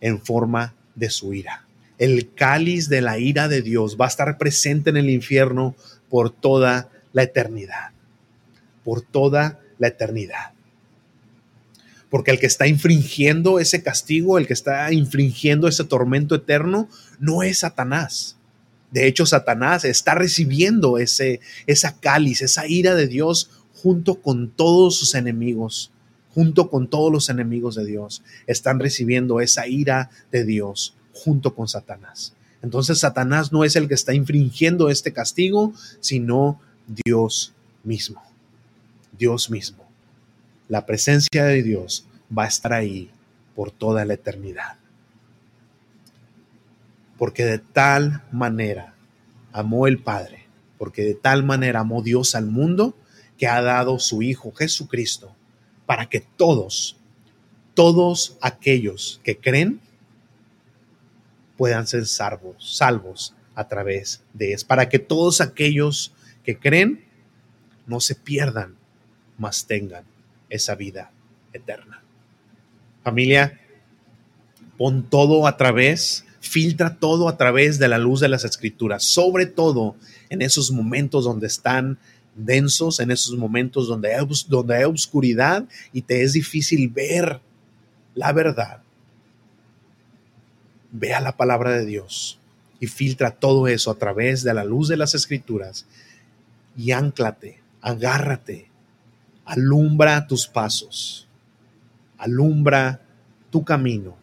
en 0.00 0.20
forma 0.20 0.76
de 0.94 1.10
su 1.10 1.34
ira. 1.34 1.66
El 1.98 2.32
cáliz 2.34 2.88
de 2.88 3.00
la 3.00 3.18
ira 3.18 3.48
de 3.48 3.62
Dios 3.62 3.96
va 4.00 4.04
a 4.04 4.08
estar 4.08 4.38
presente 4.38 4.90
en 4.90 4.96
el 4.96 5.10
infierno 5.10 5.74
por 6.08 6.30
toda 6.30 6.88
la 7.12 7.24
eternidad. 7.24 7.90
Por 8.84 9.02
toda 9.02 9.58
la 9.78 9.88
eternidad 9.88 10.52
porque 12.12 12.30
el 12.30 12.38
que 12.38 12.44
está 12.44 12.66
infringiendo 12.66 13.58
ese 13.58 13.82
castigo, 13.82 14.36
el 14.36 14.46
que 14.46 14.52
está 14.52 14.92
infringiendo 14.92 15.66
ese 15.66 15.82
tormento 15.84 16.34
eterno, 16.34 16.86
no 17.18 17.42
es 17.42 17.60
Satanás, 17.60 18.36
De 18.90 19.06
hecho, 19.06 19.24
Satanás 19.24 19.86
está 19.86 20.14
recibiendo 20.14 20.98
ese, 20.98 21.40
esa 21.66 21.98
cáliz, 21.98 22.42
esa 22.42 22.66
ira 22.68 22.94
de 22.94 23.06
Dios 23.06 23.48
junto 23.72 24.16
con 24.16 24.50
todos 24.50 24.96
sus 24.96 25.14
enemigos, 25.14 25.90
junto 26.34 26.68
con 26.68 26.86
todos 26.86 27.10
los 27.10 27.30
enemigos 27.30 27.76
de 27.76 27.86
Dios. 27.86 28.22
Están 28.46 28.78
recibiendo 28.78 29.40
esa 29.40 29.66
ira 29.66 30.10
de 30.30 30.44
Dios 30.44 30.94
junto 31.14 31.54
con 31.54 31.66
Satanás. 31.66 32.34
Entonces 32.60 32.98
Satanás 32.98 33.52
no 33.52 33.64
es 33.64 33.74
el 33.74 33.88
que 33.88 33.94
está 33.94 34.12
infringiendo 34.12 34.90
este 34.90 35.14
castigo, 35.14 35.72
sino 36.00 36.60
Dios 36.86 37.54
mismo. 37.82 38.22
Dios 39.18 39.48
mismo. 39.48 39.81
La 40.68 40.86
presencia 40.86 41.44
de 41.44 41.62
Dios 41.62 42.06
va 42.36 42.44
a 42.44 42.48
estar 42.48 42.72
ahí 42.72 43.10
por 43.54 43.70
toda 43.70 44.04
la 44.04 44.14
eternidad. 44.14 44.78
Porque 47.18 47.44
de 47.44 47.58
tal 47.58 48.22
manera 48.32 48.94
amó 49.52 49.86
el 49.86 49.98
Padre, 49.98 50.46
porque 50.78 51.02
de 51.02 51.14
tal 51.14 51.44
manera 51.44 51.80
amó 51.80 52.02
Dios 52.02 52.34
al 52.34 52.46
mundo, 52.46 52.96
que 53.38 53.46
ha 53.46 53.60
dado 53.60 53.98
su 53.98 54.22
Hijo 54.22 54.52
Jesucristo, 54.52 55.34
para 55.86 56.06
que 56.08 56.20
todos, 56.20 56.96
todos 57.74 58.38
aquellos 58.40 59.20
que 59.24 59.36
creen, 59.36 59.80
puedan 61.56 61.86
ser 61.86 62.06
salvos, 62.06 62.76
salvos 62.76 63.34
a 63.54 63.68
través 63.68 64.22
de 64.32 64.52
eso, 64.52 64.66
para 64.66 64.88
que 64.88 64.98
todos 64.98 65.40
aquellos 65.40 66.12
que 66.44 66.58
creen 66.58 67.04
no 67.86 68.00
se 68.00 68.14
pierdan, 68.14 68.76
mas 69.36 69.66
tengan 69.66 70.04
esa 70.52 70.74
vida 70.74 71.10
eterna. 71.52 72.02
Familia, 73.02 73.58
pon 74.76 75.02
todo 75.08 75.46
a 75.46 75.56
través, 75.56 76.24
filtra 76.40 76.96
todo 76.96 77.28
a 77.28 77.36
través 77.36 77.78
de 77.78 77.88
la 77.88 77.98
luz 77.98 78.20
de 78.20 78.28
las 78.28 78.44
escrituras, 78.44 79.02
sobre 79.02 79.46
todo 79.46 79.96
en 80.28 80.42
esos 80.42 80.70
momentos 80.70 81.24
donde 81.24 81.46
están 81.46 81.98
densos, 82.34 83.00
en 83.00 83.10
esos 83.10 83.36
momentos 83.36 83.88
donde 83.88 84.14
hay, 84.14 84.26
donde 84.48 84.76
hay 84.76 84.84
oscuridad 84.84 85.64
y 85.92 86.02
te 86.02 86.22
es 86.22 86.34
difícil 86.34 86.88
ver 86.88 87.40
la 88.14 88.32
verdad. 88.32 88.82
Vea 90.90 91.20
la 91.20 91.36
palabra 91.36 91.72
de 91.72 91.86
Dios 91.86 92.38
y 92.78 92.86
filtra 92.86 93.30
todo 93.30 93.68
eso 93.68 93.90
a 93.90 93.94
través 93.94 94.42
de 94.42 94.52
la 94.52 94.64
luz 94.64 94.88
de 94.88 94.98
las 94.98 95.14
escrituras 95.14 95.86
y 96.76 96.92
anclate, 96.92 97.60
agárrate, 97.80 98.71
alumbra 99.44 100.26
tus 100.26 100.46
pasos, 100.46 101.28
alumbra 102.18 103.00
tu 103.50 103.64
camino 103.64 104.16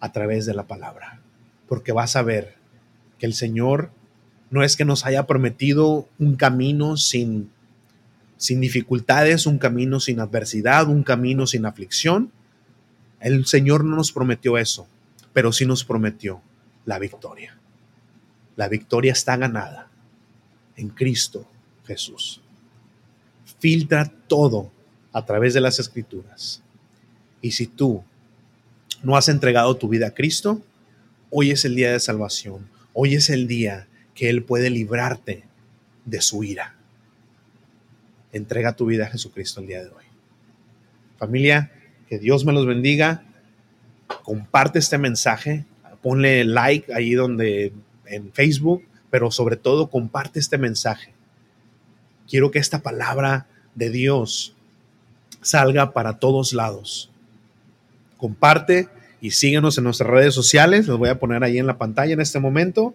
a 0.00 0.12
través 0.12 0.46
de 0.46 0.54
la 0.54 0.66
palabra, 0.66 1.20
porque 1.68 1.92
vas 1.92 2.16
a 2.16 2.22
ver 2.22 2.56
que 3.18 3.26
el 3.26 3.34
Señor 3.34 3.90
no 4.50 4.62
es 4.62 4.76
que 4.76 4.84
nos 4.84 5.06
haya 5.06 5.26
prometido 5.26 6.08
un 6.18 6.36
camino 6.36 6.96
sin, 6.96 7.50
sin 8.36 8.60
dificultades, 8.60 9.46
un 9.46 9.58
camino 9.58 10.00
sin 10.00 10.20
adversidad, 10.20 10.88
un 10.88 11.02
camino 11.02 11.46
sin 11.46 11.66
aflicción. 11.66 12.30
El 13.20 13.46
Señor 13.46 13.84
no 13.84 13.96
nos 13.96 14.12
prometió 14.12 14.58
eso, 14.58 14.86
pero 15.32 15.52
sí 15.52 15.66
nos 15.66 15.84
prometió 15.84 16.42
la 16.84 16.98
victoria. 16.98 17.58
La 18.54 18.68
victoria 18.68 19.12
está 19.12 19.36
ganada 19.36 19.88
en 20.76 20.90
Cristo 20.90 21.46
Jesús. 21.86 22.42
Filtra 23.58 24.12
todo 24.26 24.70
a 25.12 25.24
través 25.24 25.54
de 25.54 25.60
las 25.60 25.78
escrituras. 25.78 26.62
Y 27.40 27.52
si 27.52 27.66
tú 27.66 28.04
no 29.02 29.16
has 29.16 29.28
entregado 29.28 29.76
tu 29.76 29.88
vida 29.88 30.08
a 30.08 30.14
Cristo, 30.14 30.60
hoy 31.30 31.50
es 31.50 31.64
el 31.64 31.74
día 31.74 31.92
de 31.92 32.00
salvación. 32.00 32.68
Hoy 32.92 33.14
es 33.14 33.30
el 33.30 33.46
día 33.46 33.86
que 34.14 34.28
Él 34.28 34.42
puede 34.42 34.70
librarte 34.70 35.44
de 36.04 36.20
su 36.20 36.44
ira. 36.44 36.74
Entrega 38.32 38.76
tu 38.76 38.86
vida 38.86 39.04
a 39.06 39.10
Jesucristo 39.10 39.60
el 39.60 39.66
día 39.66 39.82
de 39.82 39.88
hoy. 39.88 40.04
Familia, 41.18 41.70
que 42.08 42.18
Dios 42.18 42.44
me 42.44 42.52
los 42.52 42.66
bendiga. 42.66 43.24
Comparte 44.22 44.78
este 44.78 44.98
mensaje. 44.98 45.64
Ponle 46.02 46.44
like 46.44 46.92
ahí 46.92 47.14
donde 47.14 47.72
en 48.06 48.32
Facebook, 48.32 48.84
pero 49.10 49.30
sobre 49.30 49.56
todo 49.56 49.88
comparte 49.88 50.38
este 50.38 50.58
mensaje. 50.58 51.15
Quiero 52.28 52.50
que 52.50 52.58
esta 52.58 52.82
palabra 52.82 53.46
de 53.74 53.90
Dios 53.90 54.54
salga 55.42 55.92
para 55.92 56.18
todos 56.18 56.52
lados. 56.52 57.10
Comparte 58.16 58.88
y 59.20 59.30
síguenos 59.30 59.78
en 59.78 59.84
nuestras 59.84 60.10
redes 60.10 60.34
sociales. 60.34 60.86
Los 60.86 60.98
voy 60.98 61.08
a 61.08 61.18
poner 61.18 61.44
ahí 61.44 61.58
en 61.58 61.66
la 61.66 61.78
pantalla 61.78 62.12
en 62.12 62.20
este 62.20 62.40
momento. 62.40 62.94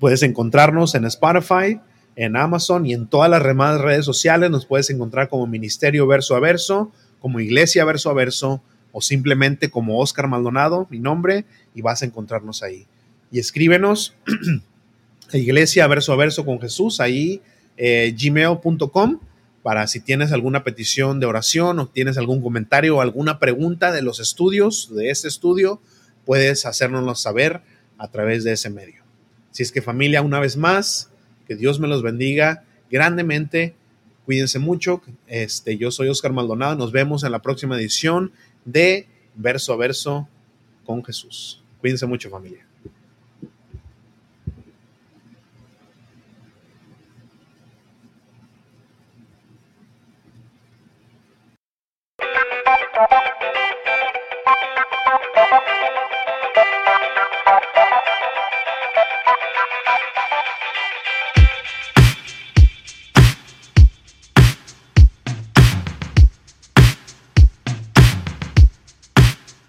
Puedes 0.00 0.22
encontrarnos 0.22 0.94
en 0.94 1.04
Spotify, 1.04 1.80
en 2.16 2.36
Amazon 2.36 2.84
y 2.86 2.94
en 2.94 3.06
todas 3.06 3.30
las 3.30 3.42
demás 3.42 3.80
redes 3.80 4.04
sociales. 4.04 4.50
Nos 4.50 4.66
puedes 4.66 4.90
encontrar 4.90 5.28
como 5.28 5.46
Ministerio 5.46 6.06
Verso 6.06 6.34
a 6.34 6.40
Verso, 6.40 6.90
como 7.20 7.40
Iglesia 7.40 7.84
Verso 7.84 8.10
a 8.10 8.14
Verso 8.14 8.62
o 8.92 9.00
simplemente 9.00 9.70
como 9.70 9.98
Oscar 9.98 10.28
Maldonado, 10.28 10.86
mi 10.88 11.00
nombre, 11.00 11.44
y 11.74 11.82
vas 11.82 12.02
a 12.02 12.06
encontrarnos 12.06 12.62
ahí. 12.62 12.86
Y 13.32 13.40
escríbenos 13.40 14.14
Iglesia 15.32 15.86
Verso 15.88 16.12
a 16.12 16.16
Verso 16.16 16.44
con 16.44 16.60
Jesús, 16.60 17.00
ahí 17.00 17.42
eh, 17.76 18.14
gmail.com 18.16 19.20
para 19.62 19.86
si 19.86 20.00
tienes 20.00 20.32
alguna 20.32 20.62
petición 20.62 21.20
de 21.20 21.26
oración 21.26 21.78
o 21.78 21.88
tienes 21.88 22.18
algún 22.18 22.42
comentario 22.42 22.96
o 22.96 23.00
alguna 23.00 23.38
pregunta 23.38 23.92
de 23.92 24.02
los 24.02 24.20
estudios, 24.20 24.94
de 24.94 25.10
este 25.10 25.26
estudio, 25.26 25.80
puedes 26.26 26.66
hacérnoslo 26.66 27.14
saber 27.14 27.62
a 27.96 28.08
través 28.08 28.44
de 28.44 28.52
ese 28.52 28.68
medio. 28.68 29.02
Si 29.52 29.62
es 29.62 29.72
que 29.72 29.80
familia, 29.80 30.20
una 30.20 30.40
vez 30.40 30.56
más, 30.56 31.10
que 31.46 31.56
Dios 31.56 31.80
me 31.80 31.88
los 31.88 32.02
bendiga 32.02 32.64
grandemente. 32.90 33.74
Cuídense 34.24 34.58
mucho. 34.58 35.02
Este, 35.26 35.76
yo 35.76 35.90
soy 35.90 36.08
Oscar 36.08 36.32
Maldonado. 36.32 36.76
Nos 36.76 36.92
vemos 36.92 37.24
en 37.24 37.32
la 37.32 37.42
próxima 37.42 37.76
edición 37.76 38.32
de 38.64 39.06
Verso 39.34 39.72
a 39.72 39.76
Verso 39.76 40.28
con 40.84 41.04
Jesús. 41.04 41.62
Cuídense 41.80 42.06
mucho, 42.06 42.30
familia. 42.30 42.63